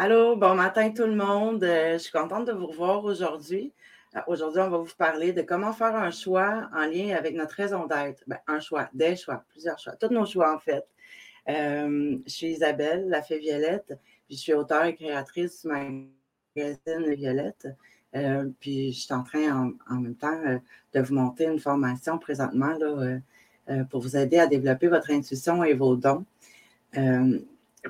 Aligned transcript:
Allô, 0.00 0.36
bon 0.36 0.54
matin 0.54 0.92
tout 0.92 1.06
le 1.06 1.16
monde. 1.16 1.64
Euh, 1.64 1.94
je 1.94 1.98
suis 1.98 2.12
contente 2.12 2.46
de 2.46 2.52
vous 2.52 2.68
revoir 2.68 3.02
aujourd'hui. 3.02 3.72
Euh, 4.14 4.20
aujourd'hui, 4.28 4.60
on 4.60 4.70
va 4.70 4.78
vous 4.78 4.94
parler 4.96 5.32
de 5.32 5.42
comment 5.42 5.72
faire 5.72 5.96
un 5.96 6.12
choix 6.12 6.70
en 6.72 6.86
lien 6.86 7.16
avec 7.16 7.34
notre 7.34 7.56
raison 7.56 7.84
d'être. 7.84 8.22
Ben, 8.28 8.38
un 8.46 8.60
choix, 8.60 8.88
des 8.94 9.16
choix, 9.16 9.44
plusieurs 9.48 9.76
choix, 9.80 9.96
tous 9.96 10.10
nos 10.10 10.24
choix 10.24 10.54
en 10.54 10.60
fait. 10.60 10.86
Euh, 11.48 12.16
je 12.24 12.30
suis 12.30 12.46
Isabelle, 12.46 13.08
la 13.08 13.22
fée 13.22 13.40
Violette, 13.40 13.98
puis 14.28 14.36
je 14.36 14.40
suis 14.40 14.54
auteure 14.54 14.84
et 14.84 14.94
créatrice 14.94 15.66
du 15.66 15.72
magazine 16.54 17.14
Violette. 17.16 17.66
puis 18.60 18.92
je 18.92 19.00
suis 19.00 19.12
en 19.12 19.24
train 19.24 19.74
en, 19.90 19.94
même 19.96 20.14
temps 20.14 20.40
de 20.94 21.00
vous 21.00 21.14
monter 21.14 21.46
une 21.46 21.58
formation 21.58 22.18
présentement 22.18 22.72
là, 22.78 23.18
pour 23.90 24.00
vous 24.00 24.16
aider 24.16 24.38
à 24.38 24.46
développer 24.46 24.86
votre 24.86 25.10
intuition 25.10 25.64
et 25.64 25.74
vos 25.74 25.96
dons 25.96 26.24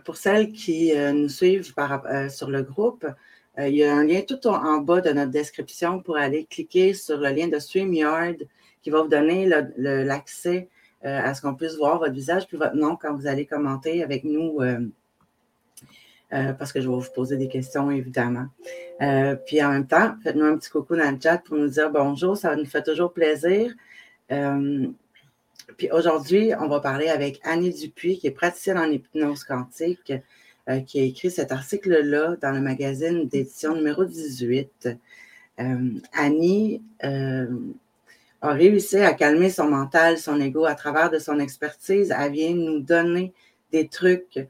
pour 0.04 0.16
celles 0.16 0.52
qui 0.52 0.92
euh, 0.94 1.12
nous 1.12 1.28
suivent 1.28 1.72
euh, 1.78 2.28
sur 2.28 2.50
le 2.50 2.62
groupe, 2.62 3.06
euh, 3.58 3.68
il 3.68 3.76
y 3.76 3.84
a 3.84 3.94
un 3.94 4.04
lien 4.04 4.22
tout 4.22 4.46
en, 4.46 4.78
bas 4.78 5.00
de 5.00 5.10
notre 5.10 5.30
description 5.30 6.00
pour 6.00 6.16
aller 6.16 6.44
cliquer 6.44 6.94
sur 6.94 7.18
le 7.18 7.30
lien 7.30 7.48
de 7.48 7.58
StreamYard 7.58 8.36
qui 8.82 8.90
va 8.90 9.02
vous 9.02 9.08
donner 9.08 9.50
l'accès 9.76 10.68
à 11.02 11.34
ce 11.34 11.42
qu'on 11.42 11.54
puisse 11.54 11.76
voir 11.76 11.98
votre 11.98 12.12
visage 12.12 12.46
puis 12.46 12.56
votre 12.56 12.76
nom 12.76 12.96
quand 12.96 13.14
vous 13.14 13.26
allez 13.26 13.46
commenter 13.46 14.02
avec 14.04 14.22
nous. 14.22 14.60
parce 16.30 16.72
que 16.72 16.80
je 16.80 16.88
vais 16.88 16.94
vous 16.94 17.04
poser 17.12 17.36
des 17.36 17.48
questions, 17.48 17.90
évidemment. 17.90 18.46
puis 19.46 19.62
en 19.62 19.70
même 19.70 19.86
temps, 19.88 20.14
faites-nous 20.22 20.44
un 20.44 20.56
petit 20.56 20.70
coucou 20.70 20.94
dans 20.94 21.10
le 21.10 21.18
chat 21.20 21.38
pour 21.38 21.56
nous 21.56 21.68
dire 21.68 21.90
bonjour, 21.90 22.36
ça 22.36 22.54
nous 22.54 22.66
fait 22.66 22.84
toujours 22.84 23.12
plaisir. 23.12 23.74
Puis 25.76 25.90
aujourd'hui, 25.90 26.52
on 26.58 26.68
va 26.68 26.80
parler 26.80 27.08
avec 27.08 27.40
Annie 27.44 27.72
Dupuis, 27.72 28.18
qui 28.18 28.26
est 28.26 28.32
praticienne 28.32 28.78
en 28.78 28.90
hypnose 28.90 29.44
quantique, 29.44 30.12
euh, 30.68 30.80
qui 30.80 31.00
a 31.00 31.02
écrit 31.02 31.30
cet 31.30 31.52
article-là 31.52 32.36
dans 32.40 32.52
le 32.52 32.60
magazine 32.60 33.28
d'édition 33.28 33.74
numéro 33.74 34.04
18. 34.04 34.88
Euh, 35.60 35.90
Annie 36.12 36.82
euh, 37.04 37.46
a 38.40 38.52
réussi 38.52 38.98
à 38.98 39.12
calmer 39.12 39.50
son 39.50 39.68
mental, 39.68 40.18
son 40.18 40.40
ego 40.40 40.64
à 40.64 40.74
travers 40.74 41.10
de 41.10 41.18
son 41.18 41.38
expertise. 41.38 42.14
Elle 42.18 42.32
vient 42.32 42.54
nous 42.54 42.80
donner 42.80 43.32
des 43.72 43.88
trucs 43.88 44.46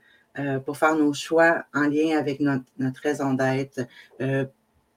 pour 0.66 0.76
faire 0.76 0.94
nos 0.94 1.12
choix 1.12 1.64
en 1.74 1.88
lien 1.88 2.16
avec 2.16 2.38
notre, 2.38 2.62
notre 2.78 3.00
raison 3.02 3.34
d'être, 3.34 3.80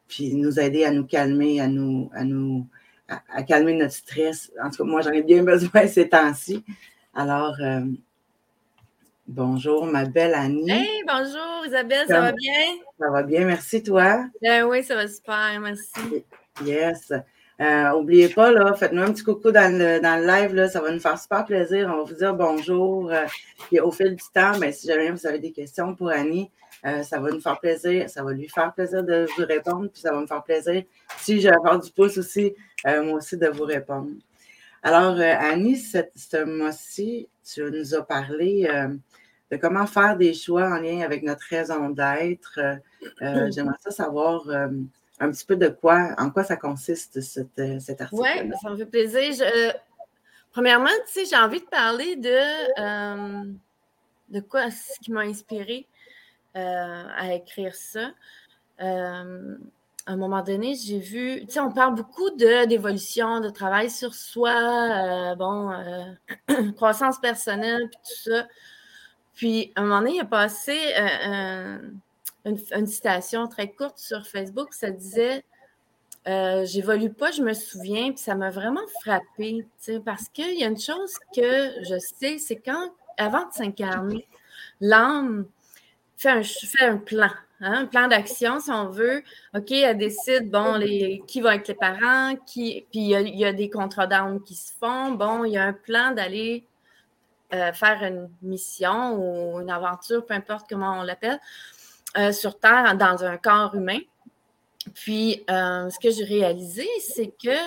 puis 0.07 0.35
nous 0.35 0.59
aider 0.59 0.85
à 0.85 0.91
nous 0.91 1.03
calmer, 1.03 1.59
à 1.59 1.67
nous, 1.67 2.11
à 2.13 2.23
nous 2.23 2.67
à, 3.33 3.43
calmer 3.43 3.73
notre 3.73 3.93
stress. 3.93 4.51
En 4.63 4.69
tout 4.69 4.77
cas, 4.77 4.83
moi, 4.83 5.01
j'en 5.01 5.11
ai 5.11 5.23
bien 5.23 5.43
besoin 5.43 5.87
ces 5.87 6.09
temps-ci. 6.09 6.63
Alors, 7.13 7.55
euh, 7.61 7.81
bonjour, 9.27 9.85
ma 9.85 10.05
belle 10.05 10.33
Annie. 10.33 10.71
Hey, 10.71 11.03
bonjour 11.05 11.65
Isabelle, 11.65 12.07
ça, 12.07 12.21
va 12.21 12.31
bien? 12.31 12.63
Ça 12.99 13.09
va 13.09 13.23
bien, 13.23 13.45
merci 13.45 13.83
toi. 13.83 14.25
Ben 14.41 14.63
oui, 14.63 14.83
ça 14.83 14.95
va 14.95 15.07
super, 15.07 15.59
merci. 15.59 16.23
Yes. 16.63 17.11
Euh, 17.61 18.29
pas, 18.35 18.51
là, 18.51 18.73
faites-nous 18.73 19.03
un 19.03 19.11
petit 19.11 19.23
coucou 19.23 19.51
dans 19.51 19.71
le, 19.71 19.99
dans 19.99 20.19
le 20.19 20.25
live, 20.25 20.55
là, 20.55 20.67
ça 20.67 20.81
va 20.81 20.91
nous 20.91 20.99
faire 20.99 21.19
super 21.19 21.45
plaisir. 21.45 21.91
On 21.93 21.97
va 21.97 22.03
vous 22.03 22.15
dire 22.15 22.33
bonjour. 22.33 23.11
Euh, 23.11 23.25
et 23.71 23.79
au 23.79 23.91
fil 23.91 24.15
du 24.15 24.23
temps, 24.33 24.57
ben, 24.59 24.73
si 24.73 24.87
jamais 24.87 25.11
vous 25.11 25.27
avez 25.27 25.37
des 25.37 25.51
questions 25.51 25.93
pour 25.93 26.09
Annie, 26.09 26.49
euh, 26.85 27.03
ça 27.03 27.19
va 27.19 27.29
nous 27.29 27.39
faire 27.39 27.59
plaisir, 27.59 28.09
ça 28.09 28.23
va 28.23 28.31
lui 28.31 28.49
faire 28.49 28.73
plaisir 28.73 29.03
de 29.03 29.27
vous 29.37 29.45
répondre, 29.45 29.89
puis 29.91 30.01
ça 30.01 30.11
va 30.11 30.19
me 30.19 30.25
faire 30.25 30.41
plaisir, 30.41 30.83
si 31.19 31.39
j'ai 31.39 31.49
avoir 31.49 31.79
du 31.79 31.91
pouce 31.91 32.17
aussi, 32.17 32.55
moi 32.85 33.13
aussi, 33.13 33.37
de 33.37 33.47
vous 33.47 33.63
répondre. 33.63 34.11
Alors, 34.83 35.15
euh, 35.15 35.35
Annie, 35.39 35.77
ce 35.77 36.43
mois-ci, 36.43 37.29
tu 37.43 37.61
nous 37.63 37.95
as 37.95 38.03
parlé 38.03 38.67
de 39.51 39.57
comment 39.57 39.85
faire 39.85 40.17
des 40.17 40.33
choix 40.33 40.67
en 40.69 40.77
lien 40.77 41.01
avec 41.01 41.23
notre 41.23 41.45
raison 41.49 41.89
d'être. 41.89 42.59
J'aimerais 43.19 43.77
ça 43.79 43.91
savoir 43.91 44.47
un 44.49 45.31
petit 45.31 45.45
peu 45.45 45.55
de 45.55 45.67
quoi, 45.67 46.15
en 46.17 46.31
quoi 46.31 46.43
ça 46.43 46.57
consiste, 46.57 47.21
cet, 47.21 47.61
cet 47.79 48.01
article. 48.01 48.21
Oui, 48.21 48.51
ça 48.61 48.69
me 48.71 48.77
fait 48.77 48.85
plaisir. 48.85 49.45
premièrement, 50.51 50.89
tu 51.05 51.13
sais, 51.13 51.25
j'ai 51.25 51.37
envie 51.37 51.59
de 51.59 51.65
parler 51.65 52.15
de, 52.15 53.51
de 54.29 54.39
quoi, 54.39 54.71
ce 54.71 54.99
qui 55.01 55.11
m'a 55.11 55.21
inspiré 55.21 55.87
euh, 56.55 57.03
à 57.15 57.33
écrire 57.33 57.73
ça. 57.75 58.11
Euh, 60.07 60.11
à 60.11 60.13
un 60.13 60.17
moment 60.17 60.41
donné, 60.41 60.75
j'ai 60.75 60.99
vu, 60.99 61.41
tu 61.45 61.53
sais, 61.53 61.59
on 61.59 61.71
parle 61.71 61.95
beaucoup 61.95 62.29
d'évolution, 62.31 63.39
de, 63.39 63.49
travail 63.49 63.89
sur 63.89 64.13
soi, 64.13 64.51
euh, 64.51 65.35
bon, 65.35 65.71
croissance 66.75 67.19
personnelle, 67.19 67.89
puis 67.89 67.99
tout 68.03 68.31
ça. 68.31 68.47
Puis, 69.33 69.71
à 69.75 69.81
un 69.81 69.83
moment 69.83 69.99
donné, 69.99 70.15
il 70.15 70.21
a 70.21 70.25
passé 70.25 70.77
une, 72.45 72.87
citation 72.87 73.47
très 73.47 73.71
courte 73.71 73.97
sur 73.97 74.27
Facebook, 74.27 74.73
ça 74.73 74.91
disait 74.91 75.43
J'évolue 76.25 77.11
pas, 77.11 77.31
je 77.31 77.41
me 77.41 77.53
souviens, 77.53 78.11
puis 78.11 78.19
ça 78.19 78.35
m'a 78.35 78.49
vraiment 78.49 78.85
frappé, 79.01 79.65
parce 80.05 80.27
qu'il 80.29 80.59
y 80.59 80.63
a 80.63 80.67
une 80.67 80.79
chose 80.79 81.13
que 81.35 81.71
je 81.83 81.97
sais, 82.19 82.37
c'est 82.37 82.57
quand, 82.57 82.91
avant 83.17 83.47
de 83.47 83.53
s'incarner, 83.53 84.27
l'âme, 84.79 85.45
fait 86.21 86.29
un, 86.29 86.93
un 86.93 86.97
plan, 86.97 87.29
hein, 87.61 87.73
un 87.73 87.85
plan 87.85 88.07
d'action, 88.07 88.59
si 88.59 88.69
on 88.71 88.89
veut. 88.89 89.23
OK, 89.55 89.71
elle 89.71 89.97
décide, 89.97 90.51
bon, 90.51 90.75
les, 90.75 91.23
qui 91.27 91.41
va 91.41 91.55
être 91.55 91.67
les 91.67 91.73
parents, 91.73 92.35
qui, 92.45 92.85
puis 92.91 92.99
il 92.99 93.39
y, 93.39 93.45
a, 93.45 93.53
des 93.53 93.69
contrats 93.69 94.07
d'armes 94.07 94.41
qui 94.41 94.55
se 94.55 94.73
font. 94.79 95.11
Bon, 95.11 95.43
il 95.43 95.53
y 95.53 95.57
a 95.57 95.63
un 95.63 95.73
plan 95.73 96.11
d'aller 96.11 96.65
euh, 97.53 97.73
faire 97.73 98.03
une 98.03 98.29
mission 98.41 99.15
ou 99.15 99.59
une 99.59 99.71
aventure, 99.71 100.25
peu 100.25 100.33
importe 100.33 100.67
comment 100.69 100.99
on 100.99 101.03
l'appelle, 101.03 101.39
euh, 102.17 102.31
sur 102.31 102.59
Terre 102.59 102.95
dans 102.95 103.23
un 103.23 103.37
corps 103.37 103.75
humain. 103.75 103.99
Puis, 104.93 105.43
euh, 105.49 105.89
ce 105.89 105.99
que 105.99 106.11
j'ai 106.11 106.23
réalisé, 106.23 106.87
c'est 106.99 107.33
que 107.43 107.57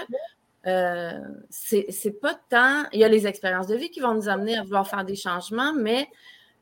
c'est 1.51 2.21
pas 2.21 2.35
tant. 2.49 2.85
Il 2.93 3.01
y 3.01 3.05
a 3.05 3.09
les 3.09 3.27
expériences 3.27 3.67
de 3.67 3.77
vie 3.77 3.91
qui 3.91 4.01
vont 4.01 4.15
nous 4.15 4.29
amener 4.29 4.57
à 4.57 4.63
vouloir 4.63 4.89
faire 4.89 5.05
des 5.05 5.17
changements, 5.17 5.75
mais 5.75 6.09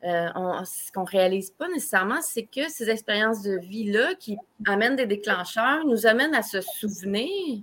euh, 0.05 0.65
ce 0.65 0.91
qu'on 0.91 1.05
réalise 1.05 1.51
pas 1.51 1.67
nécessairement, 1.69 2.21
c'est 2.21 2.43
que 2.43 2.69
ces 2.69 2.89
expériences 2.89 3.41
de 3.41 3.57
vie-là 3.57 4.15
qui 4.15 4.37
amènent 4.65 4.95
des 4.95 5.05
déclencheurs 5.05 5.85
nous 5.85 6.05
amènent 6.05 6.35
à 6.35 6.43
se 6.43 6.59
souvenir 6.61 7.61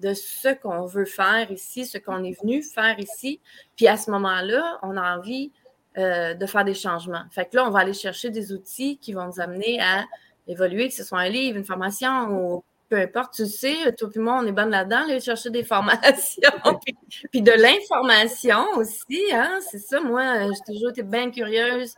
de 0.00 0.14
ce 0.14 0.54
qu'on 0.54 0.86
veut 0.86 1.04
faire 1.04 1.50
ici, 1.50 1.86
ce 1.86 1.98
qu'on 1.98 2.24
est 2.24 2.38
venu 2.40 2.62
faire 2.62 2.98
ici. 2.98 3.40
Puis 3.76 3.86
à 3.88 3.96
ce 3.96 4.10
moment-là, 4.10 4.78
on 4.82 4.96
a 4.96 5.16
envie 5.16 5.52
euh, 5.98 6.34
de 6.34 6.46
faire 6.46 6.64
des 6.64 6.74
changements. 6.74 7.24
Fait 7.30 7.44
que 7.44 7.56
là, 7.56 7.66
on 7.66 7.70
va 7.70 7.80
aller 7.80 7.92
chercher 7.92 8.30
des 8.30 8.52
outils 8.52 8.98
qui 8.98 9.12
vont 9.12 9.26
nous 9.26 9.40
amener 9.40 9.80
à 9.80 10.04
évoluer, 10.48 10.88
que 10.88 10.94
ce 10.94 11.04
soit 11.04 11.20
un 11.20 11.28
livre, 11.28 11.58
une 11.58 11.64
formation 11.64 12.30
ou 12.30 12.64
peu 12.92 12.98
importe, 12.98 13.32
tu 13.32 13.46
sais, 13.46 13.90
toi 13.96 14.10
et 14.14 14.18
moi, 14.18 14.38
on 14.42 14.46
est 14.46 14.52
bonne 14.52 14.68
là-dedans, 14.68 15.04
aller 15.04 15.18
chercher 15.18 15.48
des 15.48 15.64
formations, 15.64 16.50
puis, 17.32 17.40
de 17.40 17.52
l'information 17.52 18.66
aussi, 18.76 19.22
hein, 19.32 19.60
c'est 19.70 19.78
ça, 19.78 19.98
moi, 20.02 20.42
j'ai 20.42 20.74
toujours 20.74 20.90
été 20.90 21.02
bien 21.02 21.30
curieuse, 21.30 21.94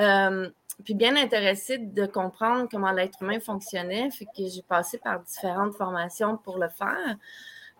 euh, 0.00 0.50
puis 0.84 0.94
bien 0.94 1.14
intéressée 1.14 1.78
de 1.78 2.06
comprendre 2.06 2.66
comment 2.68 2.90
l'être 2.90 3.22
humain 3.22 3.38
fonctionnait, 3.38 4.10
fait 4.10 4.24
que 4.24 4.48
j'ai 4.52 4.62
passé 4.62 4.98
par 4.98 5.20
différentes 5.20 5.76
formations 5.76 6.36
pour 6.38 6.58
le 6.58 6.68
faire. 6.68 7.16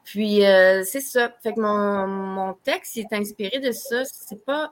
Puis, 0.05 0.47
euh, 0.47 0.85
c'est 0.85 1.01
ça. 1.01 1.33
Fait 1.43 1.55
que 1.55 1.61
mon, 1.61 2.07
mon 2.07 2.55
texte 2.55 2.97
est 2.97 3.13
inspiré 3.13 3.59
de 3.59 3.73
ça. 3.73 4.05
C'est 4.05 4.45
pas, 4.45 4.71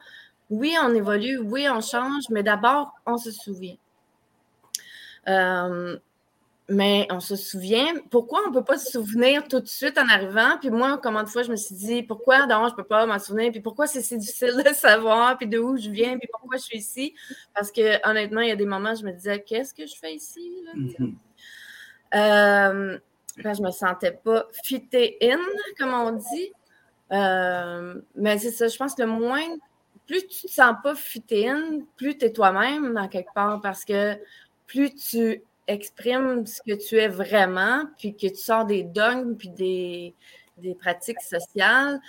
oui, 0.48 0.76
on 0.80 0.94
évolue, 0.94 1.38
oui, 1.38 1.68
on 1.68 1.80
change, 1.80 2.24
mais 2.30 2.44
d'abord, 2.44 2.92
on 3.04 3.16
se 3.16 3.32
souvient. 3.32 3.76
Euh, 5.28 5.98
mais 6.70 7.08
on 7.10 7.18
se 7.18 7.34
souvient. 7.34 7.94
Pourquoi 8.10 8.42
on 8.46 8.50
ne 8.50 8.54
peut 8.54 8.64
pas 8.64 8.78
se 8.78 8.92
souvenir 8.92 9.46
tout 9.48 9.58
de 9.58 9.66
suite 9.66 9.98
en 9.98 10.08
arrivant? 10.08 10.56
Puis 10.60 10.70
moi, 10.70 10.98
comment 11.02 11.24
de 11.24 11.28
fois, 11.28 11.42
je 11.42 11.50
me 11.50 11.56
suis 11.56 11.74
dit, 11.74 12.04
pourquoi 12.04 12.46
non, 12.46 12.68
je 12.68 12.72
ne 12.72 12.76
peux 12.76 12.84
pas 12.84 13.04
m'en 13.06 13.18
souvenir? 13.18 13.50
Puis 13.50 13.60
pourquoi 13.60 13.88
c'est 13.88 14.02
si 14.02 14.16
difficile 14.16 14.62
de 14.64 14.72
savoir? 14.74 15.36
Puis 15.36 15.48
de 15.48 15.58
où 15.58 15.76
je 15.76 15.90
viens? 15.90 16.16
Puis 16.16 16.28
pourquoi 16.30 16.58
je 16.58 16.62
suis 16.62 16.78
ici? 16.78 17.14
Parce 17.54 17.72
que 17.72 18.08
honnêtement, 18.08 18.40
il 18.40 18.48
y 18.48 18.52
a 18.52 18.56
des 18.56 18.66
moments, 18.66 18.94
je 18.94 19.04
me 19.04 19.10
disais, 19.10 19.42
qu'est-ce 19.42 19.74
que 19.74 19.84
je 19.84 19.96
fais 19.96 20.14
ici? 20.14 20.48
Mm-hmm. 20.76 21.14
Euh, 22.14 22.98
je 23.36 23.62
me 23.62 23.70
sentais 23.72 24.12
pas 24.12 24.46
fitée 24.62 25.18
in, 25.22 25.40
comme 25.76 25.92
on 25.92 26.12
dit. 26.12 26.52
Euh, 27.12 28.00
mais 28.14 28.38
c'est 28.38 28.52
ça, 28.52 28.68
je 28.68 28.76
pense 28.76 28.94
que 28.94 29.02
le 29.02 29.08
moins, 29.08 29.42
plus 30.06 30.24
tu 30.28 30.46
te 30.46 30.52
sens 30.52 30.76
pas 30.84 30.94
fitée 30.94 31.48
in, 31.48 31.80
plus 31.96 32.16
tu 32.16 32.26
es 32.26 32.32
toi-même, 32.32 32.94
dans 32.94 33.08
quelque 33.08 33.32
part, 33.34 33.60
parce 33.60 33.84
que 33.84 34.16
plus 34.68 34.94
tu 34.94 35.42
exprimes 35.70 36.46
ce 36.46 36.60
que 36.62 36.74
tu 36.74 36.96
es 36.96 37.08
vraiment, 37.08 37.84
puis 37.98 38.14
que 38.14 38.26
tu 38.26 38.36
sors 38.36 38.64
des 38.64 38.82
dogmes, 38.82 39.36
puis 39.36 39.48
des, 39.50 40.14
pratiques 40.78 41.20
sociales, 41.20 42.00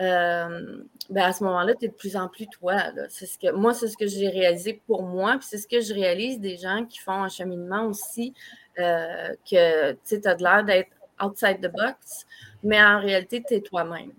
euh, 0.00 0.82
ben 1.10 1.22
à 1.22 1.32
ce 1.32 1.44
moment-là, 1.44 1.74
tu 1.74 1.84
es 1.84 1.88
de 1.88 1.94
plus 1.94 2.16
en 2.16 2.28
plus 2.28 2.46
toi. 2.48 2.76
C'est 3.08 3.26
ce 3.26 3.38
que, 3.38 3.52
moi, 3.52 3.74
c'est 3.74 3.88
ce 3.88 3.96
que 3.96 4.06
j'ai 4.06 4.28
réalisé 4.28 4.80
pour 4.86 5.02
moi, 5.02 5.36
puis 5.38 5.46
c'est 5.48 5.58
ce 5.58 5.68
que 5.68 5.80
je 5.80 5.92
réalise 5.94 6.40
des 6.40 6.56
gens 6.56 6.84
qui 6.86 6.98
font 6.98 7.22
un 7.22 7.28
cheminement 7.28 7.86
aussi, 7.86 8.34
euh, 8.78 9.34
que 9.48 9.92
tu 9.92 10.20
as 10.24 10.34
de 10.34 10.42
l'air 10.42 10.64
d'être 10.64 10.90
outside 11.22 11.60
the 11.60 11.70
box, 11.70 12.26
mais 12.62 12.82
en 12.82 13.00
réalité, 13.00 13.42
tu 13.46 13.54
es 13.54 13.60
toi-même. 13.60 14.12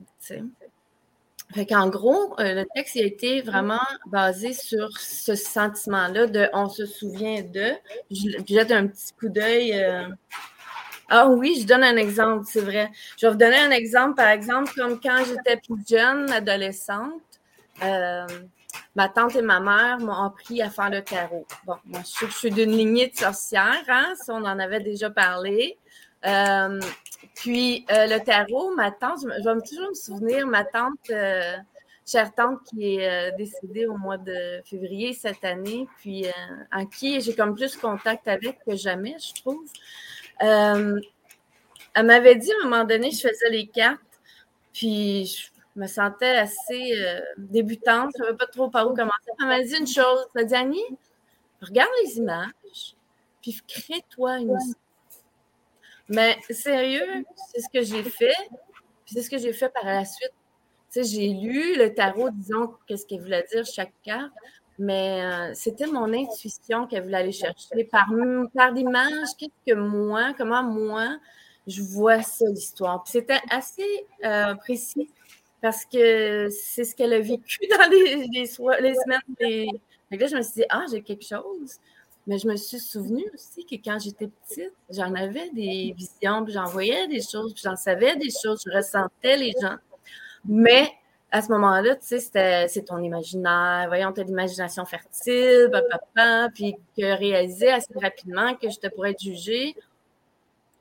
Fait 1.54 1.66
qu'en 1.66 1.90
gros, 1.90 2.34
euh, 2.40 2.54
le 2.54 2.66
texte 2.76 2.96
a 2.98 3.02
été 3.02 3.42
vraiment 3.42 3.82
basé 4.06 4.54
sur 4.54 4.98
ce 4.98 5.36
sentiment-là 5.36 6.28
de 6.28 6.50
on 6.54 6.70
se 6.70 6.86
souvient 6.86 7.42
de. 7.42 7.72
Je, 8.10 8.38
jette 8.48 8.72
un 8.72 8.88
petit 8.88 9.14
coup 9.20 9.28
d'œil. 9.28 9.74
Euh. 9.74 10.08
Ah 11.10 11.28
oui, 11.28 11.58
je 11.62 11.68
donne 11.68 11.84
un 11.84 11.98
exemple, 11.98 12.46
c'est 12.48 12.62
vrai. 12.62 12.90
Je 13.18 13.26
vais 13.26 13.32
vous 13.34 13.38
donner 13.38 13.58
un 13.58 13.72
exemple, 13.72 14.16
par 14.16 14.30
exemple, 14.30 14.72
comme 14.76 15.00
quand 15.02 15.24
j'étais 15.26 15.58
plus 15.58 15.84
jeune, 15.90 16.32
adolescente. 16.32 17.22
Euh, 17.84 18.26
ma 18.96 19.10
tante 19.10 19.36
et 19.36 19.42
ma 19.42 19.60
mère 19.60 20.00
m'ont 20.00 20.24
appris 20.24 20.62
à 20.62 20.70
faire 20.70 20.90
le 20.90 21.04
tarot. 21.04 21.46
Bon, 21.66 21.76
moi, 21.86 22.02
je 22.06 22.28
je 22.28 22.32
suis 22.32 22.52
d'une 22.52 22.72
lignée 22.72 23.08
de 23.08 23.18
sorcières, 23.18 23.84
hein, 23.90 24.14
ça, 24.16 24.34
on 24.34 24.46
en 24.46 24.58
avait 24.60 24.80
déjà 24.80 25.10
parlé. 25.10 25.78
Puis 27.42 27.88
euh, 27.92 28.06
le 28.06 28.24
tarot, 28.24 28.76
ma 28.76 28.92
tante, 28.92 29.22
je, 29.24 29.28
vais 29.28 29.62
toujours 29.68 29.90
me 29.90 29.96
souvenir, 29.96 30.46
ma 30.46 30.64
tante, 30.64 31.10
euh, 31.10 31.58
chère 32.06 32.32
tante 32.36 32.60
qui 32.66 32.98
est 32.98 33.10
euh, 33.10 33.36
décédée 33.36 33.88
au 33.88 33.98
mois 33.98 34.20
de 34.20 34.62
février 34.64 35.14
cette 35.14 35.44
année, 35.44 35.88
puis 35.98 36.28
en 36.72 36.86
qui 36.86 37.20
j'ai 37.20 37.34
comme 37.34 37.56
plus 37.56 37.76
contact 37.78 38.28
avec 38.28 38.64
que 38.64 38.76
jamais, 38.76 39.16
je 39.18 39.42
trouve. 39.42 39.66
elle 40.40 41.02
m'avait 42.06 42.36
dit 42.36 42.52
à 42.52 42.56
un 42.62 42.70
moment 42.70 42.84
donné, 42.84 43.10
je 43.10 43.28
faisais 43.28 43.50
les 43.50 43.66
cartes, 43.66 44.00
puis 44.72 45.26
je 45.26 45.80
me 45.80 45.88
sentais 45.88 46.38
assez 46.38 46.94
débutante, 47.38 48.12
je 48.18 48.22
ne 48.22 48.26
savais 48.28 48.38
pas 48.38 48.46
trop 48.46 48.70
par 48.70 48.86
où 48.88 48.94
commencer. 48.94 49.32
Elle 49.40 49.48
m'a 49.48 49.64
dit 49.64 49.76
une 49.78 49.88
chose, 49.88 50.28
elle 50.36 50.44
m'a 50.44 50.44
dit 50.44 50.54
Annie, 50.54 50.98
regarde 51.60 51.90
les 52.04 52.20
images, 52.20 52.96
puis 53.42 53.60
crée-toi 53.68 54.38
une 54.38 54.56
histoire 54.58 54.91
mais 56.12 56.38
sérieux, 56.50 57.26
c'est 57.52 57.62
ce 57.62 57.70
que 57.74 57.82
j'ai 57.84 58.04
fait. 58.04 58.36
c'est 59.06 59.22
ce 59.22 59.30
que 59.30 59.38
j'ai 59.38 59.54
fait 59.54 59.70
par 59.70 59.86
la 59.86 60.06
suite. 60.06 60.34
J'ai 60.94 61.30
lu 61.30 61.78
le 61.78 61.94
tarot, 61.94 62.30
disons, 62.32 62.74
qu'est-ce 62.86 63.06
qu'il 63.06 63.22
voulait 63.22 63.46
dire 63.52 63.66
chaque 63.66 63.94
carte, 64.04 64.32
mais 64.78 65.24
euh, 65.24 65.54
c'était 65.54 65.88
mon 65.88 66.14
intuition 66.14 66.86
qu'elle 66.86 67.04
voulait 67.04 67.18
aller 67.18 67.32
chercher. 67.32 67.86
Par, 67.90 68.08
par 68.54 68.72
l'image, 68.72 69.30
qu'est-ce 69.38 69.74
que 69.74 69.78
moi, 69.78 70.34
comment 70.38 70.64
moi, 70.64 71.18
je 71.66 71.82
vois 71.82 72.22
ça, 72.22 72.46
l'histoire? 72.50 73.04
C'était 73.08 73.40
assez 73.50 74.06
euh, 74.26 74.54
précis 74.56 75.10
parce 75.62 75.86
que 75.86 76.50
c'est 76.50 76.84
ce 76.84 76.94
qu'elle 76.94 77.14
a 77.14 77.22
vécu 77.22 77.60
dans 77.70 77.90
les, 77.90 78.28
les, 78.28 78.46
semaines. 78.48 79.22
Les... 79.40 79.68
là, 80.12 80.28
je 80.28 80.36
me 80.36 80.42
suis 80.42 80.54
dit, 80.56 80.66
ah, 80.70 80.84
j'ai 80.92 81.02
quelque 81.02 81.26
chose. 81.26 81.80
Mais 82.28 82.38
je 82.38 82.48
me 82.48 82.56
suis 82.56 82.80
souvenue 82.80 83.26
aussi 83.34 83.66
que 83.66 83.76
quand 83.76 83.98
j'étais 84.00 84.28
petite, 84.28 84.74
j'en 84.90 85.14
avais 85.16 85.50
des 85.50 85.94
visions, 85.98 86.44
puis 86.44 86.54
j'en 86.54 86.66
voyais 86.66 87.08
des 87.08 87.22
choses, 87.22 87.54
puis 87.54 87.64
j'en 87.66 87.76
savais 87.76 88.16
des 88.16 88.30
choses, 88.30 88.64
je 88.66 88.76
ressentais 88.76 89.38
les 89.38 89.54
gens. 89.60 89.78
Mais 90.46 90.92
à 91.32 91.42
ce 91.42 91.52
moment-là, 91.52 91.96
tu 91.96 92.20
sais, 92.20 92.68
c'est 92.68 92.84
ton 92.84 93.00
imaginaire, 93.00 93.86
voyons, 93.88 94.12
tu 94.12 94.22
as 94.22 94.24
l'imagination 94.24 94.86
fertile, 94.86 95.72
papa, 95.90 96.50
puis 96.54 96.76
que 96.96 97.18
réaliser 97.18 97.70
assez 97.70 97.94
rapidement 98.00 98.54
que 98.56 98.70
je 98.70 98.78
te 98.78 98.88
pourrais 98.88 99.12
être 99.12 99.22
jugée 99.22 99.76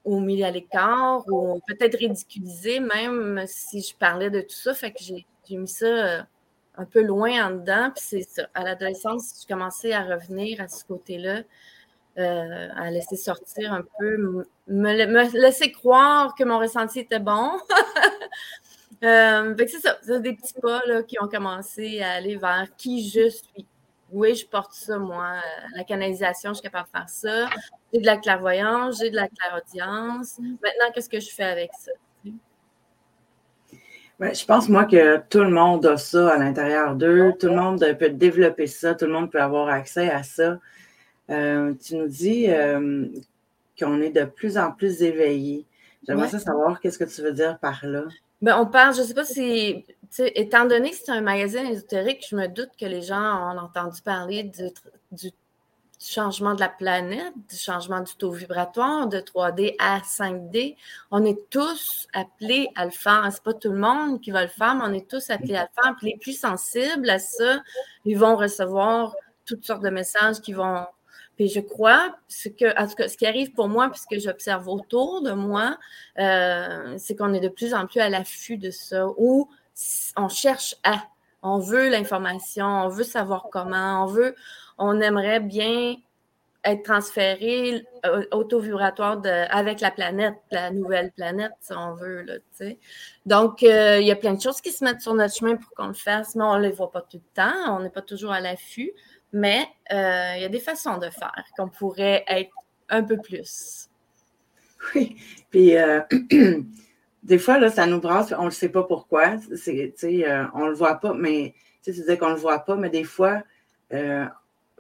ou 0.04 0.18
mis 0.20 0.42
à 0.42 0.50
l'écart 0.50 1.22
ou 1.28 1.60
peut-être 1.66 1.96
ridiculisée, 1.98 2.80
même 2.80 3.44
si 3.46 3.80
je 3.82 3.94
parlais 3.94 4.30
de 4.30 4.40
tout 4.40 4.56
ça. 4.56 4.74
Fait 4.74 4.92
que 4.92 4.98
j'ai 5.02 5.56
mis 5.56 5.68
ça 5.68 5.86
euh, 5.86 6.22
un 6.76 6.84
peu 6.84 7.02
loin 7.02 7.46
en 7.46 7.50
dedans. 7.50 7.90
Puis 7.94 8.04
c'est 8.06 8.22
ça. 8.22 8.48
À 8.54 8.64
l'adolescence, 8.64 9.42
je 9.42 9.46
commençais 9.52 9.92
à 9.92 10.04
revenir 10.04 10.60
à 10.60 10.68
ce 10.68 10.84
côté-là, 10.84 11.42
euh, 12.18 12.68
à 12.76 12.90
laisser 12.90 13.16
sortir 13.16 13.72
un 13.72 13.82
peu, 13.98 14.44
me, 14.68 15.40
laisser 15.40 15.72
croire 15.72 16.34
que 16.34 16.44
mon 16.44 16.58
ressenti 16.58 17.00
était 17.00 17.18
bon. 17.20 17.52
euh, 19.04 19.54
c'est 19.58 19.80
ça. 19.80 19.98
C'est 20.02 20.20
des 20.20 20.34
petits 20.34 20.54
pas 20.60 20.82
là, 20.86 21.02
qui 21.02 21.20
ont 21.20 21.28
commencé 21.28 22.00
à 22.00 22.12
aller 22.12 22.36
vers 22.36 22.68
qui 22.76 23.08
je 23.08 23.28
suis. 23.28 23.66
Oui, 24.12 24.34
je 24.34 24.44
porte 24.44 24.72
ça, 24.72 24.98
moi. 24.98 25.34
Euh, 25.36 25.66
la 25.76 25.84
canalisation, 25.84 26.50
je 26.50 26.54
suis 26.54 26.62
capable 26.64 26.88
de 26.88 26.98
faire 26.98 27.08
ça. 27.08 27.48
J'ai 27.92 28.00
de 28.00 28.06
la 28.06 28.16
clairvoyance, 28.16 28.98
j'ai 28.98 29.10
de 29.10 29.16
la 29.16 29.28
clairaudience. 29.28 30.38
Maintenant, 30.38 30.90
qu'est-ce 30.92 31.08
que 31.08 31.20
je 31.20 31.30
fais 31.30 31.44
avec 31.44 31.70
ça? 31.78 31.92
Je 34.20 34.44
pense, 34.44 34.68
moi, 34.68 34.84
que 34.84 35.18
tout 35.28 35.40
le 35.40 35.50
monde 35.50 35.86
a 35.86 35.96
ça 35.96 36.34
à 36.34 36.38
l'intérieur 36.38 36.94
d'eux. 36.94 37.32
Tout 37.38 37.48
le 37.48 37.56
monde 37.56 37.84
peut 37.98 38.10
développer 38.10 38.66
ça. 38.66 38.94
Tout 38.94 39.06
le 39.06 39.12
monde 39.12 39.30
peut 39.30 39.40
avoir 39.40 39.68
accès 39.68 40.10
à 40.10 40.22
ça. 40.22 40.58
Euh, 41.30 41.74
tu 41.74 41.96
nous 41.96 42.08
dis 42.08 42.46
euh, 42.48 43.06
qu'on 43.78 44.00
est 44.02 44.10
de 44.10 44.24
plus 44.24 44.58
en 44.58 44.72
plus 44.72 45.02
éveillés. 45.02 45.64
J'aimerais 46.06 46.28
savoir 46.28 46.80
qu'est-ce 46.80 46.98
que 46.98 47.04
tu 47.04 47.22
veux 47.22 47.32
dire 47.32 47.58
par 47.58 47.84
là? 47.84 48.04
Ben, 48.42 48.58
on 48.58 48.66
parle, 48.66 48.94
je 48.94 49.02
ne 49.02 49.06
sais 49.06 49.14
pas 49.14 49.24
si, 49.24 49.84
étant 50.18 50.64
donné 50.64 50.90
que 50.90 50.96
c'est 50.96 51.12
un 51.12 51.20
magazine 51.20 51.66
ésotérique, 51.66 52.26
je 52.28 52.36
me 52.36 52.46
doute 52.46 52.70
que 52.78 52.86
les 52.86 53.02
gens 53.02 53.52
ont 53.54 53.58
entendu 53.58 54.00
parler 54.00 54.44
du, 54.44 54.70
du 55.12 55.30
changement 56.00 56.54
de 56.54 56.60
la 56.60 56.68
planète, 56.68 57.32
du 57.48 57.56
changement 57.56 58.00
du 58.00 58.14
taux 58.14 58.30
vibratoire 58.30 59.06
de 59.06 59.18
3D 59.18 59.74
à 59.78 59.98
5D. 59.98 60.76
On 61.10 61.24
est 61.24 61.48
tous 61.50 62.08
appelés 62.14 62.68
à 62.74 62.86
le 62.86 62.90
faire. 62.90 63.28
C'est 63.30 63.42
pas 63.42 63.52
tout 63.52 63.70
le 63.70 63.78
monde 63.78 64.20
qui 64.20 64.30
va 64.30 64.42
le 64.42 64.48
faire, 64.48 64.74
mais 64.74 64.84
on 64.86 64.92
est 64.94 65.08
tous 65.08 65.28
appelés 65.30 65.56
à 65.56 65.62
le 65.64 65.82
faire. 65.82 65.94
Puis 65.98 66.12
les 66.12 66.16
plus 66.16 66.38
sensibles 66.38 67.08
à 67.10 67.18
ça, 67.18 67.62
ils 68.04 68.18
vont 68.18 68.36
recevoir 68.36 69.14
toutes 69.44 69.64
sortes 69.64 69.82
de 69.82 69.90
messages 69.90 70.40
qui 70.40 70.52
vont. 70.52 70.86
Puis 71.36 71.48
je 71.48 71.60
crois, 71.60 72.16
ce, 72.28 72.48
que, 72.48 72.66
ce 73.08 73.16
qui 73.16 73.26
arrive 73.26 73.52
pour 73.52 73.68
moi, 73.68 73.90
puisque 73.90 74.22
j'observe 74.22 74.68
autour 74.68 75.22
de 75.22 75.32
moi, 75.32 75.78
euh, 76.18 76.94
c'est 76.98 77.16
qu'on 77.16 77.34
est 77.34 77.40
de 77.40 77.48
plus 77.48 77.74
en 77.74 77.86
plus 77.86 78.00
à 78.00 78.08
l'affût 78.08 78.56
de 78.56 78.70
ça, 78.70 79.06
où 79.16 79.48
on 80.16 80.28
cherche 80.28 80.76
à, 80.82 81.02
on 81.42 81.58
veut 81.58 81.88
l'information, 81.88 82.66
on 82.66 82.88
veut 82.88 83.04
savoir 83.04 83.48
comment, 83.50 84.04
on 84.04 84.06
veut, 84.06 84.34
on 84.78 85.00
aimerait 85.00 85.40
bien 85.40 85.96
être 86.64 86.82
transféré 86.82 87.84
euh, 88.04 88.24
auto-vibratoire 88.32 89.22
avec 89.50 89.80
la 89.80 89.90
planète, 89.90 90.34
la 90.50 90.70
nouvelle 90.70 91.10
planète, 91.12 91.52
si 91.60 91.72
on 91.72 91.94
veut. 91.94 92.22
Là, 92.22 92.34
Donc, 93.24 93.62
euh, 93.62 93.98
il 94.00 94.06
y 94.06 94.10
a 94.10 94.16
plein 94.16 94.34
de 94.34 94.40
choses 94.40 94.60
qui 94.60 94.70
se 94.70 94.84
mettent 94.84 95.00
sur 95.00 95.14
notre 95.14 95.34
chemin 95.34 95.56
pour 95.56 95.70
qu'on 95.70 95.88
le 95.88 95.94
fasse, 95.94 96.34
mais 96.34 96.44
on 96.44 96.56
ne 96.56 96.62
les 96.62 96.70
voit 96.70 96.90
pas 96.90 97.00
tout 97.00 97.16
le 97.18 97.34
temps, 97.34 97.76
on 97.76 97.80
n'est 97.80 97.90
pas 97.90 98.02
toujours 98.02 98.32
à 98.32 98.40
l'affût, 98.40 98.92
mais 99.32 99.66
euh, 99.92 100.34
il 100.36 100.42
y 100.42 100.44
a 100.44 100.48
des 100.48 100.60
façons 100.60 100.98
de 100.98 101.08
faire 101.08 101.44
qu'on 101.56 101.68
pourrait 101.68 102.24
être 102.28 102.52
un 102.90 103.02
peu 103.02 103.16
plus. 103.16 103.88
Oui, 104.94 105.16
puis 105.50 105.74
des 107.30 107.38
fois, 107.38 107.58
là, 107.58 107.70
ça 107.70 107.86
nous 107.86 108.00
brasse, 108.00 108.34
on 108.36 108.42
ne 108.42 108.44
le 108.46 108.50
sait 108.50 108.68
pas 108.68 108.82
pourquoi, 108.82 109.36
c'est, 109.54 109.94
on 110.52 110.64
ne 110.64 110.68
le 110.68 110.74
voit 110.74 110.96
pas, 110.96 111.14
mais 111.14 111.54
tu 111.82 111.92
disais 111.92 112.18
qu'on 112.18 112.28
ne 112.28 112.34
le 112.34 112.40
voit 112.40 112.58
pas, 112.58 112.76
mais 112.76 112.90
des 112.90 113.04
fois, 113.04 113.42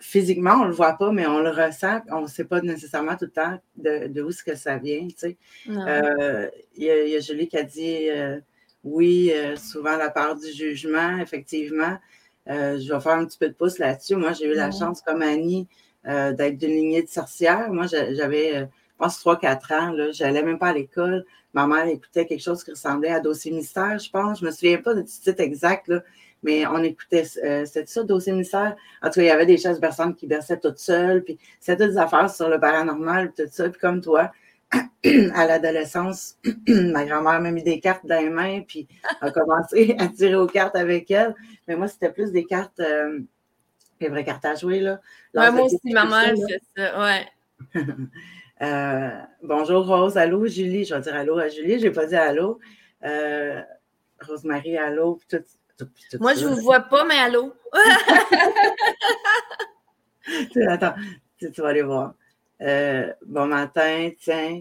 physiquement, 0.00 0.54
on 0.54 0.64
ne 0.64 0.68
le 0.68 0.74
voit 0.74 0.94
pas, 0.94 1.12
mais 1.12 1.26
on 1.26 1.40
le 1.40 1.50
ressent. 1.50 2.00
On 2.10 2.22
ne 2.22 2.26
sait 2.26 2.44
pas 2.44 2.60
nécessairement 2.62 3.16
tout 3.16 3.26
le 3.26 3.30
temps 3.30 3.58
de, 3.76 4.08
de 4.08 4.22
où 4.22 4.32
ce 4.32 4.42
que 4.42 4.56
ça 4.56 4.78
vient. 4.78 5.06
Euh, 5.68 6.48
il 6.76 6.84
y, 6.84 7.16
a 7.16 7.20
Julie 7.20 7.48
qui 7.48 7.56
a 7.56 7.62
dit 7.62 8.08
euh, 8.10 8.40
oui, 8.82 9.30
euh, 9.32 9.56
souvent 9.56 9.96
la 9.96 10.10
part 10.10 10.36
du 10.36 10.50
jugement, 10.50 11.18
effectivement. 11.18 11.98
je 12.46 12.92
vais 12.92 13.00
faire 13.00 13.12
un 13.12 13.26
petit 13.26 13.38
peu 13.38 13.48
de 13.48 13.54
pouce 13.54 13.78
là-dessus. 13.78 14.16
Moi, 14.16 14.32
j'ai 14.32 14.46
eu 14.46 14.54
la 14.54 14.70
chance, 14.70 15.02
comme 15.02 15.22
Annie, 15.22 15.68
d'être 16.04 16.56
d'une 16.56 16.70
lignée 16.70 17.02
de 17.02 17.08
sorcières. 17.08 17.70
Moi, 17.70 17.86
j'avais, 17.86 18.68
pense, 19.00 19.24
3-4 19.24 19.74
ans. 19.74 19.94
Je 20.12 20.22
n'allais 20.22 20.42
même 20.42 20.58
pas 20.58 20.68
à 20.68 20.72
l'école. 20.72 21.24
Ma 21.54 21.66
mère 21.66 21.86
écoutait 21.86 22.26
quelque 22.26 22.42
chose 22.42 22.62
qui 22.62 22.70
ressemblait 22.70 23.10
à 23.10 23.20
Dossier 23.20 23.52
Mystère, 23.52 23.98
je 23.98 24.10
pense. 24.10 24.40
Je 24.40 24.44
ne 24.44 24.50
me 24.50 24.54
souviens 24.54 24.78
pas 24.78 24.94
du 24.94 25.04
titre 25.04 25.40
exact. 25.40 25.88
Là 25.88 26.02
mais 26.42 26.66
on 26.66 26.82
écoutait, 26.82 27.24
euh, 27.44 27.64
c'était 27.64 27.86
ça, 27.86 28.02
dossier 28.02 28.32
ministère. 28.32 28.76
En 29.02 29.08
tout 29.08 29.16
cas, 29.16 29.22
il 29.22 29.26
y 29.26 29.30
avait 29.30 29.46
des 29.46 29.58
chaises 29.58 29.80
berçantes 29.80 30.16
qui 30.16 30.26
berçaient 30.26 30.58
toutes 30.58 30.78
seules, 30.78 31.22
puis 31.22 31.38
c'était 31.60 31.88
des 31.88 31.98
affaires 31.98 32.30
sur 32.30 32.48
le 32.48 32.58
paranormal, 32.58 33.32
tout 33.36 33.44
ça. 33.50 33.68
Puis 33.68 33.80
comme 33.80 34.00
toi, 34.00 34.32
à 35.34 35.46
l'adolescence, 35.46 36.38
ma 36.68 37.04
grand-mère 37.04 37.40
m'a 37.40 37.50
mis 37.50 37.62
des 37.62 37.80
cartes 37.80 38.06
dans 38.06 38.20
les 38.20 38.30
mains, 38.30 38.62
puis 38.66 38.88
a 39.20 39.30
commencé 39.32 39.94
à 39.98 40.08
tirer 40.08 40.36
aux 40.36 40.46
cartes 40.46 40.76
avec 40.76 41.10
elle. 41.10 41.34
Mais 41.68 41.76
moi, 41.76 41.88
c'était 41.88 42.12
plus 42.12 42.32
des 42.32 42.44
cartes, 42.44 42.80
euh, 42.80 43.20
des 44.00 44.08
vraies 44.08 44.24
cartes 44.24 44.44
à 44.44 44.54
jouer, 44.54 44.80
là. 44.80 45.00
Ouais, 45.34 45.50
moi 45.50 45.64
aussi, 45.64 45.92
ma 45.92 46.06
mère 46.06 46.34
fait 46.48 46.62
ça, 46.76 47.00
ouais. 47.00 47.26
euh, 48.62 49.10
bonjour 49.42 49.86
Rose, 49.86 50.16
allô 50.16 50.46
Julie, 50.46 50.84
je 50.84 50.94
vais 50.94 51.00
dire 51.00 51.14
allô 51.14 51.38
à 51.38 51.48
Julie, 51.48 51.78
je 51.78 51.86
n'ai 51.86 51.92
pas 51.92 52.06
dit 52.06 52.16
allô. 52.16 52.58
Euh, 53.04 53.60
Rosemary, 54.20 54.76
allô, 54.76 55.16
puis 55.16 55.38
tout, 55.38 55.44
moi, 56.20 56.34
je 56.34 56.46
ne 56.46 56.54
vous 56.54 56.60
vois 56.60 56.80
pas, 56.80 57.04
mais 57.04 57.18
allô? 57.18 57.54
Attends, 60.68 60.94
tu, 61.38 61.50
vas 61.56 61.68
aller 61.68 61.82
voir. 61.82 62.14
Euh, 62.60 63.12
bon 63.26 63.46
matin, 63.46 64.10
tiens, 64.20 64.60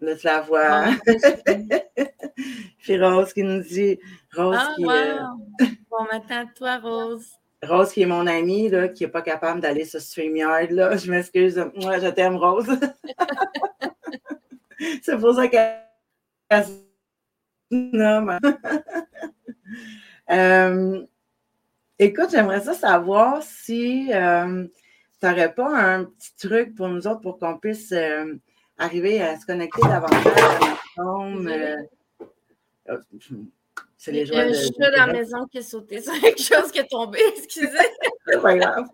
laisse 0.00 0.22
la 0.22 0.40
voix. 0.40 0.86
Puis 2.78 3.02
Rose 3.02 3.32
qui 3.32 3.42
nous 3.42 3.62
dit, 3.62 3.98
Rose 4.34 4.58
ah, 4.58 4.72
qui 4.76 4.84
Bon 5.90 6.04
matin 6.10 6.46
toi, 6.54 6.78
Rose. 6.78 7.38
Rose 7.62 7.92
qui 7.92 8.02
est 8.02 8.06
mon 8.06 8.26
amie, 8.26 8.68
là, 8.68 8.88
qui 8.88 9.04
n'est 9.04 9.10
pas 9.10 9.22
capable 9.22 9.60
d'aller 9.60 9.84
sur 9.84 10.00
StreamYard, 10.00 10.70
là. 10.70 10.96
Je 10.96 11.10
m'excuse. 11.10 11.64
Moi, 11.76 11.98
je 11.98 12.08
t'aime, 12.08 12.36
Rose. 12.36 12.68
C'est 15.02 15.18
pour 15.18 15.34
ça 15.34 15.48
qu'elle... 15.48 16.66
Non, 17.70 18.22
mais... 18.22 18.38
Euh, 20.28 21.06
écoute, 22.00 22.30
j'aimerais 22.32 22.60
ça 22.60 22.74
savoir 22.74 23.44
si 23.44 24.12
euh, 24.12 24.66
tu 25.20 25.26
n'aurais 25.26 25.54
pas 25.54 25.68
un 25.68 26.04
petit 26.04 26.34
truc 26.36 26.74
pour 26.74 26.88
nous 26.88 27.06
autres 27.06 27.20
pour 27.20 27.38
qu'on 27.38 27.56
puisse 27.58 27.94
arriver 28.76 29.22
à 29.22 29.38
se 29.38 29.46
connecter 29.46 29.82
davantage 29.82 30.26
à 30.26 30.58
notre 30.58 30.94
tombe. 30.96 31.48
C'est 33.96 34.12
les 34.12 34.26
joies 34.26 34.44
de, 34.44 34.52
Je 34.52 34.54
suis 34.54 34.70
dans 34.78 34.90
la 34.90 35.06
maison 35.06 35.46
qui 35.46 35.58
est 35.58 35.62
sauté. 35.62 36.00
C'est 36.00 36.18
quelque 36.20 36.42
chose 36.42 36.70
qui 36.70 36.78
est 36.78 36.88
tombé, 36.88 37.18
excusez. 37.36 37.68
c'est 38.26 38.40
pas 38.40 38.56
grave. 38.56 38.86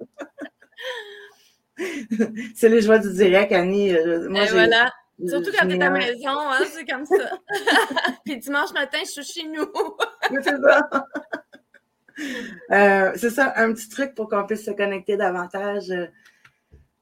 c'est 2.55 2.69
les 2.69 2.83
joies 2.83 2.99
du 2.99 3.13
direct, 3.13 3.53
Annie. 3.53 3.93
Moi, 4.29 4.45
voilà. 4.51 4.91
Surtout 5.27 5.51
quand 5.57 5.69
tu 5.69 5.75
es 5.77 5.83
à 5.83 5.91
la 5.91 5.91
maison, 5.91 6.31
hein, 6.31 6.65
c'est 6.71 6.85
comme 6.85 7.05
ça. 7.05 7.39
Puis 8.25 8.39
dimanche 8.39 8.73
matin, 8.73 8.99
je 9.01 9.23
suis 9.23 9.25
chez 9.25 9.47
nous. 9.47 9.67
c'est 10.43 10.61
ça. 10.61 10.89
Euh, 12.71 13.13
c'est 13.17 13.31
ça, 13.31 13.53
un 13.57 13.73
petit 13.73 13.89
truc 13.89 14.15
pour 14.15 14.29
qu'on 14.29 14.47
puisse 14.47 14.65
se 14.65 14.71
connecter 14.71 15.17
davantage 15.17 15.91
euh, 15.91 16.07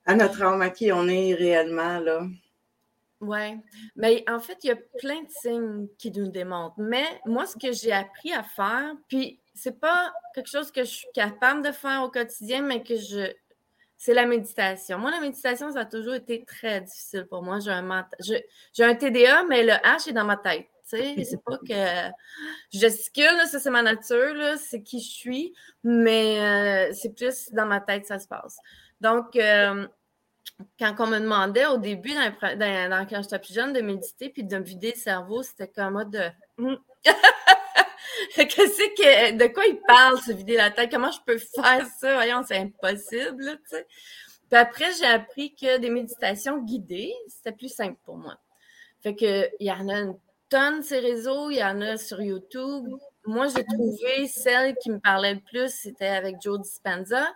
à 0.07 0.15
notre 0.15 0.43
âme, 0.43 0.63
à 0.63 0.71
qui 0.71 0.93
on 0.93 1.09
est 1.09 1.35
réellement, 1.35 1.99
là. 1.99 2.23
Oui, 3.21 3.59
mais 3.97 4.25
en 4.29 4.41
fait, 4.41 4.59
il 4.65 4.69
y 4.69 4.71
a 4.71 4.77
plein 4.99 5.23
de 5.23 5.29
signes 5.29 5.89
qui 5.99 6.11
nous 6.11 6.29
démontrent. 6.29 6.79
Mais 6.79 7.05
moi, 7.27 7.47
ce 7.47 7.57
que 7.57 7.71
j'ai 7.73 7.93
appris 7.93 8.33
à 8.33 8.43
faire, 8.43 8.95
puis 9.09 9.41
c'est 9.55 9.79
pas 9.79 10.13
quelque 10.35 10.49
chose 10.49 10.73
que 10.73 10.85
je 10.85 10.91
suis 10.91 11.09
capable 11.13 11.63
de 11.63 11.71
faire 11.71 12.03
au 12.03 12.11
quotidien, 12.11 12.63
mais 12.63 12.83
que 12.83 12.97
je, 12.97 13.31
c'est 13.99 14.15
la 14.15 14.25
méditation. 14.25 14.99
Moi, 14.99 15.11
la 15.11 15.21
méditation, 15.21 15.71
ça 15.71 15.81
a 15.81 15.85
toujours 15.85 16.15
été 16.15 16.43
très 16.47 16.81
difficile 16.81 17.27
pour 17.29 17.43
moi. 17.43 17.59
J'ai 17.61 17.71
un, 17.71 18.09
j'ai 18.21 18.85
un 18.85 18.95
TDA, 18.95 19.45
mais 19.45 19.65
le 19.65 19.73
H 19.73 20.09
est 20.09 20.15
dans 20.15 20.25
ma 20.25 20.39
tête. 20.39 20.67
C'est 20.91 21.45
pas 21.45 21.59
que 21.59 22.13
je 22.73 22.79
gesticule, 22.81 23.47
ça 23.47 23.61
c'est 23.61 23.71
ma 23.71 23.83
nature, 23.83 24.59
c'est 24.59 24.83
qui 24.83 24.99
je 24.99 25.09
suis, 25.09 25.55
mais 25.85 26.41
euh, 26.91 26.93
c'est 26.93 27.15
plus 27.15 27.53
dans 27.53 27.67
ma 27.67 27.81
tête 27.81 28.03
que 28.03 28.09
ça 28.09 28.19
se 28.19 28.27
passe. 28.27 28.57
Donc, 29.01 29.37
euh, 29.37 29.87
quand 30.79 30.95
on 30.99 31.07
me 31.07 31.19
demandait 31.19 31.67
au 31.67 31.79
début, 31.79 32.13
dans, 32.13 33.07
quand 33.09 33.23
j'étais 33.23 33.39
plus 33.39 33.55
jeune, 33.55 33.73
de 33.73 33.81
méditer 33.81 34.29
puis 34.31 34.45
de 34.45 34.57
me 34.59 34.63
vider 34.63 34.93
le 34.95 35.01
cerveau, 35.01 35.43
c'était 35.43 35.69
comme 35.69 35.95
mode 35.95 36.11
de. 36.11 36.31
Hmm. 36.59 36.77
Qu'est-ce 38.37 38.95
que, 38.95 39.37
de 39.37 39.47
quoi 39.47 39.65
il 39.67 39.81
parle, 39.87 40.21
se 40.21 40.33
vider 40.33 40.57
la 40.57 40.71
tête? 40.71 40.91
Comment 40.91 41.11
je 41.11 41.21
peux 41.25 41.39
faire 41.39 41.87
ça? 41.99 42.15
Voyons, 42.15 42.43
c'est 42.47 42.59
impossible. 42.59 43.59
Puis 43.69 44.59
après, 44.59 44.93
j'ai 44.99 45.07
appris 45.07 45.55
que 45.55 45.79
des 45.79 45.91
méditations 45.91 46.59
guidées, 46.59 47.15
c'était 47.29 47.57
plus 47.57 47.73
simple 47.73 47.99
pour 48.05 48.17
moi. 48.17 48.37
Fait 49.03 49.15
que, 49.15 49.49
il 49.59 49.67
y 49.67 49.73
en 49.73 49.89
a 49.89 50.01
une 50.01 50.19
tonne 50.51 50.83
ces 50.83 50.99
réseaux, 50.99 51.51
il 51.51 51.59
y 51.59 51.65
en 51.65 51.81
a 51.81 51.97
sur 51.97 52.21
YouTube. 52.21 52.89
Moi, 53.25 53.47
j'ai 53.49 53.65
trouvé 53.65 54.27
celle 54.27 54.75
qui 54.77 54.91
me 54.91 54.99
parlait 54.99 55.35
le 55.35 55.41
plus, 55.41 55.73
c'était 55.73 56.09
avec 56.09 56.37
Joe 56.43 56.61
Dispenza. 56.61 57.27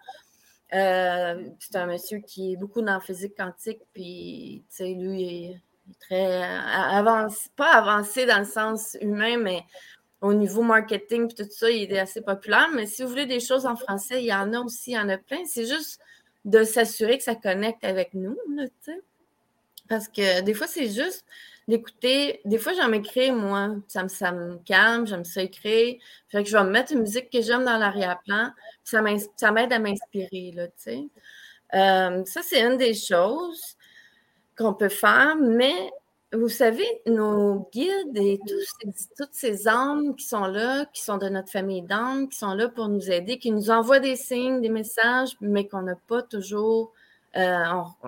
Euh, 0.74 1.48
c'est 1.60 1.76
un 1.76 1.86
monsieur 1.86 2.18
qui 2.18 2.52
est 2.52 2.56
beaucoup 2.56 2.80
dans 2.80 2.94
la 2.94 3.00
physique 3.00 3.36
quantique, 3.36 3.80
puis, 3.92 4.64
lui, 4.80 5.22
il 5.22 5.50
est 5.52 5.60
très 6.00 6.42
avancé, 6.42 7.48
pas 7.54 7.72
avancé 7.72 8.26
dans 8.26 8.40
le 8.40 8.44
sens 8.44 8.96
humain, 9.00 9.36
mais 9.36 9.62
au 10.20 10.32
niveau 10.32 10.62
marketing 10.62 11.32
tout 11.32 11.46
ça, 11.50 11.70
il 11.70 11.92
est 11.92 11.98
assez 11.98 12.22
populaire. 12.22 12.68
Mais 12.74 12.86
si 12.86 13.02
vous 13.02 13.08
voulez 13.08 13.26
des 13.26 13.40
choses 13.40 13.66
en 13.66 13.76
français, 13.76 14.22
il 14.22 14.26
y 14.26 14.34
en 14.34 14.52
a 14.52 14.60
aussi, 14.60 14.92
il 14.92 14.94
y 14.94 14.98
en 14.98 15.08
a 15.10 15.18
plein. 15.18 15.44
C'est 15.44 15.66
juste 15.66 16.00
de 16.44 16.64
s'assurer 16.64 17.18
que 17.18 17.24
ça 17.24 17.34
connecte 17.34 17.84
avec 17.84 18.14
nous, 18.14 18.36
là, 18.54 18.64
Parce 19.88 20.08
que 20.08 20.40
des 20.40 20.54
fois, 20.54 20.66
c'est 20.66 20.88
juste 20.88 21.24
d'écouter. 21.68 22.40
Des 22.44 22.58
fois, 22.58 22.72
j'en 22.74 22.88
m'écris, 22.88 23.32
moi. 23.32 23.76
Ça 23.88 24.02
me, 24.02 24.08
ça 24.08 24.32
me 24.32 24.58
calme, 24.58 25.06
j'aime 25.06 25.24
ça 25.24 25.42
écrire. 25.42 25.96
Fait 26.28 26.42
que 26.42 26.48
je 26.48 26.56
vais 26.56 26.64
mettre 26.64 26.92
une 26.92 27.00
musique 27.00 27.30
que 27.30 27.40
j'aime 27.40 27.64
dans 27.64 27.78
l'arrière-plan. 27.78 28.50
Ça 28.82 29.02
m'aide 29.02 29.72
à 29.72 29.78
m'inspirer, 29.78 30.52
là, 30.54 30.66
tu 30.68 30.74
sais. 30.76 31.08
Euh, 31.74 32.24
ça, 32.24 32.42
c'est 32.42 32.62
une 32.62 32.76
des 32.76 32.94
choses 32.94 33.76
qu'on 34.56 34.74
peut 34.74 34.88
faire, 34.88 35.36
mais 35.36 35.90
vous 36.32 36.48
savez, 36.48 36.86
nos 37.06 37.68
guides 37.72 38.16
et 38.16 38.40
toutes 39.16 39.32
ces 39.32 39.68
âmes 39.68 40.16
qui 40.16 40.24
sont 40.24 40.46
là, 40.46 40.84
qui 40.86 41.02
sont 41.02 41.16
de 41.16 41.28
notre 41.28 41.50
famille 41.50 41.82
d'âmes, 41.82 42.28
qui 42.28 42.36
sont 42.36 42.54
là 42.54 42.68
pour 42.68 42.88
nous 42.88 43.10
aider, 43.10 43.38
qui 43.38 43.52
nous 43.52 43.70
envoient 43.70 44.00
des 44.00 44.16
signes, 44.16 44.60
des 44.60 44.68
messages, 44.68 45.36
mais 45.40 45.68
qu'on 45.68 45.82
n'a 45.82 45.94
pas 45.94 46.22
toujours, 46.22 46.92
euh, 47.36 47.64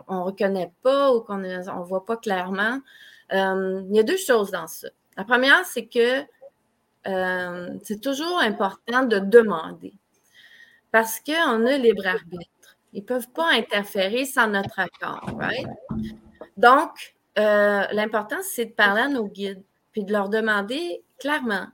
on 0.08 0.16
ne 0.16 0.22
reconnaît 0.22 0.72
pas 0.82 1.12
ou 1.12 1.20
qu'on 1.20 1.38
ne 1.38 1.84
voit 1.84 2.04
pas 2.04 2.16
clairement. 2.16 2.80
Euh, 3.32 3.82
il 3.88 3.96
y 3.96 4.00
a 4.00 4.02
deux 4.02 4.16
choses 4.16 4.50
dans 4.50 4.66
ça. 4.66 4.88
La 5.16 5.24
première, 5.24 5.64
c'est 5.64 5.86
que 5.86 6.22
euh, 7.06 7.74
c'est 7.82 8.00
toujours 8.00 8.38
important 8.40 9.04
de 9.04 9.18
demander 9.18 9.94
parce 10.92 11.20
qu'on 11.20 11.66
a 11.66 11.76
libre 11.76 12.06
arbitre. 12.06 12.76
Ils 12.92 13.02
ne 13.02 13.06
peuvent 13.06 13.28
pas 13.30 13.52
interférer 13.52 14.24
sans 14.24 14.48
notre 14.48 14.78
accord, 14.78 15.28
right? 15.38 15.66
Donc, 16.56 17.14
euh, 17.38 17.84
l'important, 17.92 18.38
c'est 18.42 18.66
de 18.66 18.72
parler 18.72 19.02
à 19.02 19.08
nos 19.08 19.26
guides, 19.26 19.62
puis 19.92 20.04
de 20.04 20.12
leur 20.12 20.28
demander 20.28 21.04
clairement. 21.18 21.66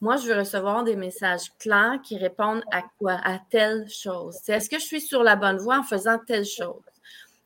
Moi, 0.00 0.16
je 0.16 0.28
veux 0.28 0.38
recevoir 0.38 0.84
des 0.84 0.94
messages 0.94 1.52
clairs 1.58 1.98
qui 2.04 2.16
répondent 2.16 2.62
à 2.70 2.82
quoi? 2.98 3.18
À 3.24 3.40
telle 3.50 3.88
chose. 3.88 4.36
Est-ce 4.46 4.70
que 4.70 4.78
je 4.78 4.84
suis 4.84 5.00
sur 5.00 5.24
la 5.24 5.34
bonne 5.34 5.58
voie 5.58 5.78
en 5.78 5.82
faisant 5.82 6.18
telle 6.24 6.44
chose? 6.44 6.80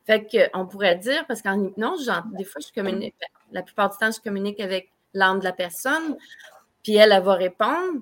Fait 0.05 0.49
qu'on 0.51 0.65
pourrait 0.65 0.97
dire, 0.97 1.25
parce 1.27 1.41
qu'en 1.41 1.63
hypnose, 1.63 2.11
des 2.37 2.43
fois, 2.43 2.61
je 2.61 2.73
communique, 2.73 3.15
la 3.51 3.61
plupart 3.61 3.89
du 3.89 3.97
temps, 3.97 4.11
je 4.11 4.19
communique 4.19 4.59
avec 4.59 4.91
l'âme 5.13 5.39
de 5.39 5.45
la 5.45 5.53
personne, 5.53 6.17
puis 6.83 6.95
elle, 6.95 7.11
elle 7.11 7.23
va 7.23 7.35
répondre. 7.35 8.01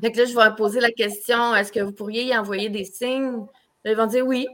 Fait 0.00 0.10
que 0.10 0.18
là, 0.18 0.24
je 0.24 0.34
vais 0.34 0.56
poser 0.56 0.80
la 0.80 0.90
question, 0.90 1.54
est-ce 1.54 1.72
que 1.72 1.80
vous 1.80 1.92
pourriez 1.92 2.24
y 2.24 2.36
envoyer 2.36 2.68
des 2.68 2.84
signes? 2.84 3.46
ils 3.84 3.96
vont 3.96 4.06
dire 4.06 4.26
oui. 4.26 4.46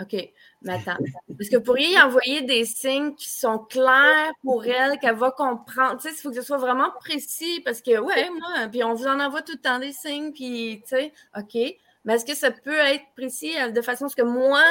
OK. 0.00 0.30
Mais 0.62 0.74
attends, 0.74 0.96
est-ce 1.38 1.50
que 1.50 1.56
vous 1.56 1.62
pourriez 1.62 2.00
envoyer 2.00 2.42
des 2.42 2.64
signes 2.64 3.14
qui 3.14 3.28
sont 3.28 3.58
clairs 3.58 4.32
pour 4.42 4.64
elle, 4.64 4.98
qu'elle 4.98 5.16
va 5.16 5.30
comprendre? 5.32 5.96
Tu 6.00 6.08
sais, 6.08 6.14
il 6.14 6.20
faut 6.20 6.30
que 6.30 6.36
ce 6.36 6.42
soit 6.42 6.58
vraiment 6.58 6.90
précis 7.00 7.60
parce 7.64 7.82
que, 7.82 7.98
ouais, 7.98 8.30
moi, 8.30 8.68
puis 8.70 8.82
on 8.84 8.94
vous 8.94 9.06
en 9.06 9.20
envoie 9.20 9.42
tout 9.42 9.52
le 9.52 9.60
temps 9.60 9.78
des 9.78 9.92
signes, 9.92 10.32
puis, 10.32 10.80
tu 10.82 10.96
sais, 10.96 11.12
OK. 11.36 11.56
Mais 12.04 12.14
est-ce 12.14 12.24
que 12.24 12.34
ça 12.34 12.50
peut 12.50 12.78
être 12.78 13.04
précis 13.16 13.52
euh, 13.60 13.70
de 13.70 13.80
façon 13.80 14.06
à 14.06 14.08
ce 14.08 14.16
que 14.16 14.22
moi, 14.22 14.62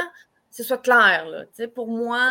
ce 0.51 0.63
soit 0.63 0.77
clair, 0.77 1.25
là? 1.27 1.67
Pour 1.73 1.87
moi, 1.87 2.29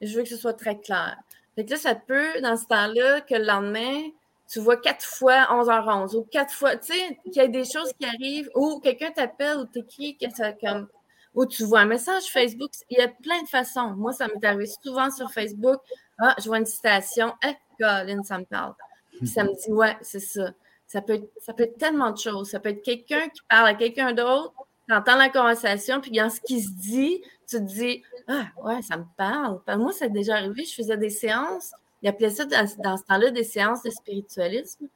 je 0.00 0.16
veux 0.16 0.22
que 0.22 0.28
ce 0.28 0.36
soit 0.36 0.54
très 0.54 0.78
clair. 0.78 1.16
Fait 1.54 1.64
que 1.64 1.70
là, 1.70 1.76
ça 1.76 1.94
peut, 1.94 2.40
dans 2.40 2.56
ce 2.56 2.66
temps-là, 2.66 3.20
que 3.22 3.34
le 3.34 3.44
lendemain, 3.44 4.02
tu 4.48 4.60
vois 4.60 4.76
quatre 4.76 5.04
fois 5.04 5.46
11h11 5.50 6.16
ou 6.16 6.24
quatre 6.24 6.52
fois, 6.52 6.76
tu 6.76 6.92
sais, 6.92 7.18
qu'il 7.24 7.36
y 7.36 7.40
a 7.40 7.48
des 7.48 7.64
choses 7.64 7.92
qui 8.00 8.06
arrivent 8.06 8.50
ou 8.54 8.80
quelqu'un 8.80 9.10
t'appelle 9.10 9.58
ou 9.58 9.64
t'écrit 9.64 10.16
que 10.16 10.30
ça 10.30 10.52
comme 10.52 10.88
ou 11.34 11.46
tu 11.46 11.64
vois 11.64 11.80
un 11.80 11.86
message 11.86 12.24
Facebook. 12.24 12.70
Il 12.90 12.98
y 12.98 13.00
a 13.00 13.08
plein 13.08 13.42
de 13.42 13.48
façons. 13.48 13.94
Moi, 13.96 14.12
ça 14.12 14.26
m'est 14.26 14.44
arrivé 14.44 14.66
souvent 14.82 15.10
sur 15.10 15.30
Facebook. 15.30 15.80
Ah, 16.18 16.34
je 16.38 16.46
vois 16.46 16.58
une 16.58 16.66
citation. 16.66 17.34
Eh, 17.46 17.54
Colin, 17.78 18.22
ça 18.24 18.38
me 18.38 18.44
parle. 18.44 18.74
Puis 19.18 19.28
ça 19.28 19.44
me 19.44 19.50
dit, 19.54 19.70
ouais, 19.70 19.96
c'est 20.00 20.20
ça. 20.20 20.50
Ça 20.86 21.02
peut, 21.02 21.14
être, 21.14 21.30
ça 21.38 21.52
peut 21.52 21.68
tellement 21.78 22.10
de 22.10 22.18
choses. 22.18 22.50
Ça 22.50 22.60
peut 22.60 22.70
être 22.70 22.82
quelqu'un 22.82 23.28
qui 23.28 23.40
parle 23.48 23.68
à 23.68 23.74
quelqu'un 23.74 24.12
d'autre, 24.12 24.54
tu 24.88 24.94
entends 24.94 25.16
la 25.16 25.28
conversation, 25.28 26.00
puis 26.00 26.10
dans 26.10 26.30
ce 26.30 26.40
qui 26.40 26.62
se 26.62 26.70
dit, 26.70 27.22
tu 27.48 27.56
te 27.56 27.62
dis, 27.62 28.02
ah, 28.28 28.46
ouais, 28.62 28.82
ça 28.82 28.96
me 28.96 29.04
parle. 29.16 29.60
moi, 29.78 29.92
c'est 29.92 30.10
déjà 30.10 30.36
arrivé. 30.36 30.64
Je 30.64 30.74
faisais 30.74 30.96
des 30.96 31.10
séances. 31.10 31.72
Il 32.02 32.08
appelait 32.08 32.30
ça 32.30 32.44
dans, 32.44 32.66
ce 32.66 32.76
temps-là 32.76 33.30
des 33.30 33.44
séances 33.44 33.82
de 33.82 33.90
spiritualisme 33.90 34.86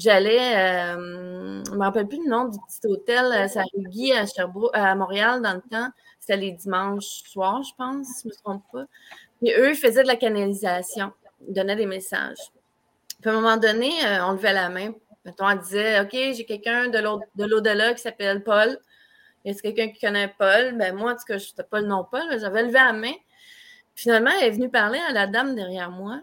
j'allais, 0.00 0.56
euh, 0.56 1.62
je 1.64 1.70
ne 1.70 1.76
me 1.76 1.82
rappelle 1.82 2.08
plus 2.08 2.22
le 2.24 2.30
nom 2.30 2.46
du 2.46 2.58
petit 2.58 2.86
hôtel, 2.86 3.26
euh, 3.32 3.48
ça 3.48 3.62
rue 3.74 4.12
à, 4.12 4.26
Sherbrooke, 4.26 4.70
à 4.72 4.94
Montréal 4.94 5.42
dans 5.42 5.54
le 5.54 5.60
temps. 5.60 5.90
C'était 6.18 6.36
les 6.36 6.52
dimanches 6.52 7.22
soirs, 7.26 7.62
je 7.62 7.72
pense, 7.76 8.06
si 8.06 8.22
je 8.22 8.28
ne 8.28 8.32
me 8.32 8.36
trompe 8.36 8.64
pas. 8.72 8.84
Et 9.42 9.54
eux, 9.58 9.70
ils 9.70 9.76
faisaient 9.76 10.02
de 10.02 10.08
la 10.08 10.16
canalisation, 10.16 11.12
ils 11.46 11.54
donnaient 11.54 11.76
des 11.76 11.86
messages. 11.86 12.38
Puis 13.20 13.30
à 13.30 13.32
un 13.32 13.40
moment 13.40 13.56
donné, 13.56 13.90
euh, 14.06 14.26
on 14.26 14.32
levait 14.32 14.52
la 14.52 14.68
main. 14.68 14.92
Mettons, 15.24 15.46
on 15.46 15.56
disait 15.56 16.00
OK, 16.00 16.12
j'ai 16.12 16.44
quelqu'un 16.46 16.88
de 16.88 16.98
l'au-delà 17.44 17.94
qui 17.94 18.00
s'appelle 18.00 18.42
Paul. 18.42 18.78
Y 19.44 19.50
a 19.50 19.54
quelqu'un 19.54 19.88
qui 19.88 20.00
connaît 20.00 20.34
Paul? 20.38 20.76
Ben 20.76 20.94
moi, 20.94 21.12
en 21.12 21.16
tout 21.16 21.24
cas, 21.26 21.38
je 21.38 21.48
n'étais 21.48 21.62
pas 21.62 21.80
le 21.80 21.86
nom 21.86 22.06
Paul, 22.10 22.22
j'avais 22.38 22.62
levé 22.62 22.74
la 22.74 22.92
main. 22.92 23.12
Finalement, 23.94 24.30
elle 24.40 24.48
est 24.48 24.50
venue 24.50 24.70
parler 24.70 24.98
à 25.08 25.12
la 25.12 25.26
dame 25.26 25.54
derrière 25.54 25.90
moi 25.90 26.22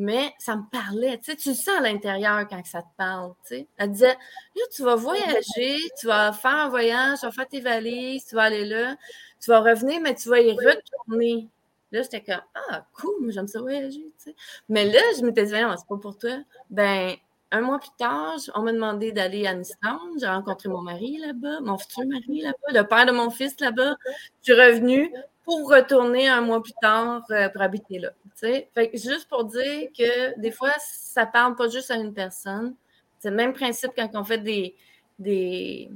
mais 0.00 0.32
ça 0.38 0.56
me 0.56 0.62
parlait. 0.70 1.18
Tu, 1.18 1.30
sais, 1.30 1.36
tu 1.36 1.48
le 1.50 1.54
sens 1.54 1.78
à 1.78 1.80
l'intérieur 1.80 2.46
quand 2.48 2.64
ça 2.64 2.80
te 2.82 2.88
parle. 2.96 3.34
Tu 3.46 3.56
sais. 3.56 3.66
Elle 3.76 3.92
disait 3.92 4.16
Là, 4.56 4.62
tu 4.74 4.82
vas 4.82 4.96
voyager, 4.96 5.76
tu 5.98 6.06
vas 6.06 6.32
faire 6.32 6.56
un 6.56 6.68
voyage, 6.68 7.20
tu 7.20 7.26
vas 7.26 7.32
faire 7.32 7.48
tes 7.48 7.60
valises, 7.60 8.24
tu 8.26 8.34
vas 8.34 8.44
aller 8.44 8.64
là, 8.64 8.96
tu 9.40 9.50
vas 9.50 9.60
revenir, 9.60 10.00
mais 10.00 10.14
tu 10.14 10.28
vas 10.28 10.40
y 10.40 10.52
retourner. 10.52 11.48
Là, 11.92 12.02
j'étais 12.02 12.22
comme 12.22 12.40
Ah, 12.54 12.86
cool, 12.94 13.30
j'aime 13.30 13.46
ça 13.46 13.60
voyager. 13.60 14.10
Tu 14.18 14.30
sais. 14.30 14.36
Mais 14.70 14.86
là, 14.86 15.00
je 15.18 15.22
m'étais 15.22 15.44
dit 15.44 15.50
c'est 15.50 15.88
pas 15.88 15.96
pour 15.96 16.16
toi. 16.16 16.38
Ben, 16.70 17.14
un 17.52 17.60
mois 17.60 17.78
plus 17.78 17.90
tard, 17.98 18.36
on 18.54 18.62
m'a 18.62 18.72
demandé 18.72 19.12
d'aller 19.12 19.46
à 19.46 19.54
Islande. 19.54 20.18
J'ai 20.18 20.26
rencontré 20.26 20.68
mon 20.68 20.82
mari 20.82 21.18
là-bas, 21.18 21.60
mon 21.60 21.78
futur 21.78 22.06
mari 22.06 22.42
là-bas, 22.42 22.80
le 22.80 22.86
père 22.86 23.06
de 23.06 23.12
mon 23.12 23.30
fils 23.30 23.58
là-bas. 23.60 23.96
Je 24.42 24.52
suis 24.52 24.60
revenue 24.60 25.12
pour 25.44 25.68
retourner 25.68 26.28
un 26.28 26.42
mois 26.42 26.62
plus 26.62 26.74
tard 26.80 27.24
euh, 27.30 27.48
pour 27.48 27.62
habiter 27.62 27.98
là. 27.98 28.10
Fait 28.36 28.90
juste 28.94 29.28
pour 29.28 29.44
dire 29.44 29.88
que 29.96 30.38
des 30.40 30.50
fois, 30.50 30.72
ça 30.78 31.26
parle 31.26 31.56
pas 31.56 31.68
juste 31.68 31.90
à 31.90 31.96
une 31.96 32.14
personne. 32.14 32.74
C'est 33.18 33.30
le 33.30 33.36
même 33.36 33.52
principe 33.52 33.92
quand 33.96 34.08
on 34.14 34.24
fait 34.24 34.38
des, 34.38 35.90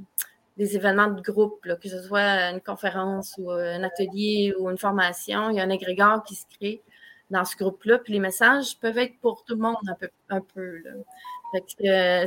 événements 0.57 1.07
de 1.07 1.21
groupe, 1.21 1.65
que 1.81 1.89
ce 1.89 2.03
soit 2.03 2.51
une 2.51 2.61
conférence 2.61 3.35
ou 3.37 3.49
un 3.51 3.81
atelier 3.83 4.53
ou 4.59 4.69
une 4.69 4.77
formation, 4.77 5.49
il 5.49 5.55
y 5.55 5.59
a 5.59 5.63
un 5.63 5.69
égrégore 5.69 6.23
qui 6.23 6.35
se 6.35 6.45
crée 6.59 6.83
dans 7.29 7.45
ce 7.45 7.55
groupe-là. 7.55 7.99
Puis 7.99 8.13
les 8.13 8.19
messages 8.19 8.77
peuvent 8.79 8.97
être 8.97 9.17
pour 9.19 9.43
tout 9.43 9.55
le 9.55 9.61
monde 9.61 9.77
un 9.87 9.95
peu. 9.95 10.09
Peu 10.53 10.81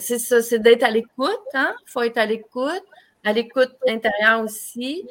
c'est 0.00 0.18
ça, 0.18 0.42
c'est 0.42 0.58
d'être 0.58 0.82
à 0.82 0.90
l'écoute. 0.90 1.40
Il 1.54 1.58
hein? 1.58 1.74
faut 1.86 2.02
être 2.02 2.18
à 2.18 2.26
l'écoute, 2.26 2.84
à 3.24 3.32
l'écoute 3.32 3.76
intérieure 3.86 4.42
aussi. 4.42 5.08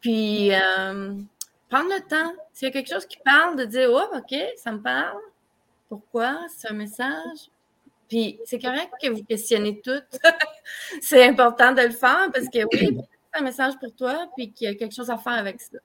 Puis 0.00 0.52
euh, 0.52 1.14
prendre 1.68 1.88
le 1.88 2.00
temps. 2.08 2.32
S'il 2.52 2.68
y 2.68 2.70
a 2.70 2.72
quelque 2.72 2.92
chose 2.92 3.06
qui 3.06 3.18
parle, 3.24 3.56
de 3.56 3.64
dire 3.64 3.88
Oh, 3.90 4.16
OK, 4.16 4.34
ça 4.56 4.72
me 4.72 4.80
parle. 4.80 5.20
Pourquoi? 5.88 6.38
C'est 6.56 6.70
un 6.70 6.74
message. 6.74 7.50
Puis 8.08 8.38
c'est 8.44 8.58
correct 8.58 8.90
que 9.00 9.08
vous 9.08 9.24
questionnez 9.24 9.80
tout. 9.80 10.02
c'est 11.00 11.26
important 11.26 11.72
de 11.72 11.82
le 11.82 11.90
faire 11.90 12.30
parce 12.32 12.46
que 12.48 12.58
oui, 12.72 12.98
c'est 13.32 13.40
un 13.40 13.42
message 13.42 13.74
pour 13.80 13.94
toi, 13.94 14.26
puis 14.36 14.52
qu'il 14.52 14.68
y 14.68 14.70
a 14.70 14.74
quelque 14.74 14.94
chose 14.94 15.08
à 15.08 15.16
faire 15.16 15.32
avec 15.32 15.60
ça. 15.60 15.78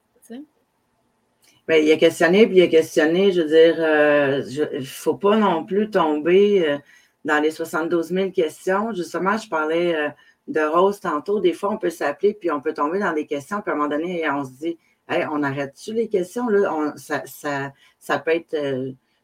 Bien, 1.68 1.76
il 1.76 1.92
a 1.92 1.98
questionné, 1.98 2.46
puis 2.46 2.56
il 2.56 2.62
a 2.62 2.66
questionné. 2.66 3.30
Je 3.30 3.42
veux 3.42 3.48
dire, 3.48 3.76
euh, 3.78 4.42
il 4.72 4.80
ne 4.80 4.84
faut 4.84 5.16
pas 5.16 5.36
non 5.36 5.66
plus 5.66 5.90
tomber 5.90 6.66
euh, 6.66 6.78
dans 7.26 7.40
les 7.42 7.50
72 7.50 8.08
000 8.08 8.30
questions. 8.30 8.94
Justement, 8.94 9.36
je 9.36 9.50
parlais 9.50 9.94
euh, 9.94 10.08
de 10.46 10.60
Rose 10.60 10.98
tantôt. 10.98 11.40
Des 11.40 11.52
fois, 11.52 11.70
on 11.70 11.76
peut 11.76 11.90
s'appeler, 11.90 12.32
puis 12.32 12.50
on 12.50 12.62
peut 12.62 12.72
tomber 12.72 13.00
dans 13.00 13.12
des 13.12 13.26
questions, 13.26 13.60
puis 13.60 13.70
à 13.70 13.74
un 13.74 13.76
moment 13.76 13.90
donné, 13.90 14.28
on 14.30 14.44
se 14.44 14.52
dit, 14.52 14.78
hey, 15.10 15.26
on 15.30 15.42
arrête-tu 15.42 15.92
les 15.92 16.08
questions? 16.08 16.48
Là? 16.48 16.94
ça, 16.96 17.22
ça, 17.26 17.72
ça 17.98 18.18
peut 18.18 18.30
être 18.30 18.56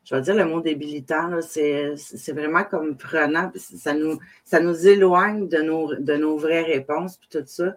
je 0.04 0.14
vais 0.14 0.20
dire 0.20 0.34
le 0.34 0.44
mot 0.44 0.60
débilitant, 0.60 1.40
c'est 1.40 1.94
vraiment 2.32 2.64
comme 2.64 2.98
prenant, 2.98 3.50
ça 3.56 3.94
nous, 3.94 4.18
ça 4.44 4.60
nous 4.60 4.86
éloigne 4.86 5.48
de 5.48 5.62
nos, 5.62 5.94
de 5.94 6.14
nos 6.16 6.36
vraies 6.36 6.62
réponses, 6.62 7.16
puis 7.16 7.28
tout 7.30 7.46
ça. 7.46 7.74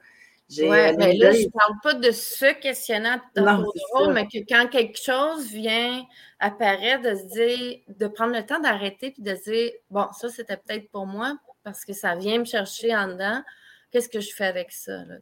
Oui, 0.49 0.67
mais 0.97 1.13
là, 1.15 1.31
je 1.33 1.45
ne 1.45 1.49
parle 1.49 1.75
pas 1.83 1.93
de 1.93 2.11
ce 2.11 2.53
questionnant 2.59 3.19
de 3.35 4.13
mais 4.13 4.27
que 4.27 4.37
quand 4.47 4.67
quelque 4.69 4.97
chose 4.97 5.47
vient 5.51 6.05
apparaître, 6.39 7.03
de 7.03 7.15
se 7.15 7.25
dire, 7.25 7.79
de 7.89 8.07
prendre 8.07 8.33
le 8.33 8.45
temps 8.45 8.59
d'arrêter 8.59 9.11
puis 9.11 9.23
de 9.23 9.35
se 9.35 9.51
dire, 9.51 9.71
bon, 9.91 10.05
ça, 10.13 10.29
c'était 10.29 10.55
peut-être 10.55 10.89
pour 10.89 11.05
moi 11.05 11.37
parce 11.63 11.83
que 11.83 11.91
ça 11.91 12.15
vient 12.15 12.39
me 12.39 12.45
chercher 12.45 12.95
en 12.95 13.09
dedans. 13.09 13.43
Qu'est-ce 13.91 14.07
que 14.07 14.21
je 14.21 14.33
fais 14.33 14.45
avec 14.45 14.71
ça, 14.71 15.03
là, 15.05 15.15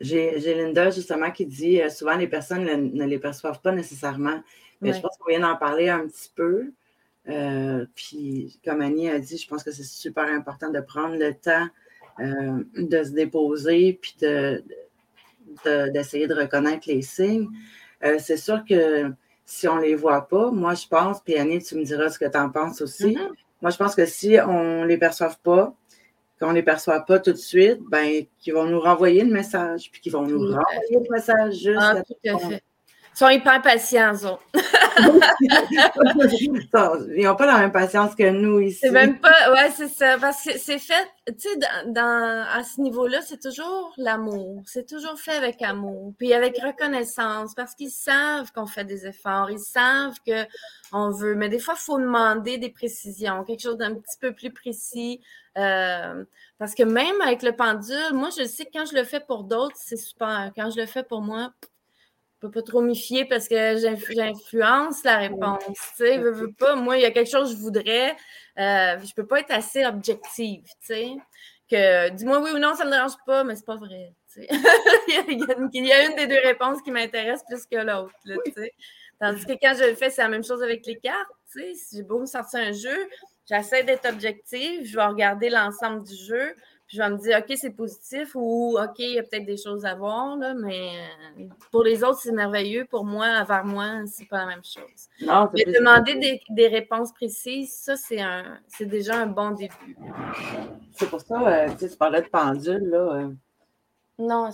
J'ai 0.00 0.54
Linda, 0.54 0.90
justement, 0.90 1.30
qui 1.30 1.46
dit 1.46 1.80
euh, 1.80 1.88
souvent 1.88 2.16
les 2.16 2.28
personnes 2.28 2.64
ne 2.64 3.04
les 3.04 3.18
perçoivent 3.18 3.62
pas 3.62 3.72
nécessairement. 3.72 4.42
Mais 4.82 4.92
je 4.92 5.00
pense 5.00 5.16
qu'on 5.16 5.30
vient 5.30 5.40
d'en 5.40 5.56
parler 5.56 5.88
un 5.88 6.06
petit 6.06 6.30
peu. 6.34 6.72
Euh, 7.28 7.86
puis, 7.94 8.60
comme 8.62 8.82
Annie 8.82 9.08
a 9.08 9.18
dit, 9.18 9.38
je 9.38 9.48
pense 9.48 9.62
que 9.62 9.70
c'est 9.70 9.82
super 9.82 10.24
important 10.24 10.70
de 10.70 10.80
prendre 10.80 11.16
le 11.16 11.32
temps 11.32 11.66
euh, 12.20 12.62
de 12.76 13.02
se 13.02 13.10
déposer 13.10 13.98
puis 14.00 14.16
d'essayer 15.92 16.26
de, 16.26 16.34
reconnaître 16.34 16.88
les 16.88 17.02
signes. 17.02 17.48
Euh, 18.04 18.16
c'est 18.18 18.36
sûr 18.36 18.64
que 18.68 19.10
si 19.44 19.68
on 19.68 19.76
ne 19.76 19.82
les 19.82 19.94
voit 19.94 20.28
pas, 20.28 20.50
moi, 20.50 20.74
je 20.74 20.86
pense, 20.86 21.20
puis 21.20 21.36
Annie, 21.36 21.62
tu 21.62 21.76
me 21.76 21.84
diras 21.84 22.08
ce 22.08 22.18
que 22.18 22.26
tu 22.26 22.38
en 22.38 22.50
penses 22.50 22.80
aussi. 22.80 23.14
Mm-hmm. 23.14 23.30
Moi, 23.62 23.70
je 23.70 23.76
pense 23.76 23.94
que 23.94 24.06
si 24.06 24.36
on 24.46 24.82
ne 24.82 24.86
les 24.86 24.98
perçoit 24.98 25.34
pas, 25.42 25.74
qu'on 26.40 26.48
ne 26.50 26.54
les 26.54 26.62
perçoit 26.62 27.00
pas 27.00 27.18
tout 27.18 27.32
de 27.32 27.38
suite, 27.38 27.80
ben, 27.88 28.24
qu'ils 28.38 28.54
vont 28.54 28.64
nous 28.64 28.80
renvoyer 28.80 29.24
le 29.24 29.32
message, 29.32 29.90
puis 29.90 30.00
qu'ils 30.00 30.12
vont 30.12 30.26
nous 30.26 30.38
renvoyer 30.38 30.90
le 30.90 31.10
message 31.10 31.54
juste. 31.54 31.78
Ah, 31.80 32.02
tout 32.02 32.14
à 32.28 32.38
fait. 32.38 32.62
Ils 33.14 33.18
sont 33.18 33.28
hyper 33.28 33.62
patients, 33.62 34.14
Ils 37.16 37.24
n'ont 37.24 37.36
pas 37.36 37.46
la 37.46 37.58
même 37.58 37.70
patience 37.70 38.14
que 38.16 38.28
nous 38.28 38.60
ici. 38.60 38.78
C'est 38.82 38.90
même 38.90 39.20
pas, 39.20 39.52
ouais, 39.52 39.70
c'est 39.70 39.88
ça. 39.88 40.18
Parce 40.18 40.42
que 40.42 40.58
c'est 40.58 40.80
fait, 40.80 41.08
tu 41.28 41.34
sais, 41.38 41.56
dans, 41.86 42.44
à 42.52 42.64
ce 42.64 42.80
niveau-là, 42.80 43.20
c'est 43.22 43.40
toujours 43.40 43.92
l'amour. 43.98 44.62
C'est 44.66 44.88
toujours 44.88 45.18
fait 45.18 45.36
avec 45.36 45.62
amour. 45.62 46.12
Puis 46.18 46.32
avec 46.34 46.58
reconnaissance, 46.58 47.54
parce 47.54 47.74
qu'ils 47.74 47.90
savent 47.90 48.50
qu'on 48.52 48.66
fait 48.66 48.84
des 48.84 49.06
efforts. 49.06 49.50
Ils 49.50 49.60
savent 49.60 50.16
qu'on 50.26 51.10
veut. 51.10 51.36
Mais 51.36 51.48
des 51.48 51.60
fois, 51.60 51.74
il 51.76 51.82
faut 51.82 51.98
demander 51.98 52.58
des 52.58 52.70
précisions, 52.70 53.44
quelque 53.44 53.62
chose 53.62 53.78
d'un 53.78 53.94
petit 53.94 54.18
peu 54.20 54.32
plus 54.32 54.52
précis. 54.52 55.20
Euh, 55.56 56.24
parce 56.58 56.74
que 56.74 56.82
même 56.82 57.20
avec 57.20 57.42
le 57.42 57.52
pendule, 57.52 58.12
moi, 58.12 58.30
je 58.36 58.44
sais 58.44 58.64
que 58.64 58.70
quand 58.72 58.86
je 58.86 58.96
le 58.96 59.04
fais 59.04 59.20
pour 59.20 59.44
d'autres, 59.44 59.76
c'est 59.78 59.96
super. 59.96 60.50
Quand 60.56 60.70
je 60.70 60.80
le 60.80 60.86
fais 60.86 61.04
pour 61.04 61.20
moi, 61.20 61.52
peux 62.44 62.50
pas 62.50 62.62
trop 62.62 62.82
m'y 62.82 62.96
fier 62.96 63.24
parce 63.24 63.48
que 63.48 63.76
j'influence 63.76 65.02
la 65.04 65.18
réponse. 65.18 65.64
Tu 65.64 65.74
sais, 65.96 66.18
veux, 66.18 66.52
pas. 66.52 66.76
Moi, 66.76 66.98
il 66.98 67.02
y 67.02 67.06
a 67.06 67.10
quelque 67.10 67.30
chose 67.30 67.50
que 67.50 67.56
je 67.56 67.62
voudrais. 67.62 68.10
Euh, 68.58 68.98
je 69.02 69.14
peux 69.14 69.26
pas 69.26 69.40
être 69.40 69.50
assez 69.50 69.84
objective, 69.84 70.62
tu 70.62 70.86
sais. 70.86 71.16
Que 71.70 72.10
dis-moi 72.10 72.42
oui 72.42 72.50
ou 72.54 72.58
non, 72.58 72.74
ça 72.74 72.84
me 72.84 72.90
dérange 72.90 73.16
pas, 73.26 73.44
mais 73.44 73.56
c'est 73.56 73.64
pas 73.64 73.76
vrai. 73.76 74.12
il, 74.36 75.86
y 75.86 75.92
a, 75.92 76.06
une, 76.06 76.16
des 76.16 76.26
deux 76.26 76.40
réponses 76.42 76.82
qui 76.82 76.90
m'intéresse 76.90 77.42
plus 77.48 77.64
que 77.66 77.76
l'autre. 77.76 78.14
Tandis 79.20 79.46
que 79.46 79.52
quand 79.52 79.74
je 79.78 79.90
le 79.90 79.94
fais, 79.94 80.10
c'est 80.10 80.22
la 80.22 80.28
même 80.28 80.44
chose 80.44 80.62
avec 80.62 80.84
les 80.86 80.96
cartes. 80.96 81.30
Si 81.46 81.96
j'ai 81.96 82.02
beau 82.02 82.18
me 82.18 82.26
sortir 82.26 82.60
un 82.60 82.72
jeu, 82.72 83.08
j'essaie 83.48 83.84
d'être 83.84 84.06
objective, 84.08 84.84
je 84.84 84.96
vais 84.96 85.06
regarder 85.06 85.50
l'ensemble 85.50 86.02
du 86.02 86.16
jeu, 86.16 86.56
je 86.94 86.98
vais 87.00 87.10
me 87.10 87.16
dire, 87.16 87.38
OK, 87.38 87.56
c'est 87.56 87.70
positif 87.70 88.36
ou 88.36 88.78
OK, 88.78 88.98
il 89.00 89.14
y 89.14 89.18
a 89.18 89.24
peut-être 89.24 89.44
des 89.44 89.56
choses 89.56 89.84
à 89.84 89.96
voir, 89.96 90.36
là, 90.36 90.54
mais 90.54 90.90
euh, 91.40 91.44
pour 91.72 91.82
les 91.82 92.04
autres, 92.04 92.20
c'est 92.20 92.30
merveilleux. 92.30 92.84
Pour 92.84 93.04
moi, 93.04 93.42
vers 93.42 93.64
moi, 93.64 94.02
c'est 94.06 94.28
pas 94.28 94.38
la 94.38 94.46
même 94.46 94.62
chose. 94.62 95.08
Non, 95.20 95.50
mais 95.52 95.64
demander 95.64 96.40
des, 96.48 96.68
réponses 96.68 97.12
précises, 97.12 97.72
ça, 97.72 97.96
c'est 97.96 98.20
un 98.20 98.58
c'est 98.68 98.86
déjà 98.86 99.16
un 99.16 99.26
bon 99.26 99.50
début. 99.50 99.96
C'est 100.92 101.10
pour 101.10 101.20
ça, 101.20 101.40
euh, 101.40 101.68
tu 101.76 101.88
parlais 101.96 102.22
de 102.22 102.28
pendule, 102.28 102.88
là. 102.90 102.98
Euh. 102.98 103.32
Non, 104.20 104.50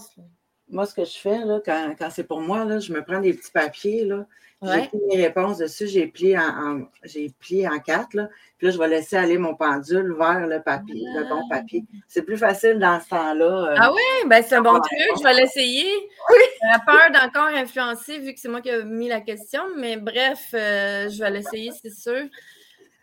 Moi, 0.70 0.86
ce 0.86 0.94
que 0.94 1.04
je 1.04 1.18
fais, 1.18 1.44
là, 1.44 1.60
quand, 1.64 1.94
quand 1.98 2.10
c'est 2.10 2.24
pour 2.24 2.40
moi, 2.40 2.64
là, 2.64 2.78
je 2.78 2.92
me 2.92 3.04
prends 3.04 3.20
des 3.20 3.34
petits 3.34 3.50
papiers, 3.50 4.04
là, 4.04 4.26
j'ai 4.62 4.88
pris 4.88 4.98
mes 5.08 5.22
réponses 5.22 5.56
dessus, 5.56 5.86
j'ai 5.86 6.06
plié 6.06 6.38
en, 6.38 6.82
j'ai 7.02 7.30
plié 7.40 7.66
en 7.66 7.78
quatre. 7.78 8.12
Là. 8.12 8.28
Puis 8.58 8.66
là, 8.66 8.72
je 8.72 8.78
vais 8.78 8.88
laisser 8.88 9.16
aller 9.16 9.38
mon 9.38 9.54
pendule 9.54 10.14
vers 10.18 10.46
le 10.46 10.60
papier, 10.60 11.02
le 11.14 11.28
bon 11.28 11.48
papier. 11.48 11.84
C'est 12.06 12.22
plus 12.22 12.36
facile 12.36 12.78
dans 12.78 13.00
ce 13.00 13.08
temps-là. 13.08 13.70
Euh, 13.70 13.74
ah 13.78 13.90
oui, 13.90 14.28
ben 14.28 14.44
c'est 14.46 14.56
un 14.56 14.60
bon 14.60 14.78
truc, 14.78 15.18
je 15.18 15.22
vais 15.22 15.32
l'essayer. 15.32 15.90
Oui. 16.28 16.44
J'ai 16.62 16.78
peur 16.84 17.10
d'encore 17.10 17.56
influencer 17.56 18.18
vu 18.18 18.34
que 18.34 18.40
c'est 18.40 18.48
moi 18.48 18.60
qui 18.60 18.68
ai 18.68 18.84
mis 18.84 19.08
la 19.08 19.22
question, 19.22 19.62
mais 19.78 19.96
bref, 19.96 20.50
euh, 20.52 21.08
je 21.08 21.18
vais 21.18 21.30
l'essayer, 21.30 21.70
c'est 21.80 21.94
sûr. 21.94 22.28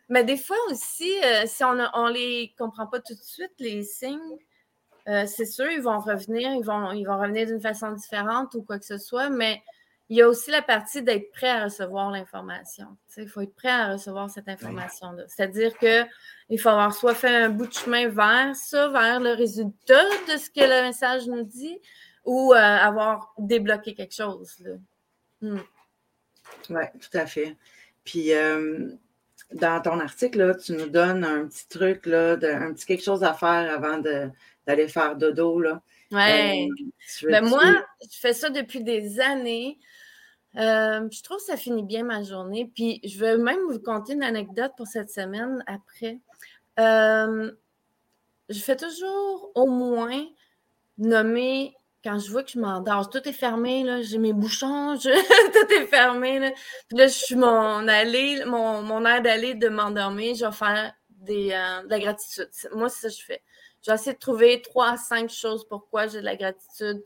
Mais 0.09 0.23
des 0.23 0.37
fois 0.37 0.57
aussi, 0.69 1.11
euh, 1.23 1.43
si 1.47 1.63
on 1.63 1.73
ne 1.73 2.13
les 2.13 2.53
comprend 2.57 2.85
pas 2.85 2.99
tout 2.99 3.15
de 3.15 3.23
suite, 3.23 3.51
les 3.59 3.81
signes, 3.83 4.37
c'est 5.25 5.45
sûr, 5.45 5.69
ils 5.71 5.81
vont 5.81 5.99
revenir, 5.99 6.51
ils 6.53 6.65
vont, 6.65 6.91
ils 6.91 7.05
vont 7.05 7.17
revenir 7.17 7.47
d'une 7.47 7.61
façon 7.61 7.91
différente 7.93 8.53
ou 8.55 8.61
quoi 8.61 8.77
que 8.77 8.85
ce 8.85 8.97
soit, 8.97 9.29
mais 9.29 9.61
il 10.09 10.17
y 10.17 10.21
a 10.21 10.27
aussi 10.27 10.51
la 10.51 10.61
partie 10.61 11.01
d'être 11.01 11.31
prêt 11.31 11.49
à 11.49 11.65
recevoir 11.65 12.11
l'information. 12.11 12.97
Il 13.17 13.27
faut 13.27 13.41
être 13.41 13.55
prêt 13.55 13.69
à 13.69 13.93
recevoir 13.93 14.29
cette 14.29 14.47
information-là. 14.47 15.23
C'est-à-dire 15.27 15.77
qu'il 15.77 16.59
faut 16.59 16.69
avoir 16.69 16.93
soit 16.93 17.13
fait 17.13 17.35
un 17.35 17.49
bout 17.49 17.67
de 17.67 17.73
chemin 17.73 18.07
vers 18.07 18.55
ça, 18.55 18.87
vers 18.89 19.19
le 19.19 19.31
résultat 19.31 20.03
de 20.29 20.37
ce 20.37 20.49
que 20.49 20.61
le 20.61 20.87
message 20.87 21.27
nous 21.27 21.43
dit, 21.43 21.79
ou 22.23 22.53
euh, 22.53 22.57
avoir 22.57 23.33
débloqué 23.37 23.93
quelque 23.93 24.15
chose. 24.15 24.63
Hmm. 25.41 25.59
Oui, 26.69 26.83
tout 27.01 27.17
à 27.17 27.25
fait. 27.25 27.57
Puis, 28.05 28.33
euh, 28.33 28.89
dans 29.51 29.81
ton 29.81 29.99
article, 29.99 30.57
tu 30.63 30.73
nous 30.73 30.87
donnes 30.87 31.25
un 31.25 31.47
petit 31.47 31.67
truc, 31.67 32.05
là, 32.05 32.33
un 32.33 32.73
petit 32.73 32.85
quelque 32.85 33.03
chose 33.03 33.23
à 33.25 33.33
faire 33.33 33.73
avant 33.73 34.01
d'aller 34.67 34.87
faire 34.87 35.15
dodo. 35.15 35.59
Là. 35.59 35.81
Oui. 36.11 36.69
Euh, 36.69 37.31
ben 37.31 37.45
moi, 37.45 37.63
je 38.01 38.17
fais 38.19 38.33
ça 38.33 38.49
depuis 38.49 38.83
des 38.83 39.19
années. 39.19 39.79
Euh, 40.57 41.07
je 41.11 41.21
trouve 41.23 41.37
que 41.37 41.43
ça 41.43 41.57
finit 41.57 41.83
bien 41.83 42.03
ma 42.03 42.23
journée. 42.23 42.69
Puis 42.73 42.99
je 43.03 43.19
vais 43.19 43.37
même 43.37 43.59
vous 43.69 43.79
conter 43.79 44.13
une 44.13 44.23
anecdote 44.23 44.73
pour 44.77 44.87
cette 44.87 45.09
semaine 45.09 45.63
après. 45.67 46.19
Euh, 46.79 47.51
je 48.49 48.59
fais 48.59 48.75
toujours 48.75 49.51
au 49.55 49.67
moins 49.67 50.25
nommer 50.97 51.73
quand 52.03 52.19
je 52.19 52.31
vois 52.31 52.43
que 52.43 52.51
je 52.51 52.59
m'endors. 52.59 53.09
Tout 53.09 53.27
est 53.27 53.33
fermé, 53.33 53.83
là, 53.83 54.01
j'ai 54.01 54.17
mes 54.17 54.33
bouchons, 54.33 54.97
tout 55.01 55.73
est 55.73 55.87
fermé. 55.87 56.39
Là. 56.39 56.51
Puis 56.87 56.97
là, 56.97 57.07
je 57.07 57.13
suis 57.13 57.35
mon 57.35 57.87
allée, 57.87 58.43
mon, 58.45 58.81
mon 58.81 59.05
air 59.05 59.21
d'aller 59.21 59.55
de 59.55 59.67
m'endormir, 59.67 60.35
je 60.35 60.45
vais 60.45 60.51
faire 60.51 60.93
des, 61.09 61.51
euh, 61.51 61.83
de 61.83 61.89
la 61.89 61.99
gratitude. 61.99 62.49
Moi, 62.73 62.89
c'est 62.89 63.09
ça 63.09 63.09
que 63.09 63.15
je 63.15 63.25
fais. 63.25 63.43
Je 63.83 63.91
vais 63.91 63.95
essayer 63.95 64.13
de 64.13 64.19
trouver 64.19 64.61
trois 64.61 64.91
à 64.91 64.97
cinq 64.97 65.29
choses 65.29 65.67
pourquoi 65.67 66.07
j'ai 66.07 66.19
de 66.19 66.25
la 66.25 66.35
gratitude 66.35 67.03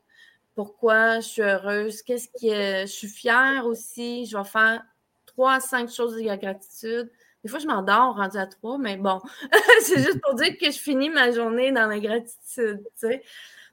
pourquoi 0.55 1.19
je 1.19 1.27
suis 1.27 1.41
heureuse, 1.41 2.01
qu'est-ce 2.01 2.27
qui 2.37 2.49
est, 2.49 2.85
je 2.85 2.91
suis 2.91 3.07
fière 3.07 3.65
aussi. 3.65 4.25
Je 4.25 4.37
vais 4.37 4.43
faire 4.43 4.83
trois 5.25 5.53
à 5.55 5.59
cinq 5.59 5.89
choses 5.89 6.15
de 6.15 6.21
gratitude. 6.21 7.09
Des 7.43 7.49
fois, 7.49 7.59
je 7.59 7.67
m'endors 7.67 8.15
rendu 8.15 8.37
à 8.37 8.45
trois, 8.45 8.77
mais 8.77 8.97
bon, 8.97 9.19
c'est 9.81 9.97
juste 9.97 10.21
pour 10.21 10.35
dire 10.35 10.57
que 10.57 10.67
je 10.67 10.77
finis 10.77 11.09
ma 11.09 11.31
journée 11.31 11.71
dans 11.71 11.87
la 11.87 11.99
gratitude. 11.99 12.83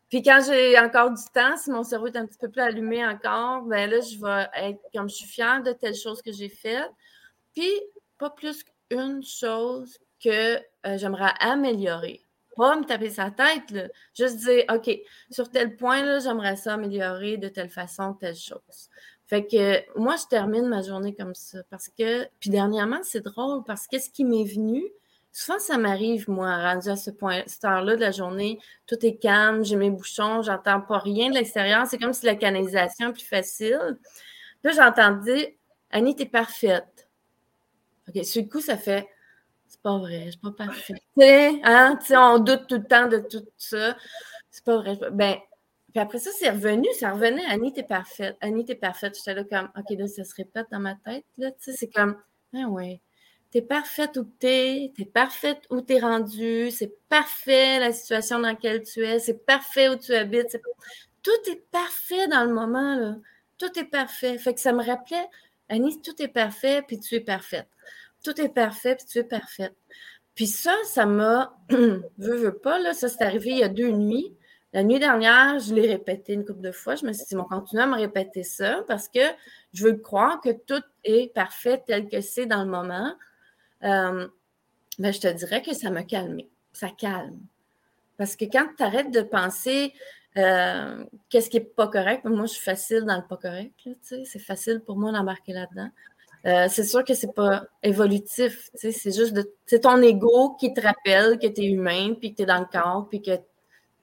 Puis 0.08 0.22
quand 0.22 0.40
j'ai 0.46 0.78
encore 0.78 1.10
du 1.10 1.22
temps, 1.34 1.56
si 1.58 1.70
mon 1.70 1.84
cerveau 1.84 2.06
est 2.06 2.16
un 2.16 2.24
petit 2.24 2.38
peu 2.38 2.48
plus 2.48 2.62
allumé 2.62 3.04
encore, 3.04 3.62
ben 3.62 3.90
là, 3.90 4.00
je 4.00 4.18
vais 4.18 4.48
être 4.68 4.80
comme 4.94 5.10
je 5.10 5.16
suis 5.16 5.28
fière 5.28 5.62
de 5.62 5.72
telle 5.72 5.94
chose 5.94 6.22
que 6.22 6.32
j'ai 6.32 6.48
faite. 6.48 6.90
Puis, 7.54 7.70
pas 8.16 8.30
plus 8.30 8.64
qu'une 8.88 9.22
chose 9.22 9.98
que 10.24 10.56
euh, 10.56 10.96
j'aimerais 10.96 11.34
améliorer. 11.40 12.27
Pas 12.58 12.76
me 12.76 12.84
taper 12.84 13.08
sa 13.08 13.30
tête, 13.30 13.92
juste 14.14 14.38
dire, 14.38 14.64
OK, 14.74 14.90
sur 15.30 15.48
tel 15.48 15.76
point, 15.76 16.18
j'aimerais 16.18 16.56
ça 16.56 16.74
améliorer 16.74 17.36
de 17.36 17.46
telle 17.48 17.70
façon, 17.70 18.14
telle 18.14 18.34
chose. 18.34 18.90
Fait 19.28 19.46
que 19.46 19.96
moi, 19.96 20.16
je 20.16 20.26
termine 20.26 20.66
ma 20.66 20.82
journée 20.82 21.14
comme 21.14 21.36
ça. 21.36 21.58
Parce 21.70 21.88
que, 21.88 22.26
puis 22.40 22.50
dernièrement, 22.50 22.98
c'est 23.04 23.20
drôle 23.20 23.62
parce 23.64 23.86
que 23.86 24.00
ce 24.00 24.10
qui 24.10 24.24
m'est 24.24 24.44
venu, 24.44 24.82
souvent 25.30 25.60
ça 25.60 25.78
m'arrive, 25.78 26.28
moi, 26.28 26.56
rendu 26.56 26.88
à 26.88 26.96
ce 26.96 27.12
point, 27.12 27.42
cette 27.46 27.64
heure-là 27.64 27.94
de 27.94 28.00
la 28.00 28.10
journée, 28.10 28.58
tout 28.88 28.98
est 29.06 29.18
calme, 29.18 29.64
j'ai 29.64 29.76
mes 29.76 29.90
bouchons, 29.90 30.42
j'entends 30.42 30.80
pas 30.80 30.98
rien 30.98 31.28
de 31.30 31.34
l'extérieur. 31.34 31.86
C'est 31.86 31.98
comme 31.98 32.12
si 32.12 32.26
la 32.26 32.34
canalisation 32.34 33.10
est 33.10 33.12
plus 33.12 33.22
facile. 33.22 33.98
Là, 34.64 34.72
j'entendais, 34.72 35.56
Annie, 35.90 36.16
t'es 36.16 36.26
parfaite. 36.26 37.08
OK, 38.08 38.24
sur 38.24 38.42
le 38.42 38.48
coup, 38.48 38.60
ça 38.60 38.76
fait, 38.76 39.06
c'est 39.68 39.80
pas 39.82 39.98
vrai, 39.98 40.24
je 40.26 40.30
suis 40.30 40.40
pas 40.40 40.52
parfaite. 40.52 41.02
Hein? 41.64 41.98
on 42.10 42.38
doute 42.38 42.66
tout 42.68 42.76
le 42.76 42.84
temps 42.84 43.06
de 43.06 43.18
tout 43.18 43.46
ça. 43.56 43.96
C'est 44.50 44.64
pas 44.64 44.78
vrai. 44.78 44.98
Ben, 45.12 45.36
puis 45.90 46.00
après 46.00 46.18
ça, 46.18 46.30
c'est 46.38 46.50
revenu, 46.50 46.86
ça 46.98 47.12
revenait. 47.12 47.44
Annie, 47.46 47.72
t'es 47.72 47.82
parfaite. 47.82 48.36
Annie, 48.40 48.64
t'es 48.64 48.74
parfaite. 48.74 49.16
J'étais 49.16 49.34
là 49.34 49.44
comme, 49.44 49.70
OK, 49.76 49.98
là, 49.98 50.06
ça 50.06 50.24
se 50.24 50.34
répète 50.34 50.66
dans 50.70 50.80
ma 50.80 50.94
tête. 50.96 51.24
Là, 51.38 51.50
tu 51.50 51.56
sais, 51.60 51.72
c'est 51.72 51.90
comme, 51.90 52.16
ah 52.54 52.68
ouais, 52.68 53.00
t'es 53.50 53.62
parfaite 53.62 54.16
où 54.16 54.24
t'es, 54.24 54.92
t'es 54.96 55.04
parfaite 55.04 55.62
où 55.70 55.80
t'es 55.80 56.00
rendu, 56.00 56.70
c'est 56.70 56.94
parfait 57.08 57.78
la 57.78 57.92
situation 57.92 58.38
dans 58.38 58.48
laquelle 58.48 58.82
tu 58.82 59.04
es, 59.04 59.18
c'est 59.18 59.44
parfait 59.46 59.88
où 59.88 59.96
tu 59.96 60.14
habites. 60.14 60.60
Tout 61.22 61.50
est 61.50 61.70
parfait 61.70 62.28
dans 62.28 62.44
le 62.44 62.52
moment, 62.52 62.96
là. 62.96 63.16
Tout 63.58 63.76
est 63.78 63.84
parfait. 63.84 64.38
Fait 64.38 64.54
que 64.54 64.60
ça 64.60 64.72
me 64.72 64.84
rappelait, 64.84 65.26
Annie, 65.68 66.00
tout 66.00 66.20
est 66.22 66.28
parfait, 66.28 66.82
puis 66.86 67.00
tu 67.00 67.16
es 67.16 67.20
parfaite. 67.20 67.68
Tout 68.28 68.42
est 68.42 68.50
parfait, 68.50 68.94
puis 68.94 69.06
tu 69.06 69.18
es 69.18 69.24
parfaite. 69.24 69.74
Puis 70.34 70.46
ça, 70.46 70.74
ça 70.84 71.06
m'a, 71.06 71.58
veux, 71.70 72.36
veux 72.36 72.58
pas, 72.58 72.78
là, 72.78 72.92
ça 72.92 73.08
c'est 73.08 73.24
arrivé 73.24 73.52
il 73.52 73.58
y 73.58 73.62
a 73.62 73.70
deux 73.70 73.90
nuits. 73.90 74.36
La 74.74 74.82
nuit 74.82 74.98
dernière, 74.98 75.58
je 75.60 75.74
l'ai 75.74 75.88
répété 75.88 76.34
une 76.34 76.44
couple 76.44 76.60
de 76.60 76.72
fois. 76.72 76.94
Je 76.94 77.06
me 77.06 77.14
suis 77.14 77.24
dit, 77.24 77.36
on 77.36 77.44
continue 77.44 77.80
à 77.80 77.86
me 77.86 77.94
répéter 77.94 78.42
ça 78.42 78.84
parce 78.86 79.08
que 79.08 79.20
je 79.72 79.84
veux 79.84 79.96
croire 79.96 80.42
que 80.42 80.50
tout 80.50 80.82
est 81.04 81.32
parfait 81.32 81.82
tel 81.86 82.06
que 82.06 82.20
c'est 82.20 82.44
dans 82.44 82.64
le 82.64 82.70
moment. 82.70 83.14
Euh, 83.84 84.28
ben, 84.98 85.10
je 85.10 85.20
te 85.20 85.28
dirais 85.28 85.62
que 85.62 85.72
ça 85.72 85.88
m'a 85.88 86.02
calmé. 86.02 86.50
Ça 86.74 86.90
calme. 86.90 87.40
Parce 88.18 88.36
que 88.36 88.44
quand 88.44 88.68
tu 88.76 88.82
arrêtes 88.82 89.10
de 89.10 89.22
penser 89.22 89.94
euh, 90.36 91.02
qu'est-ce 91.30 91.48
qui 91.48 91.60
n'est 91.60 91.64
pas 91.64 91.88
correct, 91.88 92.26
moi, 92.26 92.44
je 92.44 92.52
suis 92.52 92.62
facile 92.62 93.04
dans 93.06 93.16
le 93.16 93.26
pas 93.26 93.38
correct. 93.38 93.72
C'est 94.02 94.38
facile 94.38 94.80
pour 94.84 94.98
moi 94.98 95.12
d'embarquer 95.12 95.54
là-dedans. 95.54 95.88
Euh, 96.46 96.66
c'est 96.68 96.84
sûr 96.84 97.04
que 97.04 97.14
c'est 97.14 97.34
pas 97.34 97.64
évolutif. 97.82 98.70
C'est 98.74 98.92
juste 99.14 99.32
de, 99.32 99.50
c'est 99.66 99.80
ton 99.80 100.00
ego 100.02 100.56
qui 100.58 100.72
te 100.72 100.80
rappelle 100.80 101.38
que 101.38 101.46
tu 101.46 101.62
es 101.62 101.66
humain, 101.66 102.14
puis 102.14 102.32
que 102.32 102.36
tu 102.36 102.42
es 102.42 102.46
dans 102.46 102.60
le 102.60 102.66
corps, 102.66 103.08
puis 103.08 103.20
que 103.22 103.32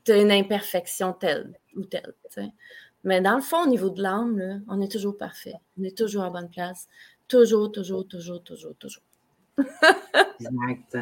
tu 0.04 0.12
as 0.12 0.18
une 0.18 0.32
imperfection 0.32 1.14
telle 1.14 1.54
ou 1.76 1.86
telle. 1.86 2.14
Mais 3.04 3.22
dans 3.22 3.36
le 3.36 3.42
fond, 3.42 3.64
au 3.64 3.68
niveau 3.68 3.90
de 3.90 4.02
l'âme, 4.02 4.64
on 4.68 4.82
est 4.82 4.92
toujours 4.92 5.18
parfait. 5.18 5.56
On 5.80 5.84
est 5.84 5.98
toujours 5.98 6.24
à 6.24 6.30
bonne 6.30 6.50
place. 6.50 6.88
Toujours, 7.28 7.72
toujours, 7.72 8.08
toujours, 8.08 8.44
toujours, 8.44 8.76
toujours. 8.76 9.04
exact. 10.40 10.98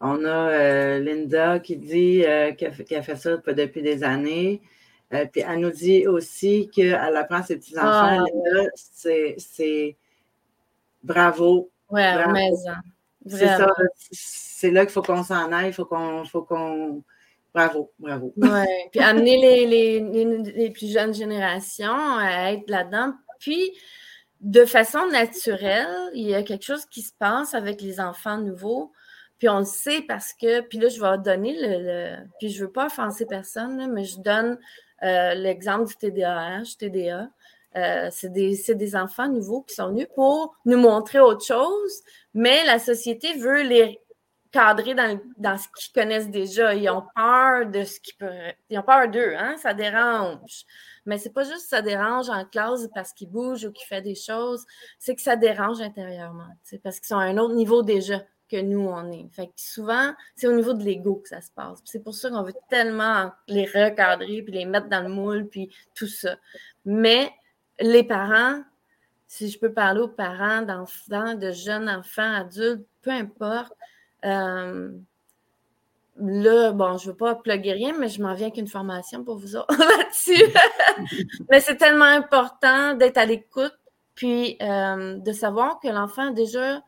On 0.00 0.24
a 0.24 0.50
euh, 0.50 0.98
Linda 1.00 1.60
qui 1.60 1.76
dit 1.76 2.24
euh, 2.24 2.52
qu'elle 2.52 2.98
a 2.98 3.02
fait 3.02 3.16
ça 3.16 3.36
depuis 3.36 3.82
des 3.82 4.04
années. 4.04 4.60
Euh, 5.12 5.26
puis 5.30 5.42
elle 5.46 5.60
nous 5.60 5.70
dit 5.70 6.06
aussi 6.06 6.68
qu'elle 6.72 6.94
apprend 6.94 7.42
ses 7.42 7.56
petits-enfants. 7.56 8.24
Ah. 8.24 8.64
c'est 8.76 9.96
bravo. 11.04 11.70
Oui, 11.90 12.02
C'est 13.26 13.46
ça. 13.46 13.68
C'est 14.10 14.70
là 14.70 14.84
qu'il 14.84 14.92
faut 14.92 15.02
qu'on 15.02 15.22
s'en 15.22 15.52
aille. 15.52 15.68
Il 15.68 15.72
faut 15.72 15.84
qu'on 15.84 16.24
Bravo, 17.54 17.92
bravo. 18.00 18.32
Oui, 18.36 18.66
puis 18.90 19.00
amener 19.00 19.36
les, 19.36 19.66
les, 19.66 20.42
les, 20.42 20.70
plus 20.70 20.92
jeunes 20.92 21.14
générations 21.14 22.18
à 22.18 22.52
être 22.52 22.68
là-dedans. 22.68 23.12
Puis, 23.38 23.70
de 24.40 24.64
façon 24.64 25.06
naturelle, 25.06 26.10
il 26.14 26.28
y 26.28 26.34
a 26.34 26.42
quelque 26.42 26.64
chose 26.64 26.84
qui 26.86 27.02
se 27.02 27.12
passe 27.16 27.54
avec 27.54 27.80
les 27.80 28.00
enfants 28.00 28.38
nouveaux. 28.38 28.92
Puis 29.38 29.48
on 29.48 29.60
le 29.60 29.64
sait 29.64 30.02
parce 30.02 30.32
que, 30.32 30.62
puis 30.62 30.78
là, 30.78 30.88
je 30.88 31.00
vais 31.00 31.18
donner 31.18 31.56
le, 31.56 32.16
puis 32.40 32.48
je 32.50 32.60
ne 32.60 32.66
veux 32.66 32.72
pas 32.72 32.86
offenser 32.86 33.24
personne, 33.24 33.92
mais 33.92 34.04
je 34.04 34.18
donne 34.20 34.58
euh, 35.04 35.34
l'exemple 35.34 35.86
du 35.86 35.94
TDAH, 35.94 36.76
TDA. 36.78 37.28
Euh, 37.76 38.08
c'est 38.12 38.32
des, 38.32 38.56
des, 38.68 38.96
enfants 38.96 39.28
nouveaux 39.28 39.62
qui 39.62 39.74
sont 39.74 39.88
venus 39.88 40.06
pour 40.14 40.56
nous 40.64 40.78
montrer 40.78 41.18
autre 41.18 41.44
chose, 41.44 42.02
mais 42.32 42.64
la 42.66 42.78
société 42.78 43.34
veut 43.34 43.62
les 43.62 44.00
cadrer 44.52 44.94
dans, 44.94 45.18
dans 45.38 45.58
ce 45.58 45.66
qu'ils 45.76 45.92
connaissent 45.92 46.30
déjà. 46.30 46.74
Ils 46.74 46.88
ont 46.88 47.02
peur 47.16 47.66
de 47.66 47.82
ce 47.82 47.98
qui 47.98 48.14
peut. 48.14 48.30
Ils 48.70 48.78
ont 48.78 48.82
peur 48.82 49.08
d'eux, 49.08 49.34
hein? 49.36 49.56
Ça 49.58 49.74
dérange. 49.74 50.64
Mais 51.06 51.18
c'est 51.18 51.32
pas 51.32 51.42
juste 51.42 51.62
que 51.62 51.68
ça 51.68 51.82
dérange 51.82 52.30
en 52.30 52.44
classe 52.44 52.88
parce 52.94 53.12
qu'ils 53.12 53.28
bougent 53.28 53.64
ou 53.64 53.72
qu'ils 53.72 53.86
font 53.88 54.02
des 54.02 54.14
choses, 54.14 54.64
c'est 54.98 55.16
que 55.16 55.22
ça 55.22 55.36
dérange 55.36 55.80
intérieurement, 55.80 56.48
parce 56.82 56.98
qu'ils 56.98 57.08
sont 57.08 57.18
à 57.18 57.24
un 57.24 57.36
autre 57.36 57.54
niveau 57.54 57.82
déjà 57.82 58.22
que 58.50 58.60
nous, 58.60 58.86
on 58.86 59.10
est. 59.10 59.28
Fait 59.32 59.46
que 59.46 59.52
souvent, 59.56 60.12
c'est 60.36 60.46
au 60.46 60.52
niveau 60.52 60.72
de 60.72 60.82
l'ego 60.82 61.16
que 61.16 61.28
ça 61.28 61.40
se 61.40 61.50
passe. 61.50 61.80
C'est 61.84 62.02
pour 62.02 62.14
ça 62.14 62.30
qu'on 62.30 62.42
veut 62.42 62.54
tellement 62.70 63.32
les 63.48 63.64
recadrer, 63.64 64.42
puis 64.42 64.54
les 64.54 64.64
mettre 64.64 64.88
dans 64.88 65.02
le 65.02 65.08
moule, 65.08 65.48
puis 65.48 65.70
tout 65.94 66.06
ça. 66.06 66.36
Mais 66.84 67.32
les 67.80 68.04
parents, 68.04 68.62
si 69.26 69.50
je 69.50 69.58
peux 69.58 69.72
parler 69.72 70.00
aux 70.00 70.08
parents 70.08 70.62
d'enfants, 70.62 71.34
de 71.34 71.50
jeunes 71.50 71.88
enfants, 71.88 72.34
adultes, 72.34 72.86
peu 73.02 73.10
importe, 73.10 73.72
euh, 74.24 74.90
là, 76.20 76.72
bon, 76.72 76.96
je 76.98 77.06
ne 77.06 77.12
veux 77.12 77.16
pas 77.16 77.34
plugger 77.34 77.72
rien, 77.72 77.94
mais 77.98 78.08
je 78.08 78.22
m'en 78.22 78.34
viens 78.34 78.46
avec 78.46 78.58
une 78.58 78.68
formation 78.68 79.24
pour 79.24 79.38
vous 79.38 79.56
autres 79.56 79.76
là-dessus. 79.78 80.44
mais 81.50 81.60
c'est 81.60 81.76
tellement 81.76 82.04
important 82.04 82.94
d'être 82.94 83.18
à 83.18 83.26
l'écoute, 83.26 83.76
puis 84.14 84.56
euh, 84.62 85.18
de 85.18 85.32
savoir 85.32 85.80
que 85.80 85.88
l'enfant 85.88 86.30
déjà 86.30 86.80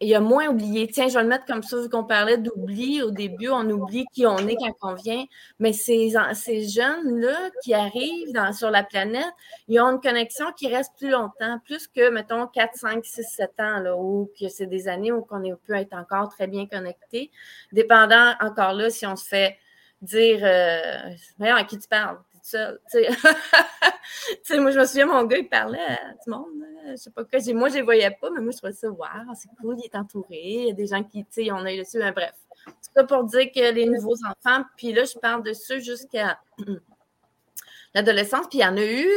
il 0.00 0.14
a 0.14 0.20
moins 0.20 0.48
oublié. 0.48 0.86
Tiens, 0.88 1.08
je 1.08 1.14
vais 1.14 1.22
le 1.22 1.28
mettre 1.28 1.44
comme 1.44 1.62
ça, 1.62 1.80
vu 1.80 1.88
qu'on 1.88 2.04
parlait 2.04 2.38
d'oubli 2.38 3.02
au 3.02 3.10
début, 3.10 3.48
on 3.48 3.68
oublie 3.70 4.06
qui 4.12 4.26
on 4.26 4.38
est 4.38 4.56
quand 4.56 4.92
on 4.92 4.94
vient. 4.94 5.24
Mais 5.58 5.72
ces, 5.72 6.10
jeunes-là 6.10 7.50
qui 7.62 7.74
arrivent 7.74 8.52
sur 8.52 8.70
la 8.70 8.82
planète, 8.82 9.24
ils 9.68 9.80
ont 9.80 9.92
une 9.92 10.00
connexion 10.00 10.46
qui 10.56 10.68
reste 10.68 10.92
plus 10.96 11.10
longtemps, 11.10 11.60
plus 11.64 11.88
que, 11.88 12.10
mettons, 12.10 12.46
4, 12.46 12.74
5, 12.74 13.04
6, 13.04 13.22
7 13.22 13.50
ans, 13.60 13.84
ou 13.98 14.30
que 14.38 14.48
c'est 14.48 14.66
des 14.66 14.88
années 14.88 15.12
où 15.12 15.26
on 15.30 15.56
peut 15.66 15.74
être 15.74 15.94
encore 15.94 16.28
très 16.28 16.46
bien 16.46 16.66
connecté. 16.66 17.30
Dépendant 17.72 18.34
encore 18.40 18.72
là, 18.72 18.90
si 18.90 19.06
on 19.06 19.16
se 19.16 19.26
fait 19.26 19.56
dire, 20.02 20.40
euh, 20.42 21.10
à 21.40 21.64
qui 21.64 21.78
tu 21.78 21.88
parles? 21.88 22.18
Seul. 22.46 22.80
moi, 24.60 24.70
je 24.70 24.78
me 24.78 24.84
souviens, 24.84 25.06
mon 25.06 25.24
gars, 25.24 25.38
il 25.38 25.48
parlait 25.48 25.78
à 25.78 26.12
tout 26.12 26.30
le 26.30 26.32
monde. 26.32 26.46
Je 26.90 26.96
sais 26.96 27.10
pas 27.10 27.24
quoi. 27.24 27.38
Moi, 27.54 27.68
je 27.68 27.74
les 27.74 27.82
voyais 27.82 28.10
pas, 28.10 28.30
mais 28.30 28.40
moi, 28.40 28.52
je 28.52 28.58
trouvais 28.58 28.72
ça, 28.72 28.88
waouh, 28.88 29.34
c'est 29.34 29.48
cool, 29.60 29.76
il 29.78 29.84
est 29.84 29.94
entouré. 29.96 30.40
Il 30.42 30.68
y 30.68 30.70
a 30.70 30.74
des 30.74 30.86
gens 30.86 31.02
qui, 31.02 31.24
tu 31.24 31.44
sais, 31.44 31.52
on 31.52 31.64
a 31.64 31.72
eu 31.72 31.78
dessus. 31.78 31.98
Mais 31.98 32.12
bref. 32.12 32.34
C'est 32.80 32.94
pas 32.94 33.04
pour 33.04 33.24
dire 33.24 33.50
que 33.52 33.72
les 33.72 33.86
nouveaux 33.86 34.16
enfants, 34.24 34.64
puis 34.76 34.92
là, 34.92 35.04
je 35.04 35.18
parle 35.18 35.42
de 35.42 35.52
ceux 35.52 35.78
jusqu'à 35.78 36.40
l'adolescence, 37.94 38.46
puis 38.48 38.58
il 38.58 38.62
y 38.62 38.66
en 38.66 38.76
a 38.76 38.84
eu, 38.84 39.08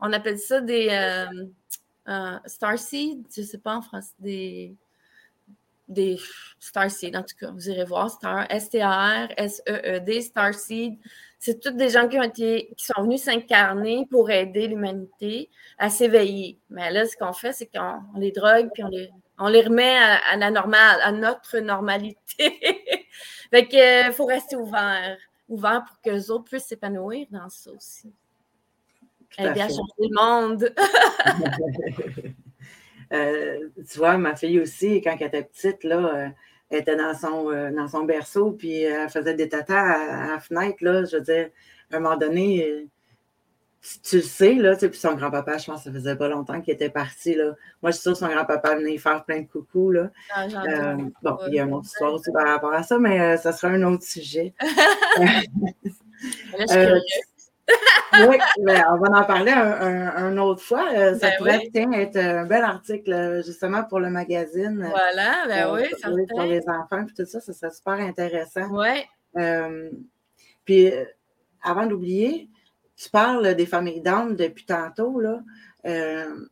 on 0.00 0.12
appelle 0.12 0.38
ça 0.38 0.60
des 0.60 0.88
euh, 0.90 1.46
euh, 2.08 2.38
starseed, 2.44 3.24
je 3.34 3.42
sais 3.42 3.58
pas 3.58 3.76
en 3.76 3.82
français, 3.82 4.14
des 4.18 4.76
des 5.88 6.20
Starseed, 6.60 7.16
en 7.16 7.22
tout 7.22 7.34
cas, 7.40 7.50
vous 7.50 7.68
irez 7.70 7.84
voir, 7.84 8.10
Star, 8.10 8.46
S-T-A-R, 8.50 9.28
S-E-E-D, 9.36 10.20
Starseed. 10.20 10.98
C'est 11.38 11.60
toutes 11.60 11.76
des 11.76 11.88
gens 11.88 12.08
qui, 12.08 12.18
ont 12.18 12.22
été, 12.22 12.72
qui 12.76 12.84
sont 12.84 13.02
venus 13.02 13.22
s'incarner 13.22 14.06
pour 14.10 14.30
aider 14.30 14.66
l'humanité 14.66 15.48
à 15.78 15.88
s'éveiller. 15.88 16.58
Mais 16.68 16.90
là, 16.90 17.06
ce 17.06 17.16
qu'on 17.16 17.32
fait, 17.32 17.52
c'est 17.52 17.66
qu'on 17.66 18.00
les 18.16 18.32
drogue, 18.32 18.70
puis 18.74 18.82
on 18.82 18.88
les, 18.88 19.10
on 19.38 19.48
les 19.48 19.62
remet 19.62 19.96
à, 19.96 20.36
la 20.36 20.50
normale, 20.50 20.98
à 21.02 21.12
notre 21.12 21.58
normalité. 21.58 22.18
fait 23.50 23.66
que, 23.68 24.12
faut 24.12 24.26
rester 24.26 24.56
ouvert, 24.56 25.16
ouvert 25.48 25.84
pour 25.86 26.00
que 26.00 26.10
les 26.10 26.30
autres 26.30 26.44
puissent 26.44 26.66
s'épanouir 26.66 27.26
dans 27.30 27.48
ça 27.48 27.70
aussi. 27.70 28.12
Aider 29.38 29.60
à 29.60 29.68
changer 29.68 29.82
le 29.98 30.14
monde. 30.14 30.74
Euh, 33.10 33.70
tu 33.90 33.98
vois, 33.98 34.18
ma 34.18 34.36
fille 34.36 34.60
aussi, 34.60 35.00
quand 35.00 35.16
elle 35.18 35.28
était 35.28 35.44
petite, 35.44 35.82
là, 35.82 35.96
euh, 35.96 36.28
elle 36.70 36.80
était 36.80 36.96
dans 36.96 37.14
son, 37.14 37.50
euh, 37.50 37.70
dans 37.70 37.88
son 37.88 38.04
berceau, 38.04 38.52
puis 38.52 38.82
elle 38.82 39.08
faisait 39.08 39.34
des 39.34 39.48
tatas 39.48 39.78
à, 39.78 40.26
la 40.32 40.40
fenêtre, 40.40 40.78
là, 40.80 41.04
je 41.04 41.16
veux 41.16 41.22
dire, 41.22 41.50
à 41.90 41.96
un 41.96 42.00
moment 42.00 42.16
donné, 42.16 42.86
tu 44.02 44.16
le 44.16 44.22
sais, 44.22 44.54
là, 44.54 44.74
tu 44.74 44.80
sais, 44.80 44.88
puis 44.88 44.98
son 44.98 45.14
grand-papa, 45.14 45.56
je 45.58 45.66
pense 45.66 45.78
que 45.78 45.84
ça 45.84 45.92
faisait 45.92 46.16
pas 46.16 46.28
longtemps 46.28 46.60
qu'il 46.60 46.74
était 46.74 46.90
parti, 46.90 47.34
là. 47.34 47.54
Moi, 47.82 47.90
je 47.90 47.96
suis 47.96 48.02
sûre 48.02 48.12
que 48.12 48.18
son 48.18 48.28
grand-papa 48.28 48.74
venait 48.76 48.98
faire 48.98 49.24
plein 49.24 49.42
de 49.42 49.46
coucous, 49.46 49.92
là. 49.92 50.10
Ah, 50.34 50.46
bon, 51.22 51.38
il 51.48 51.54
y 51.54 51.60
a 51.60 51.64
une 51.64 51.72
autre 51.72 51.86
histoire 51.86 52.12
aussi 52.14 52.30
par 52.32 52.46
rapport 52.46 52.72
à 52.72 52.82
ça, 52.82 52.98
mais 52.98 53.36
ça 53.38 53.52
sera 53.52 53.72
un 53.72 53.82
autre 53.84 54.04
sujet. 54.04 54.54
oui, 58.28 58.38
ben, 58.64 58.84
on 58.90 58.96
va 58.96 59.20
en 59.20 59.24
parler 59.24 59.52
un, 59.52 60.36
autre 60.38 60.62
fois. 60.62 60.88
Euh, 60.94 61.18
ça 61.18 61.30
ben 61.30 61.36
pourrait 61.38 61.70
être 61.74 62.16
un 62.16 62.44
bel 62.46 62.62
article 62.62 63.42
justement 63.44 63.84
pour 63.84 64.00
le 64.00 64.10
magazine. 64.10 64.86
Voilà, 64.88 65.46
ben 65.46 65.74
oui, 65.74 65.82
pour, 66.02 66.16
pour 66.28 66.42
les 66.42 66.62
enfants 66.68 67.02
et 67.02 67.12
tout 67.14 67.26
ça, 67.26 67.40
ça 67.40 67.52
serait 67.52 67.70
super 67.70 67.94
intéressant. 67.94 68.68
Oui. 68.70 69.04
Euh, 69.36 69.90
puis, 70.64 70.90
euh, 70.90 71.04
avant 71.62 71.86
d'oublier, 71.86 72.48
tu 72.96 73.10
parles 73.10 73.54
des 73.54 73.66
familles 73.66 74.00
d'âmes 74.00 74.36
depuis 74.36 74.64
tantôt, 74.64 75.20
là. 75.20 75.40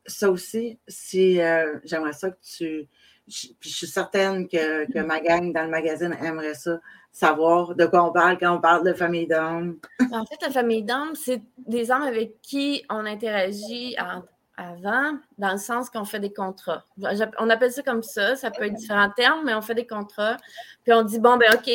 ça 0.07 0.31
aussi, 0.31 0.79
si 0.87 1.41
j'aimerais 1.85 2.13
ça 2.13 2.31
que 2.31 2.41
tu. 2.57 2.89
Puis 3.27 3.57
je 3.61 3.77
suis 3.77 3.87
certaine 3.87 4.49
que, 4.49 4.91
que, 4.91 5.01
ma 5.01 5.21
gang 5.21 5.53
dans 5.53 5.65
le 5.65 5.71
magazine 5.71 6.17
aimerait 6.23 6.55
ça, 6.55 6.79
savoir 7.11 7.75
de 7.75 7.87
quoi 7.87 8.05
on 8.05 8.13
parle 8.13 8.39
quand 8.39 8.57
on 8.57 8.61
parle 8.61 8.85
de 8.85 8.93
famille 8.93 9.27
d'âmes. 9.27 9.79
En 10.13 10.25
fait, 10.27 10.41
la 10.43 10.51
famille 10.51 10.83
d'âmes, 10.83 11.15
c'est 11.15 11.43
des 11.57 11.91
âmes 11.91 12.03
avec 12.03 12.41
qui 12.43 12.85
on 12.91 13.07
interagit 13.07 13.97
avant, 14.57 15.19
dans 15.39 15.53
le 15.53 15.59
sens 15.59 15.91
qu'on 15.91 16.05
fait 16.05 16.21
des 16.21 16.33
contrats. 16.33 16.85
On 17.39 17.51
appelle 17.51 17.73
ça 17.73 17.83
comme 17.83 18.03
ça, 18.03 18.37
ça 18.37 18.51
peut 18.51 18.65
être 18.65 18.75
différents 18.75 19.11
termes, 19.11 19.45
mais 19.45 19.55
on 19.55 19.63
fait 19.63 19.75
des 19.75 19.87
contrats. 19.87 20.37
Puis 20.85 20.93
on 20.93 21.03
dit, 21.03 21.19
bon, 21.19 21.37
ben 21.37 21.53
OK, 21.55 21.71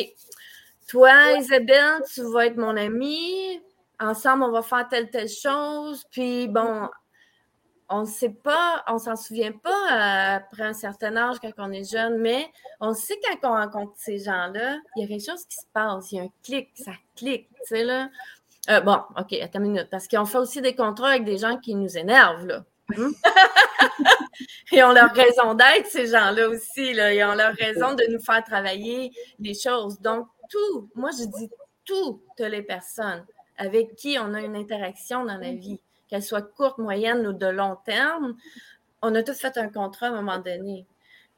toi, 0.88 1.32
Isabelle, 1.38 2.02
tu 2.12 2.22
vas 2.32 2.46
être 2.46 2.56
mon 2.56 2.76
amie. 2.76 3.60
Ensemble, 3.98 4.44
on 4.44 4.50
va 4.50 4.62
faire 4.62 4.88
telle, 4.88 5.10
telle 5.10 5.28
chose. 5.28 6.04
Puis 6.10 6.48
bon, 6.48 6.88
on 7.92 8.00
ne 8.00 8.06
sait 8.06 8.30
pas, 8.30 8.82
on 8.88 8.94
ne 8.94 8.98
s'en 8.98 9.16
souvient 9.16 9.52
pas 9.52 9.70
euh, 9.70 10.36
après 10.36 10.64
un 10.64 10.72
certain 10.72 11.16
âge 11.16 11.36
quand 11.40 11.50
on 11.58 11.70
est 11.70 11.90
jeune, 11.90 12.18
mais 12.18 12.50
on 12.80 12.94
sait 12.94 13.18
quand 13.40 13.50
on 13.50 13.54
rencontre 13.54 13.92
ces 13.96 14.18
gens-là, 14.18 14.78
il 14.96 15.02
y 15.02 15.04
a 15.04 15.08
quelque 15.08 15.24
chose 15.24 15.44
qui 15.44 15.56
se 15.56 15.66
passe, 15.72 16.10
il 16.12 16.16
y 16.16 16.20
a 16.20 16.24
un 16.24 16.32
clic, 16.42 16.70
ça 16.74 16.92
clique, 17.16 17.48
tu 17.50 17.56
sais, 17.66 17.84
là. 17.84 18.08
Euh, 18.70 18.80
bon, 18.80 18.98
OK, 19.18 19.32
attends 19.34 19.58
une 19.58 19.72
minute, 19.72 19.88
parce 19.90 20.08
qu'on 20.08 20.24
fait 20.24 20.38
aussi 20.38 20.62
des 20.62 20.74
contrats 20.74 21.10
avec 21.10 21.24
des 21.24 21.38
gens 21.38 21.58
qui 21.58 21.74
nous 21.74 21.98
énervent, 21.98 22.46
là. 22.46 22.64
Hum? 22.96 23.14
Ils 24.72 24.82
ont 24.82 24.92
leur 24.92 25.12
raison 25.12 25.54
d'être, 25.54 25.86
ces 25.86 26.06
gens-là 26.06 26.48
aussi. 26.48 26.94
Là. 26.94 27.12
Ils 27.12 27.22
ont 27.24 27.34
leur 27.34 27.54
raison 27.54 27.94
de 27.94 28.04
nous 28.10 28.20
faire 28.20 28.42
travailler 28.42 29.12
les 29.38 29.54
choses. 29.54 30.00
Donc, 30.00 30.26
tout, 30.48 30.88
moi, 30.94 31.10
je 31.10 31.24
dis 31.24 31.50
toutes 31.84 32.40
les 32.40 32.62
personnes 32.62 33.24
avec 33.58 33.96
qui 33.96 34.16
on 34.18 34.32
a 34.34 34.40
une 34.40 34.56
interaction 34.56 35.24
dans 35.24 35.36
la 35.36 35.52
vie, 35.52 35.80
qu'elle 36.12 36.22
soit 36.22 36.42
courte, 36.42 36.76
moyenne 36.76 37.26
ou 37.26 37.32
de 37.32 37.46
long 37.46 37.78
terme, 37.86 38.36
on 39.00 39.14
a 39.14 39.22
tous 39.22 39.40
fait 39.40 39.56
un 39.56 39.70
contrat 39.70 40.08
à 40.08 40.10
un 40.10 40.16
moment 40.16 40.38
donné. 40.38 40.84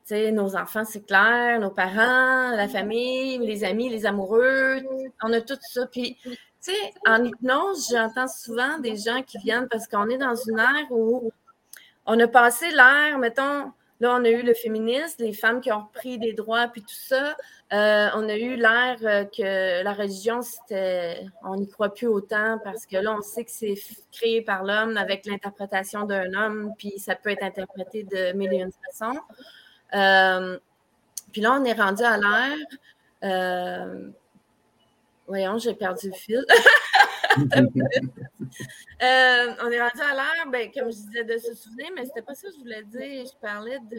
Tu 0.04 0.16
sais, 0.16 0.32
nos 0.32 0.56
enfants, 0.56 0.84
c'est 0.84 1.06
clair, 1.06 1.60
nos 1.60 1.70
parents, 1.70 2.50
la 2.56 2.66
famille, 2.66 3.38
les 3.38 3.62
amis, 3.62 3.88
les 3.88 4.04
amoureux, 4.04 4.82
on 5.22 5.32
a 5.32 5.40
tout 5.40 5.56
ça. 5.60 5.86
Puis, 5.86 6.18
tu 6.24 6.36
sais, 6.58 6.92
en 7.06 7.22
hypnose, 7.22 7.88
j'entends 7.88 8.26
souvent 8.26 8.80
des 8.80 8.96
gens 8.96 9.22
qui 9.22 9.38
viennent 9.38 9.68
parce 9.68 9.86
qu'on 9.86 10.08
est 10.08 10.18
dans 10.18 10.34
une 10.34 10.58
ère 10.58 10.90
où 10.90 11.30
on 12.04 12.18
a 12.18 12.26
passé 12.26 12.68
l'ère, 12.72 13.16
mettons, 13.18 13.70
là, 14.04 14.14
on 14.14 14.24
a 14.24 14.28
eu 14.28 14.42
le 14.42 14.54
féminisme, 14.54 15.24
les 15.24 15.32
femmes 15.32 15.60
qui 15.60 15.72
ont 15.72 15.80
repris 15.80 16.18
des 16.18 16.34
droits, 16.34 16.68
puis 16.68 16.82
tout 16.82 16.88
ça. 16.94 17.36
Euh, 17.72 18.08
on 18.14 18.28
a 18.28 18.36
eu 18.36 18.56
l'ère 18.56 18.98
euh, 19.02 19.24
que 19.24 19.82
la 19.82 19.92
religion, 19.94 20.42
c'était, 20.42 21.26
on 21.42 21.56
n'y 21.56 21.68
croit 21.68 21.92
plus 21.92 22.06
autant 22.06 22.60
parce 22.62 22.84
que 22.86 22.96
là, 22.98 23.16
on 23.18 23.22
sait 23.22 23.44
que 23.44 23.50
c'est 23.50 23.74
créé 24.12 24.42
par 24.42 24.62
l'homme 24.62 24.96
avec 24.98 25.24
l'interprétation 25.26 26.04
d'un 26.04 26.32
homme, 26.34 26.72
puis 26.76 26.98
ça 26.98 27.14
peut 27.14 27.30
être 27.30 27.42
interprété 27.42 28.04
de 28.04 28.32
mille 28.32 28.52
et 28.52 28.58
une 28.58 28.70
façons. 28.86 29.18
Euh, 29.94 30.58
puis 31.32 31.40
là, 31.40 31.58
on 31.58 31.64
est 31.64 31.72
rendu 31.72 32.02
à 32.04 32.18
l'ère. 32.18 33.86
voyons, 35.26 35.58
j'ai 35.58 35.74
perdu 35.74 36.08
le 36.10 36.14
fil. 36.14 36.44
Euh, 39.02 39.52
on 39.62 39.70
est 39.70 39.80
rendu 39.80 40.00
à 40.00 40.14
l'heure, 40.14 40.46
ben, 40.50 40.70
comme 40.72 40.90
je 40.90 40.96
disais, 40.96 41.24
de 41.24 41.36
se 41.36 41.54
souvenir, 41.54 41.88
mais 41.94 42.04
c'était 42.04 42.22
pas 42.22 42.34
ça 42.34 42.46
que 42.48 42.54
je 42.54 42.60
voulais 42.60 42.82
dire. 42.84 43.26
Je 43.26 43.38
parlais 43.40 43.78
de. 43.90 43.98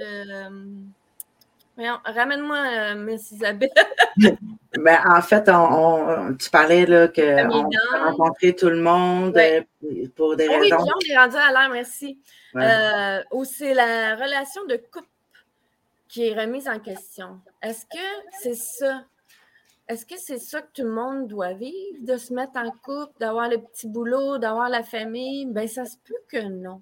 Euh, 1.82 1.92
ramène-moi, 2.06 2.58
euh, 2.58 2.96
Miss 2.96 3.32
Isabelle. 3.32 3.70
ben, 4.18 5.00
en 5.06 5.22
fait, 5.22 5.50
on, 5.50 6.34
tu 6.40 6.50
parlais 6.50 6.86
là, 6.86 7.10
qu'on 7.10 7.70
a 7.70 8.10
rencontré 8.10 8.56
tout 8.56 8.70
le 8.70 8.82
monde 8.82 9.38
pour 10.16 10.36
des 10.38 10.48
raisons. 10.48 10.78
Oui, 10.78 10.92
on 10.96 11.14
est 11.14 11.18
rendu 11.18 11.36
à 11.36 11.52
l'heure, 11.52 11.70
merci. 11.70 12.18
Ou 13.32 13.44
c'est 13.44 13.74
la 13.74 14.16
relation 14.16 14.66
de 14.66 14.78
couple 14.78 15.10
qui 16.08 16.30
est 16.30 16.40
remise 16.40 16.68
en 16.70 16.80
question. 16.80 17.42
Est-ce 17.62 17.86
que 17.86 18.32
c'est 18.42 18.56
ça 18.56 19.04
est-ce 19.88 20.06
que 20.06 20.18
c'est 20.18 20.40
ça 20.40 20.62
que 20.62 20.72
tout 20.74 20.84
le 20.84 20.92
monde 20.92 21.28
doit 21.28 21.54
vivre, 21.54 22.00
de 22.02 22.18
se 22.18 22.34
mettre 22.34 22.58
en 22.58 22.72
couple, 22.72 23.14
d'avoir 23.20 23.50
le 23.50 23.60
petit 23.60 23.88
boulot, 23.88 24.38
d'avoir 24.38 24.70
la 24.70 24.84
famille? 24.84 25.46
Bien, 25.46 25.68
ça 25.68 25.86
se 25.86 25.98
peut 26.04 26.16
que 26.28 26.42
non. 26.48 26.82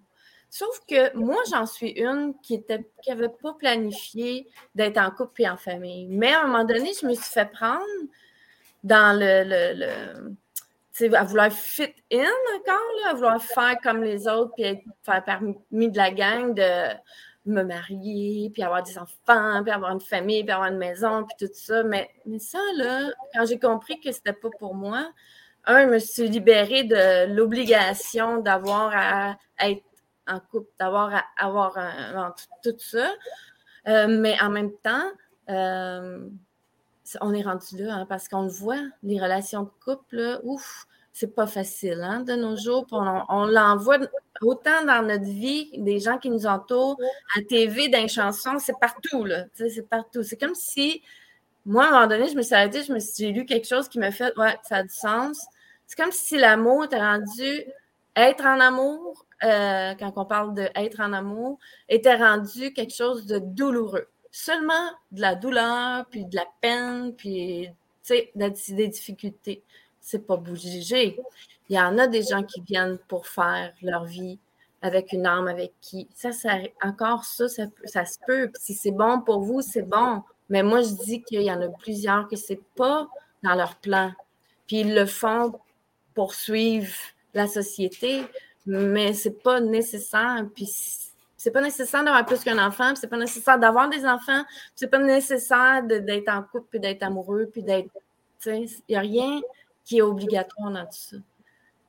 Sauf 0.49 0.81
que 0.87 1.15
moi, 1.17 1.41
j'en 1.49 1.65
suis 1.65 1.89
une 1.89 2.35
qui 2.41 2.63
n'avait 3.07 3.27
pas 3.29 3.53
planifié 3.53 4.47
d'être 4.75 4.99
en 4.99 5.09
couple 5.09 5.41
et 5.41 5.49
en 5.49 5.57
famille. 5.57 6.05
Mais 6.07 6.31
à 6.31 6.43
un 6.43 6.47
moment 6.47 6.63
donné, 6.63 6.91
je 6.99 7.07
me 7.07 7.13
suis 7.13 7.33
fait 7.33 7.49
prendre 7.51 7.83
dans 8.83 9.17
le, 9.19 9.43
le, 9.45 10.35
tu 10.93 11.09
sais, 11.09 11.15
à 11.15 11.23
vouloir 11.23 11.51
fit 11.51 11.95
in 12.11 12.29
encore, 12.55 13.09
à 13.09 13.13
vouloir 13.15 13.41
faire 13.41 13.77
comme 13.81 14.03
les 14.03 14.27
autres, 14.27 14.53
puis 14.55 14.83
faire 15.01 15.23
parmi 15.25 15.55
de 15.89 15.97
la 15.97 16.11
gang 16.11 16.53
de 16.53 16.93
me 17.45 17.63
marier, 17.63 18.49
puis 18.53 18.63
avoir 18.63 18.83
des 18.83 18.97
enfants, 18.97 19.63
puis 19.63 19.71
avoir 19.71 19.91
une 19.91 20.01
famille, 20.01 20.43
puis 20.43 20.51
avoir 20.51 20.69
une 20.69 20.77
maison, 20.77 21.25
puis 21.25 21.47
tout 21.47 21.53
ça. 21.53 21.83
Mais, 21.83 22.09
mais 22.25 22.39
ça, 22.39 22.59
là, 22.77 23.11
quand 23.33 23.45
j'ai 23.45 23.59
compris 23.59 23.99
que 23.99 24.11
c'était 24.11 24.33
pas 24.33 24.49
pour 24.59 24.75
moi, 24.75 25.11
un, 25.65 25.85
je 25.85 25.89
me 25.89 25.99
suis 25.99 26.27
libérée 26.27 26.83
de 26.83 27.33
l'obligation 27.33 28.39
d'avoir 28.41 28.91
à, 28.93 29.37
être 29.59 29.83
en 30.27 30.39
couple, 30.39 30.69
d'avoir 30.79 31.13
à 31.13 31.23
avoir 31.37 31.75
tout, 32.63 32.75
ça. 32.77 33.09
Euh, 33.87 34.07
mais 34.07 34.39
en 34.41 34.49
même 34.49 34.71
temps, 34.81 35.11
euh, 35.49 36.27
on 37.21 37.33
est 37.33 37.43
rendu 37.43 37.77
là, 37.77 37.95
hein, 37.95 38.05
parce 38.07 38.27
qu'on 38.29 38.43
le 38.43 38.49
voit, 38.49 38.79
les 39.03 39.19
relations 39.19 39.63
de 39.63 39.71
couple, 39.83 40.15
là, 40.15 40.39
ouf, 40.43 40.85
c'est 41.11 41.35
pas 41.35 41.47
facile 41.47 42.01
hein, 42.01 42.21
de 42.21 42.33
nos 42.33 42.55
jours. 42.55 42.87
On 42.91 43.45
l'envoie 43.45 43.99
autant 44.41 44.85
dans 44.85 45.05
notre 45.05 45.25
vie, 45.25 45.71
des 45.77 45.99
gens 45.99 46.17
qui 46.17 46.29
nous 46.29 46.45
entourent, 46.45 46.97
à 47.37 47.41
TV, 47.41 47.89
dans 47.89 48.01
les 48.01 48.07
chansons, 48.07 48.59
c'est 48.59 48.77
partout, 48.79 49.25
là. 49.25 49.45
C'est 49.53 49.87
partout. 49.87 50.23
C'est 50.23 50.37
comme 50.37 50.55
si, 50.55 51.01
moi, 51.65 51.85
à 51.85 51.87
un 51.87 51.91
moment 51.91 52.07
donné, 52.07 52.29
je 52.29 52.35
me 52.35 52.41
suis 52.41 52.55
arrêtée, 52.55 52.83
je 52.83 52.93
me 52.93 52.99
suis, 52.99 53.25
j'ai 53.25 53.31
lu 53.31 53.45
quelque 53.45 53.67
chose 53.67 53.87
qui 53.87 53.99
m'a 53.99 54.11
fait, 54.11 54.37
ouais, 54.37 54.57
ça 54.63 54.77
a 54.77 54.83
du 54.83 54.93
sens. 54.93 55.45
C'est 55.87 55.97
comme 55.97 56.11
si 56.11 56.37
l'amour 56.37 56.85
était 56.85 56.99
rendu, 56.99 57.63
être 58.15 58.45
en 58.45 58.59
amour, 58.59 59.25
euh, 59.43 59.93
quand 59.95 60.13
on 60.15 60.25
parle 60.25 60.53
d'être 60.53 60.99
en 60.99 61.13
amour, 61.13 61.59
était 61.89 62.15
rendu 62.15 62.73
quelque 62.73 62.93
chose 62.93 63.25
de 63.25 63.39
douloureux. 63.39 64.07
Seulement 64.31 64.89
de 65.11 65.21
la 65.21 65.35
douleur, 65.35 66.05
puis 66.09 66.25
de 66.25 66.35
la 66.35 66.45
peine, 66.61 67.13
puis, 67.15 67.69
tu 68.03 68.15
sais, 68.15 68.31
des 68.35 68.87
difficultés 68.87 69.63
c'est 70.03 70.27
pas 70.27 70.37
bouger. 70.37 71.17
Il 71.69 71.75
y 71.75 71.79
en 71.79 71.97
a 71.97 72.07
des 72.07 72.23
gens 72.23 72.43
qui 72.43 72.61
viennent 72.61 72.97
pour 73.07 73.27
faire 73.27 73.73
leur 73.81 74.05
vie 74.05 74.39
avec 74.81 75.13
une 75.13 75.25
âme 75.25 75.47
avec 75.47 75.73
qui. 75.81 76.07
Ça, 76.13 76.31
ça 76.31 76.57
encore 76.81 77.23
ça, 77.23 77.47
ça, 77.47 78.05
se 78.05 78.17
peut. 78.27 78.51
Si 78.59 78.73
c'est 78.73 78.91
bon 78.91 79.21
pour 79.21 79.39
vous, 79.41 79.61
c'est 79.61 79.83
bon. 79.87 80.21
Mais 80.49 80.61
moi, 80.61 80.81
je 80.81 80.93
dis 81.05 81.23
qu'il 81.23 81.41
y 81.41 81.51
en 81.51 81.61
a 81.61 81.69
plusieurs 81.69 82.27
que 82.27 82.35
c'est 82.35 82.61
pas 82.75 83.07
dans 83.43 83.55
leur 83.55 83.75
plan. 83.77 84.11
Puis 84.67 84.81
ils 84.81 84.93
le 84.93 85.05
font 85.05 85.53
pour 86.13 86.33
suivre 86.33 86.93
la 87.33 87.47
société, 87.47 88.23
mais 88.65 89.13
c'est 89.13 89.41
pas 89.41 89.61
nécessaire. 89.61 90.45
Puis 90.53 90.69
c'est 91.37 91.51
pas 91.51 91.61
nécessaire 91.61 92.03
d'avoir 92.03 92.25
plus 92.25 92.43
qu'un 92.43 92.65
enfant, 92.65 92.93
c'est 92.95 93.07
pas 93.07 93.17
nécessaire 93.17 93.59
d'avoir 93.59 93.89
des 93.89 94.05
enfants, 94.05 94.43
c'est 94.75 94.87
pas 94.87 94.99
nécessaire 94.99 95.83
d'être 95.83 96.29
en 96.29 96.41
couple, 96.43 96.67
puis 96.71 96.79
d'être 96.79 97.03
amoureux, 97.03 97.49
puis 97.51 97.63
d'être. 97.63 97.89
Il 98.45 98.67
n'y 98.89 98.95
a 98.95 98.99
rien 98.99 99.41
qui 99.85 99.99
est 99.99 100.01
obligatoire 100.01 100.71
dans 100.71 100.83
tout 100.83 100.91
ça. 100.91 101.17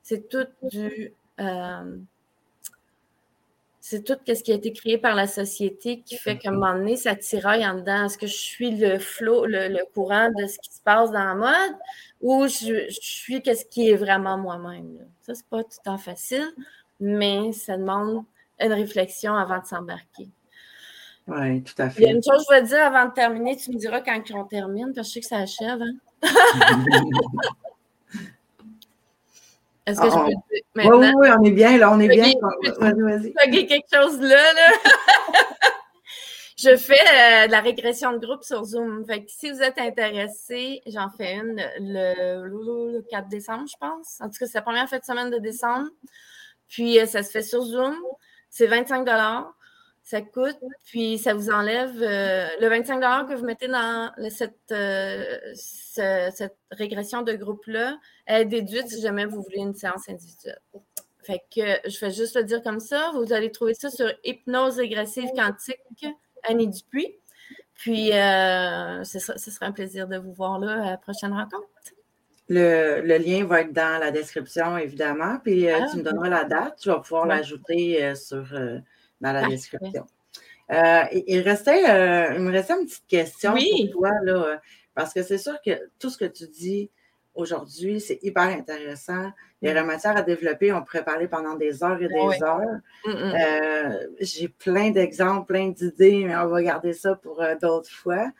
C'est 0.05 0.29
tout 0.29 0.45
du. 0.61 1.13
Euh, 1.39 1.97
c'est 3.79 4.03
tout 4.03 4.17
ce 4.27 4.43
qui 4.43 4.51
a 4.51 4.55
été 4.55 4.71
créé 4.71 4.99
par 4.99 5.15
la 5.15 5.25
société 5.25 6.01
qui 6.01 6.15
fait 6.15 6.37
qu'à 6.37 6.49
un 6.49 6.51
moment 6.51 6.75
donné, 6.75 6.95
ça 6.95 7.15
tiraille 7.15 7.65
en 7.65 7.73
dedans. 7.73 8.05
Est-ce 8.05 8.19
que 8.19 8.27
je 8.27 8.35
suis 8.35 8.69
le 8.69 8.99
flot, 8.99 9.47
le, 9.47 9.83
courant 9.95 10.29
de 10.29 10.45
ce 10.45 10.59
qui 10.59 10.71
se 10.75 10.81
passe 10.81 11.09
dans 11.09 11.23
la 11.23 11.33
mode 11.33 11.75
ou 12.21 12.45
je, 12.45 12.85
suis 12.89 13.41
qu'est-ce 13.41 13.65
qui 13.65 13.89
est 13.89 13.95
vraiment 13.95 14.37
moi-même? 14.37 14.99
Ça, 15.21 15.33
c'est 15.33 15.47
pas 15.47 15.63
tout 15.63 15.69
le 15.79 15.83
temps 15.83 15.97
facile, 15.97 16.51
mais 16.99 17.51
ça 17.51 17.75
demande 17.75 18.25
une 18.59 18.73
réflexion 18.73 19.33
avant 19.33 19.59
de 19.59 19.65
s'embarquer. 19.65 20.29
Oui, 21.27 21.63
tout 21.63 21.81
à 21.81 21.89
fait. 21.89 22.03
Il 22.03 22.05
y 22.05 22.09
a 22.09 22.11
une 22.11 22.23
chose 22.23 22.45
que 22.47 22.55
je 22.55 22.61
veux 22.61 22.67
dire 22.67 22.85
avant 22.85 23.07
de 23.07 23.13
terminer, 23.13 23.57
tu 23.57 23.71
me 23.71 23.77
diras 23.77 24.01
quand 24.01 24.21
on 24.35 24.43
termine, 24.43 24.93
parce 24.93 25.07
que 25.07 25.09
je 25.09 25.13
sais 25.13 25.21
que 25.21 25.27
ça 25.27 25.37
achève. 25.37 25.81
Hein? 25.81 25.95
Est-ce 29.85 30.01
que 30.01 30.09
je 30.09 30.15
ah, 30.15 30.25
peux 30.25 30.29
dire 30.29 30.63
maintenant? 30.73 30.99
Oui, 30.99 31.11
oui, 31.15 31.27
on 31.39 31.43
est 31.43 31.51
bien, 31.51 31.77
là, 31.77 31.91
on 31.91 31.99
est 31.99 32.07
bien. 32.07 32.33
Vas-y, 32.79 33.01
vas-y. 33.01 33.33
quelque 33.67 33.87
chose 33.93 34.19
là, 34.19 34.53
là. 34.53 34.71
je 36.57 36.75
fais 36.75 36.93
euh, 36.93 37.47
de 37.47 37.51
la 37.51 37.61
régression 37.61 38.13
de 38.13 38.17
groupe 38.17 38.43
sur 38.43 38.63
Zoom. 38.63 39.05
Fait 39.05 39.23
que 39.23 39.29
si 39.29 39.51
vous 39.51 39.61
êtes 39.61 39.77
intéressé, 39.77 40.81
j'en 40.87 41.09
fais 41.09 41.35
une 41.35 41.61
le, 41.79 43.01
4 43.11 43.27
décembre, 43.27 43.65
je 43.67 43.77
pense. 43.79 44.19
En 44.21 44.29
tout 44.29 44.37
cas, 44.39 44.47
c'est 44.47 44.55
la 44.55 44.63
première 44.63 44.89
fête 44.89 45.01
de 45.01 45.05
semaine 45.05 45.29
de 45.29 45.37
décembre. 45.37 45.89
Puis, 46.67 46.99
euh, 46.99 47.05
ça 47.05 47.21
se 47.21 47.29
fait 47.29 47.43
sur 47.43 47.61
Zoom. 47.61 47.95
C'est 48.49 48.67
25 48.67 49.05
Ça 50.07 50.21
coûte, 50.21 50.59
puis 50.85 51.17
ça 51.17 51.33
vous 51.33 51.49
enlève 51.49 51.99
le 51.99 52.69
25 52.69 53.27
que 53.27 53.33
vous 53.33 53.43
mettez 53.43 53.67
dans 53.67 54.11
cette, 54.29 54.71
cette 55.55 56.57
régression 56.69 57.23
de 57.23 57.33
groupe-là, 57.33 57.97
est 58.27 58.45
déduite 58.45 58.87
si 58.87 59.01
jamais 59.01 59.25
vous 59.25 59.41
voulez 59.41 59.61
une 59.61 59.73
séance 59.73 60.07
individuelle. 60.07 60.61
Fait 61.23 61.41
que 61.53 61.89
je 61.89 61.99
vais 62.05 62.11
juste 62.11 62.35
le 62.35 62.43
dire 62.43 62.61
comme 62.61 62.79
ça. 62.79 63.11
Vous 63.15 63.33
allez 63.33 63.51
trouver 63.51 63.73
ça 63.73 63.89
sur 63.89 64.07
Hypnose 64.23 64.77
régressive 64.77 65.29
quantique, 65.35 66.05
Annie 66.43 66.67
Dupuis. 66.67 67.15
Puis, 67.73 68.13
euh, 68.13 69.03
ce, 69.03 69.19
sera, 69.19 69.65
un 69.65 69.71
plaisir 69.71 70.07
de 70.07 70.17
vous 70.17 70.33
voir 70.33 70.59
là 70.59 70.83
à 70.83 70.91
la 70.91 70.97
prochaine 70.97 71.33
rencontre. 71.33 71.67
Le, 72.47 73.17
lien 73.17 73.45
va 73.45 73.61
être 73.61 73.73
dans 73.73 73.99
la 73.99 74.11
description, 74.11 74.77
évidemment. 74.77 75.39
Puis, 75.43 75.67
euh, 75.67 75.79
tu 75.91 75.97
me 75.97 76.07
ah, 76.07 76.11
donneras 76.11 76.29
la 76.29 76.43
date. 76.45 76.77
Tu 76.79 76.89
vas 76.89 76.99
pouvoir 76.99 77.25
l'ajouter 77.25 78.03
euh, 78.03 78.15
sur, 78.15 78.45
dans 79.21 79.31
la 79.31 79.47
description. 79.47 80.05
il, 80.69 81.41
restait, 81.41 82.35
il 82.35 82.41
me 82.41 82.51
restait 82.51 82.73
une 82.73 82.85
petite 82.85 83.07
question 83.07 83.53
pour 83.53 83.91
toi, 83.91 84.11
là, 84.23 84.61
parce 84.93 85.13
que 85.13 85.23
c'est 85.23 85.37
sûr 85.37 85.55
que 85.63 85.89
tout 85.99 86.09
ce 86.09 86.17
que 86.17 86.25
tu 86.25 86.47
dis 86.47 86.89
aujourd'hui, 87.35 87.99
c'est 87.99 88.19
hyper 88.23 88.43
intéressant. 88.43 89.31
Il 89.61 89.67
y 89.67 89.71
a 89.71 89.73
la 89.73 89.83
matière 89.83 90.15
à 90.15 90.21
développer. 90.21 90.71
On 90.71 90.83
pourrait 90.83 91.03
parler 91.03 91.27
pendant 91.27 91.55
des 91.55 91.83
heures 91.83 92.01
et 92.01 92.07
des 92.07 92.43
heures. 92.43 92.79
Mm, 93.05 93.11
mm. 93.11 93.33
Euh, 93.35 94.07
j'ai 94.21 94.47
plein 94.47 94.91
d'exemples, 94.91 95.45
plein 95.45 95.69
d'idées, 95.69 96.23
mais 96.25 96.35
on 96.35 96.47
va 96.47 96.63
garder 96.63 96.93
ça 96.93 97.15
pour 97.15 97.41
euh, 97.41 97.55
d'autres 97.61 97.91
fois. 97.91 98.31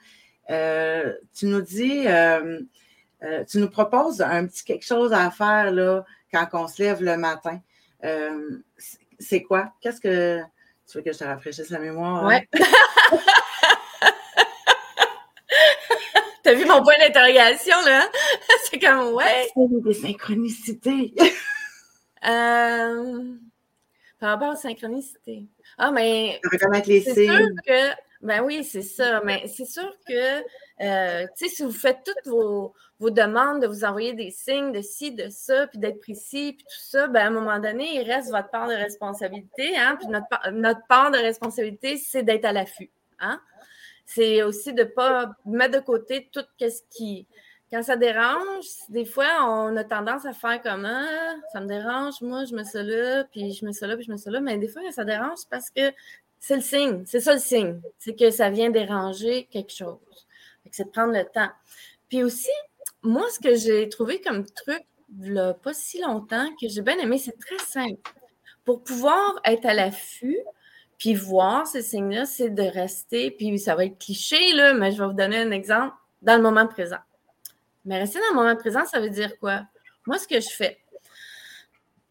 Euh, 0.49 1.13
tu 1.33 1.47
nous 1.47 1.61
dis, 1.61 2.05
tu 3.49 3.57
nous 3.57 3.69
proposes 3.69 4.21
un 4.21 4.45
petit 4.47 4.63
quelque 4.63 4.85
chose 4.85 5.11
à 5.13 5.29
faire 5.31 5.71
là, 5.71 6.05
quand 6.31 6.47
on 6.53 6.67
se 6.67 6.81
lève 6.81 7.03
le 7.03 7.17
matin. 7.17 7.59
c'est 9.19 9.41
quoi? 9.43 9.73
Qu'est-ce 9.81 10.01
que. 10.01 10.41
Tu 10.89 10.97
veux 10.97 11.03
que 11.03 11.11
je 11.11 11.17
te 11.17 11.23
rafraîchisse 11.23 11.69
la 11.69 11.79
mémoire? 11.79 12.23
Oui. 12.25 12.35
T'as 16.43 16.53
vu 16.53 16.65
mon 16.65 16.83
point 16.83 16.93
d'interrogation, 16.99 17.75
là? 17.85 18.07
C'est 18.69 18.77
comme, 18.77 19.13
ouais. 19.15 19.47
C'est 19.55 19.83
des 19.83 19.93
synchronicités. 19.93 21.13
euh, 22.27 23.23
par 24.19 24.29
rapport 24.29 24.53
aux 24.53 24.55
synchronicités. 24.55 25.47
Ah, 25.79 25.91
mais. 25.91 26.39
Reconnaître 26.51 26.87
les 26.87 27.01
signes. 27.01 27.35
Sûr 27.35 27.47
que, 27.65 27.89
ben 28.21 28.43
oui, 28.43 28.63
c'est 28.63 28.83
ça. 28.83 29.21
Mais 29.25 29.45
c'est 29.47 29.65
sûr 29.65 29.91
que, 30.07 30.41
euh, 30.81 31.25
si 31.35 31.63
vous 31.63 31.71
faites 31.71 31.99
toutes 32.05 32.27
vos, 32.31 32.73
vos, 32.99 33.09
demandes 33.09 33.61
de 33.61 33.67
vous 33.67 33.85
envoyer 33.85 34.13
des 34.13 34.29
signes 34.29 34.71
de 34.71 34.81
ci, 34.81 35.11
de 35.11 35.29
ça, 35.29 35.67
puis 35.67 35.79
d'être 35.79 36.01
précis, 36.01 36.53
puis 36.53 36.65
tout 36.65 36.81
ça, 36.81 37.07
ben 37.07 37.21
à 37.21 37.27
un 37.27 37.29
moment 37.29 37.59
donné, 37.59 37.95
il 37.95 38.03
reste 38.03 38.29
votre 38.29 38.49
part 38.49 38.67
de 38.67 38.73
responsabilité. 38.73 39.77
Hein? 39.77 39.97
Puis 39.97 40.07
notre, 40.07 40.87
part 40.87 41.11
de 41.11 41.17
responsabilité, 41.17 41.97
c'est 41.97 42.23
d'être 42.23 42.45
à 42.45 42.51
l'affût. 42.51 42.91
Hein? 43.19 43.39
c'est 44.05 44.43
aussi 44.43 44.73
de 44.73 44.83
ne 44.83 44.87
pas 44.87 45.31
mettre 45.45 45.79
de 45.79 45.83
côté 45.83 46.29
tout 46.31 46.45
ce 46.59 46.81
qui. 46.89 47.27
Quand 47.71 47.81
ça 47.81 47.95
dérange, 47.95 48.65
des 48.89 49.05
fois, 49.05 49.25
on 49.41 49.75
a 49.75 49.83
tendance 49.83 50.25
à 50.25 50.33
faire 50.33 50.61
comme 50.61 50.85
ah, 50.85 51.35
ça 51.51 51.59
me 51.59 51.67
dérange, 51.67 52.21
moi, 52.21 52.45
je 52.45 52.53
me 52.53 52.63
suis 52.63 52.83
là, 52.83 53.23
puis 53.25 53.53
je 53.53 53.65
me 53.65 53.71
suis 53.71 53.87
là, 53.87 53.95
puis 53.95 54.05
je 54.05 54.11
me 54.11 54.17
suis 54.17 54.29
là. 54.29 54.39
Mais 54.39 54.57
des 54.57 54.67
fois, 54.67 54.81
ça 54.91 55.03
dérange 55.03 55.39
parce 55.49 55.71
que 55.71 55.91
c'est 56.39 56.57
le 56.57 56.61
signe. 56.61 57.03
C'est 57.07 57.19
ça 57.19 57.33
le 57.33 57.39
signe. 57.39 57.81
C'est 57.97 58.15
que 58.15 58.29
ça 58.29 58.51
vient 58.51 58.69
déranger 58.69 59.45
quelque 59.45 59.73
chose. 59.73 60.24
C'est 60.71 60.85
de 60.85 60.89
prendre 60.89 61.13
le 61.13 61.25
temps. 61.25 61.49
Puis 62.09 62.23
aussi, 62.23 62.51
moi, 63.01 63.25
ce 63.29 63.39
que 63.39 63.55
j'ai 63.55 63.87
trouvé 63.89 64.21
comme 64.21 64.45
truc, 64.45 64.83
là, 65.19 65.53
pas 65.53 65.73
si 65.73 66.01
longtemps, 66.01 66.49
que 66.59 66.67
j'ai 66.67 66.81
bien 66.81 66.97
aimé, 66.97 67.17
c'est 67.17 67.37
très 67.39 67.59
simple. 67.59 68.01
Pour 68.63 68.83
pouvoir 68.83 69.39
être 69.45 69.65
à 69.65 69.73
l'affût, 69.73 70.39
puis 70.97 71.13
voir 71.13 71.67
ces 71.67 71.81
signes-là, 71.81 72.25
c'est 72.25 72.49
de 72.49 72.63
rester, 72.63 73.31
puis 73.31 73.59
ça 73.59 73.75
va 73.75 73.85
être 73.85 73.97
cliché, 73.99 74.53
là, 74.53 74.73
mais 74.73 74.91
je 74.91 75.01
vais 75.01 75.07
vous 75.07 75.13
donner 75.13 75.37
un 75.37 75.51
exemple 75.51 75.95
dans 76.21 76.35
le 76.35 76.41
moment 76.41 76.67
présent. 76.67 76.99
Mais 77.83 77.99
rester 77.99 78.19
dans 78.19 78.39
le 78.39 78.43
moment 78.43 78.55
présent, 78.55 78.85
ça 78.85 78.99
veut 78.99 79.09
dire 79.09 79.37
quoi? 79.39 79.63
Moi, 80.07 80.17
ce 80.17 80.27
que 80.27 80.39
je 80.39 80.49
fais, 80.49 80.79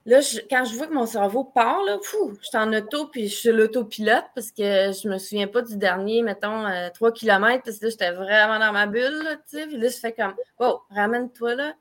là, 0.07 0.21
quand 0.51 0.65
je 0.65 0.77
vois 0.77 0.87
que 0.87 0.93
mon 0.95 1.07
cerveau 1.07 1.45
part, 1.45 1.83
là, 1.85 1.99
fou, 2.03 2.37
je 2.41 2.49
suis 2.49 2.57
en 2.57 2.73
auto, 2.73 3.07
puis 3.07 3.29
je 3.29 3.35
suis 3.35 3.53
l'autopilote 3.53 4.25
parce 4.35 4.51
que 4.51 4.93
je 4.93 5.09
me 5.09 5.19
souviens 5.19 5.47
pas 5.47 5.63
du 5.63 5.77
dernier, 5.77 6.23
mettons, 6.23 6.65
3 6.95 7.09
euh, 7.09 7.13
km, 7.13 7.63
parce 7.65 7.79
que 7.79 7.85
là, 7.85 7.91
j'étais 7.91 8.13
vraiment 8.13 8.59
dans 8.59 8.73
ma 8.73 8.87
bulle, 8.87 9.41
tu 9.49 9.59
sais, 9.59 9.67
puis 9.67 9.77
là, 9.77 9.89
je 9.89 9.97
fais 9.97 10.13
comme, 10.13 10.35
oh, 10.59 10.81
ramène-toi 10.91 11.55
là. 11.55 11.75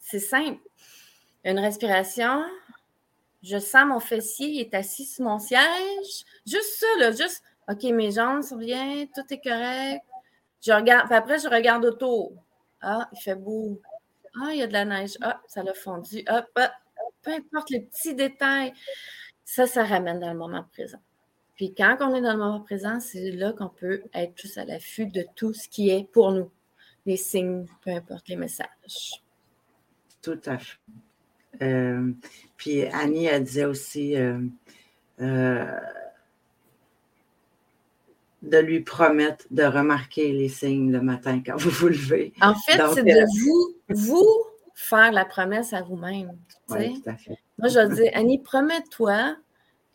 C'est 0.00 0.18
simple. 0.18 0.60
Une 1.44 1.58
respiration, 1.58 2.44
je 3.42 3.58
sens 3.58 3.86
mon 3.86 4.00
fessier, 4.00 4.48
il 4.48 4.60
est 4.60 4.74
assis 4.74 5.06
sur 5.06 5.24
mon 5.24 5.38
siège. 5.38 6.24
Juste 6.46 6.78
ça, 6.78 6.86
là, 6.98 7.12
juste, 7.12 7.42
OK, 7.68 7.82
mes 7.84 8.10
jambes 8.10 8.42
sont 8.42 8.56
bien, 8.56 9.06
tout 9.14 9.24
est 9.30 9.40
correct. 9.40 10.04
Je 10.60 10.72
regarde, 10.72 11.06
puis 11.06 11.16
après, 11.16 11.38
je 11.38 11.48
regarde 11.48 11.84
autour. 11.84 12.32
Ah, 12.82 13.08
il 13.12 13.20
fait 13.20 13.34
beau. 13.34 13.80
Ah, 14.34 14.50
il 14.52 14.58
y 14.58 14.62
a 14.62 14.66
de 14.66 14.72
la 14.72 14.84
neige. 14.84 15.16
Ah, 15.22 15.40
ça 15.46 15.62
l'a 15.62 15.72
fondu. 15.74 16.22
Ah, 16.26 16.44
peu 17.22 17.32
importe 17.32 17.70
les 17.70 17.80
petits 17.80 18.14
détails, 18.14 18.72
ça, 19.44 19.66
ça 19.66 19.84
ramène 19.84 20.20
dans 20.20 20.32
le 20.32 20.38
moment 20.38 20.64
présent. 20.72 21.00
Puis 21.56 21.74
quand 21.74 21.98
on 22.00 22.14
est 22.14 22.22
dans 22.22 22.32
le 22.32 22.38
moment 22.38 22.60
présent, 22.60 23.00
c'est 23.00 23.32
là 23.32 23.52
qu'on 23.52 23.68
peut 23.68 24.02
être 24.14 24.34
plus 24.34 24.56
à 24.56 24.64
l'affût 24.64 25.06
de 25.06 25.26
tout 25.36 25.52
ce 25.52 25.68
qui 25.68 25.90
est 25.90 26.10
pour 26.10 26.32
nous, 26.32 26.50
les 27.04 27.16
signes, 27.16 27.66
peu 27.84 27.90
importe 27.90 28.28
les 28.28 28.36
messages. 28.36 29.22
Tout 30.22 30.40
à 30.46 30.58
fait. 30.58 30.78
Euh, 31.62 32.12
puis 32.56 32.84
Annie, 32.84 33.26
elle 33.26 33.44
disait 33.44 33.64
aussi 33.64 34.16
euh, 34.16 34.38
euh, 35.20 35.80
de 38.42 38.58
lui 38.58 38.80
promettre 38.80 39.44
de 39.50 39.64
remarquer 39.64 40.32
les 40.32 40.48
signes 40.48 40.90
le 40.90 41.02
matin 41.02 41.42
quand 41.44 41.56
vous 41.56 41.70
vous 41.70 41.88
levez. 41.88 42.32
En 42.40 42.54
fait, 42.54 42.80
c'est 42.94 43.02
de 43.02 43.42
vous, 43.42 43.76
vous 43.88 44.49
faire 44.82 45.12
la 45.12 45.24
promesse 45.24 45.72
à 45.72 45.82
vous-même. 45.82 46.36
Oui. 46.68 47.02
Moi, 47.58 47.68
je 47.68 47.94
dire, 47.94 48.10
Annie, 48.14 48.38
promets-toi 48.38 49.36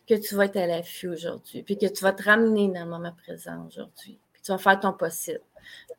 que 0.06 0.14
tu 0.14 0.34
vas 0.34 0.44
être 0.44 0.56
à 0.56 0.66
l'affût 0.66 1.08
aujourd'hui, 1.08 1.62
puis 1.62 1.76
que 1.76 1.86
tu 1.86 2.02
vas 2.04 2.12
te 2.12 2.22
ramener 2.22 2.68
dans 2.68 2.84
le 2.84 2.90
moment 2.90 3.12
présent 3.24 3.66
aujourd'hui, 3.66 4.18
puis 4.32 4.42
tu 4.42 4.52
vas 4.52 4.58
faire 4.58 4.78
ton 4.78 4.92
possible. 4.92 5.40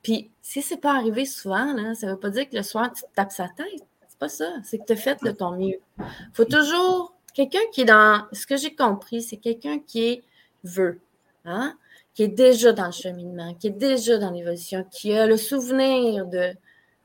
Puis, 0.02 0.32
si 0.42 0.62
ce 0.62 0.74
n'est 0.74 0.80
pas 0.80 0.96
arrivé 0.96 1.26
souvent, 1.26 1.94
ça 1.94 2.08
ne 2.08 2.12
veut 2.14 2.20
pas 2.20 2.30
dire 2.30 2.50
que 2.50 2.56
le 2.56 2.64
soir, 2.64 2.92
tu 2.94 3.04
te 3.04 3.14
tapes 3.14 3.32
sa 3.32 3.50
tête 3.50 3.84
pas 4.18 4.30
ça. 4.30 4.54
C'est 4.64 4.80
que 4.80 4.86
tu 4.86 4.94
as 4.94 4.96
fait 4.96 5.24
de 5.24 5.32
ton 5.32 5.52
mieux. 5.52 5.80
Il 6.00 6.06
faut 6.34 6.46
toujours. 6.46 7.14
Quelqu'un 7.34 7.60
qui 7.72 7.82
est 7.82 7.86
dans. 7.86 8.26
Ce 8.32 8.48
que 8.48 8.58
j'ai 8.58 8.76
compris, 8.76 9.22
c'est 9.22 9.38
quelqu'un 9.38 9.80
qui 9.80 10.06
est 10.06 10.24
veut, 10.64 11.00
hein? 11.46 11.78
qui 12.16 12.24
est 12.24 12.28
déjà 12.28 12.74
dans 12.74 12.88
le 12.88 12.92
cheminement, 12.92 13.54
qui 13.54 13.68
est 13.68 13.78
déjà 13.78 14.18
dans 14.18 14.32
l'évolution, 14.32 14.84
qui 14.92 15.14
a 15.14 15.28
le 15.28 15.38
souvenir 15.38 16.26
de. 16.26 16.54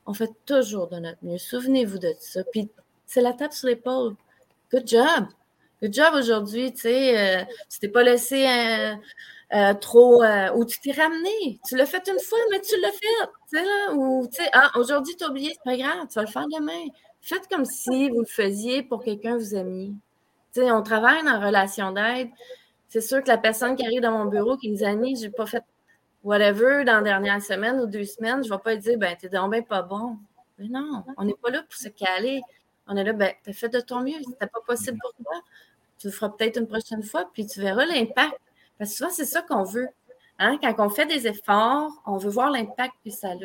On 0.07 0.15
fait 0.15 0.31
toujours 0.47 0.89
de 0.89 0.99
notre 0.99 1.19
mieux. 1.23 1.39
Souvenez-vous 1.39 1.99
de 1.99 2.13
ça. 2.19 2.43
Puis 2.53 2.69
c'est 3.07 3.21
la 3.21 3.33
tape 3.33 3.53
sur 3.53 3.69
l'épaule. 3.69 4.15
Good 4.73 4.89
job. 4.89 5.27
Good 5.83 5.95
job 5.95 6.15
aujourd'hui. 6.15 6.73
Tu 6.73 6.83
sais, 6.83 7.41
euh, 7.41 7.45
t'es 7.81 7.89
pas 7.89 8.03
laissé. 8.03 8.47
un... 8.47 9.01
Euh, 9.55 9.75
trop. 9.75 10.23
Euh, 10.23 10.51
ou 10.55 10.65
tu 10.65 10.81
t'es 10.81 10.93
ramené. 10.93 11.61
Tu 11.69 11.77
l'as 11.77 11.87
fait 11.87 12.09
une 12.09 12.19
fois, 12.21 12.39
mais 12.51 12.61
tu 12.61 12.81
l'as 12.81 12.91
fait. 12.91 13.27
Tu 13.51 13.59
sais, 13.59 13.65
là, 13.65 13.93
ou 13.95 14.27
tu 14.27 14.43
sais, 14.43 14.49
ah, 14.55 14.71
aujourd'hui, 14.77 15.15
tu 15.17 15.25
as 15.25 15.29
oublié, 15.29 15.51
c'est 15.53 15.71
pas 15.71 15.77
grave, 15.77 16.07
tu 16.09 16.15
vas 16.15 16.23
le 16.23 16.29
faire 16.29 16.47
demain. 16.49 16.87
Faites 17.21 17.49
comme 17.49 17.67
si 17.67 18.09
vous 18.09 18.21
le 18.21 18.27
faisiez 18.27 18.83
pour 18.83 19.05
quelqu'un 19.05 19.37
vous 19.37 19.55
aimiez. 19.55 19.93
Tu 20.55 20.63
sais, 20.63 20.73
on 20.73 20.83
travaille 20.83 21.21
en 21.29 21.41
relation 21.41 21.93
d'aide. 21.93 22.31
C'est 22.89 23.03
sûr 23.03 23.23
que 23.23 23.29
la 23.29 23.39
personne 23.39 23.77
qui 23.77 23.85
arrive 23.85 24.01
dans 24.01 24.13
mon 24.13 24.27
bureau 24.27 24.57
qui 24.57 24.71
me 24.71 24.77
dit 24.77 24.85
Annie, 24.85 25.17
j'ai 25.17 25.31
pas 25.31 25.47
fait 25.47 25.65
whatever 26.23 26.85
dans 26.85 26.97
la 26.97 27.03
dernière 27.03 27.43
semaine 27.43 27.81
ou 27.81 27.87
deux 27.87 28.05
semaines, 28.05 28.45
je 28.45 28.51
vais 28.51 28.59
pas 28.59 28.75
lui 28.75 28.81
dire 28.81 28.99
ben, 28.99 29.17
t'es 29.17 29.29
donc 29.29 29.53
bien 29.53 29.63
pas 29.63 29.83
bon. 29.83 30.17
Mais 30.59 30.69
non, 30.69 31.05
on 31.17 31.25
n'est 31.25 31.35
pas 31.35 31.51
là 31.51 31.63
pour 31.63 31.75
se 31.75 31.89
caler. 31.89 32.43
On 32.87 32.97
est 32.97 33.05
là, 33.05 33.13
ben, 33.13 33.33
t'as 33.43 33.53
fait 33.53 33.69
de 33.69 33.81
ton 33.81 34.01
mieux. 34.01 34.21
C'était 34.27 34.47
pas 34.47 34.61
possible 34.67 34.99
pour 35.01 35.13
toi. 35.15 35.41
Tu 35.99 36.09
le 36.09 36.13
feras 36.13 36.31
peut-être 36.31 36.59
une 36.59 36.67
prochaine 36.67 37.03
fois, 37.03 37.31
puis 37.33 37.47
tu 37.47 37.61
verras 37.61 37.85
l'impact 37.87 38.39
parce 38.83 38.91
que 38.91 38.97
souvent, 38.97 39.11
c'est 39.11 39.27
ça 39.27 39.43
qu'on 39.43 39.63
veut. 39.63 39.87
Hein? 40.41 40.59
Quand 40.61 40.75
on 40.85 40.89
fait 40.89 41.07
des 41.07 41.29
efforts, 41.29 41.93
on 42.05 42.17
veut 42.17 42.31
voir 42.31 42.51
l'impact 42.51 42.95
que 43.05 43.11
ça 43.11 43.29
a. 43.29 43.37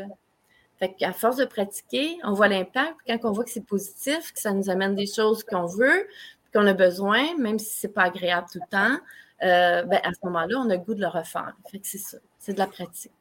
Fait 0.80 0.94
qu'à 0.94 1.14
force 1.14 1.38
de 1.38 1.46
pratiquer, 1.46 2.18
on 2.24 2.34
voit 2.34 2.48
l'impact. 2.48 2.96
Quand 3.06 3.20
on 3.24 3.32
voit 3.34 3.44
que 3.44 3.52
c'est 3.52 3.66
positif, 3.66 4.34
que 4.34 4.40
ça 4.40 4.52
nous 4.52 4.72
amène 4.72 4.96
des 4.96 5.06
choses 5.06 5.44
qu'on 5.44 5.68
veut, 5.68 6.08
qu'on 6.54 6.66
a 6.66 6.74
besoin, 6.74 7.38
même 7.38 7.60
si 7.60 7.80
ce 7.80 7.86
n'est 7.86 7.94
pas 7.94 8.06
agréable 8.06 8.48
tout 8.52 8.60
le 8.60 8.68
temps, 8.72 8.98
euh, 9.44 9.84
ben, 9.84 10.00
à 10.04 10.12
ce 10.14 10.20
moment-là, 10.24 10.58
on 10.58 10.70
a 10.70 10.76
le 10.76 10.82
goût 10.82 10.96
de 10.96 11.02
le 11.02 11.08
refaire. 11.08 11.56
Fait 11.72 11.80
que 11.80 11.88
c'est 11.88 11.98
ça. 11.98 12.18
C'est 12.40 12.54
de 12.54 12.60
la 12.60 12.68
pratique. 12.68 13.12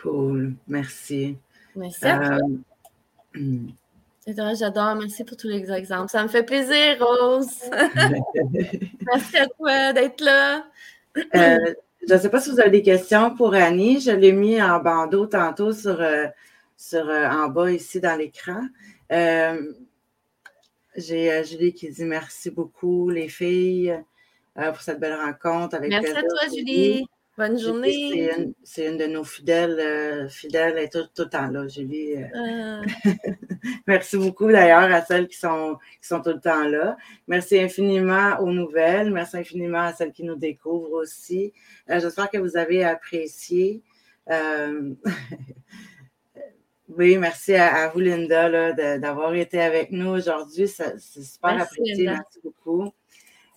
Cool. 0.00 0.54
Merci. 0.66 1.36
Merci 1.74 2.06
à 2.06 2.18
toi. 2.18 2.38
Euh, 3.36 4.54
J'adore. 4.54 4.94
Merci 4.96 5.24
pour 5.24 5.36
tous 5.36 5.48
les 5.48 5.70
exemples. 5.70 6.10
Ça 6.10 6.22
me 6.22 6.28
fait 6.28 6.42
plaisir, 6.42 6.96
Rose. 7.00 7.70
Merci 9.06 9.36
à 9.36 9.46
toi 9.46 9.92
d'être 9.92 10.22
là. 10.22 10.64
Euh, 11.34 11.74
je 12.08 12.14
ne 12.14 12.18
sais 12.18 12.30
pas 12.30 12.40
si 12.40 12.50
vous 12.50 12.60
avez 12.60 12.70
des 12.70 12.82
questions 12.82 13.34
pour 13.34 13.54
Annie. 13.54 14.00
Je 14.00 14.10
l'ai 14.10 14.32
mis 14.32 14.60
en 14.60 14.80
bandeau 14.80 15.26
tantôt 15.26 15.72
sur, 15.72 16.02
sur 16.76 17.08
en 17.08 17.48
bas 17.48 17.70
ici 17.70 18.00
dans 18.00 18.16
l'écran. 18.16 18.62
J'ai 20.96 21.44
Julie 21.44 21.74
qui 21.74 21.90
dit 21.90 22.04
merci 22.04 22.50
beaucoup, 22.50 23.10
les 23.10 23.28
filles. 23.28 24.02
Pour 24.56 24.80
cette 24.80 25.00
belle 25.00 25.14
rencontre. 25.14 25.76
Avec 25.76 25.90
Merci 25.90 26.12
à 26.12 26.22
toi, 26.22 26.48
Julie. 26.54 27.06
Bonne 27.38 27.58
journée. 27.58 28.30
C'est 28.62 28.86
une, 28.86 28.96
de 28.96 29.04
nos 29.04 29.22
fidèles, 29.22 29.78
euh, 29.78 30.26
fidèles, 30.26 30.78
et 30.78 30.88
tout, 30.88 31.04
tout, 31.14 31.24
le 31.24 31.28
temps 31.28 31.48
là, 31.48 31.68
Julie. 31.68 32.14
Euh. 32.14 32.28
Ah. 32.34 32.80
Merci 33.86 34.16
beaucoup 34.16 34.50
d'ailleurs 34.50 34.90
à 34.90 35.02
celles 35.04 35.28
qui 35.28 35.36
sont, 35.36 35.76
qui 36.00 36.08
sont 36.08 36.22
tout 36.22 36.30
le 36.30 36.40
temps 36.40 36.66
là. 36.66 36.96
Merci 37.28 37.60
infiniment 37.60 38.40
aux 38.40 38.50
nouvelles. 38.50 39.10
Merci 39.10 39.36
infiniment 39.36 39.82
à 39.82 39.92
celles 39.92 40.12
qui 40.12 40.24
nous 40.24 40.36
découvrent 40.36 41.02
aussi. 41.02 41.52
Euh, 41.90 42.00
j'espère 42.00 42.30
que 42.30 42.38
vous 42.38 42.56
avez 42.56 42.84
apprécié. 42.84 43.82
oui, 46.88 47.18
merci 47.18 47.54
à, 47.54 47.88
vous, 47.88 48.00
Linda, 48.00 48.72
d'avoir 48.96 49.34
été 49.34 49.60
avec 49.60 49.90
nous 49.90 50.08
aujourd'hui. 50.08 50.68
C'est 50.68 50.98
super 50.98 51.60
apprécié. 51.60 52.06
Merci 52.06 52.40
beaucoup. 52.42 52.94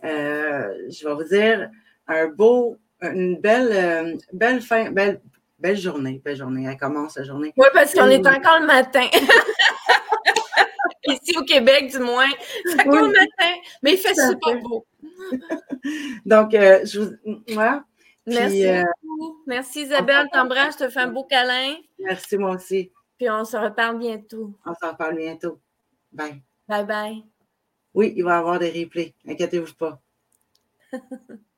Je 0.03 1.07
vais 1.07 1.13
vous 1.13 1.23
dire 1.23 1.69
un 2.07 2.27
beau 2.27 2.77
une 3.01 3.37
belle, 3.37 3.71
euh, 3.71 4.17
belle 4.33 4.61
fin, 4.61 4.91
belle, 4.91 5.21
belle 5.57 5.77
journée. 5.77 6.21
Belle 6.23 6.37
journée. 6.37 6.67
Elle 6.69 6.77
commence 6.77 7.17
la 7.17 7.23
journée. 7.23 7.53
Oui, 7.57 7.67
parce 7.73 7.93
qu'on 7.93 8.07
est 8.07 8.27
encore 8.27 8.59
le 8.59 8.67
matin. 8.67 9.07
Ici 11.07 11.37
au 11.37 11.43
Québec, 11.43 11.89
du 11.89 11.99
moins. 11.99 12.29
C'est 12.65 12.81
encore 12.81 13.01
le 13.01 13.07
matin, 13.07 13.55
mais 13.81 13.93
il 13.93 13.97
fait 13.97 14.13
super 14.13 14.59
beau. 14.61 14.85
Donc, 16.25 16.53
euh, 16.53 16.85
je 16.85 16.99
vous. 16.99 17.11
Moi, 17.53 17.83
Merci 18.25 18.67
euh, 18.67 18.83
beaucoup. 19.01 19.41
Merci 19.47 19.81
Isabelle, 19.83 20.27
t'embrasse, 20.31 20.77
je 20.77 20.85
te 20.85 20.89
fais 20.89 20.99
un 20.99 21.07
beau 21.07 21.23
câlin. 21.23 21.77
Merci 21.97 22.37
moi 22.37 22.51
aussi. 22.51 22.91
Puis 23.17 23.27
on 23.29 23.43
se 23.43 23.57
reparle 23.57 23.97
bientôt. 23.97 24.53
On 24.65 24.73
se 24.75 24.85
reparle 24.85 25.15
bientôt. 25.15 25.59
Bye. 26.11 26.43
Bye 26.67 26.85
bye. 26.85 27.23
Oui, 27.93 28.13
il 28.15 28.23
va 28.23 28.35
y 28.35 28.39
avoir 28.39 28.59
des 28.59 28.71
replays. 28.71 29.13
Inquiétez-vous 29.27 29.73
pas. 29.75 30.01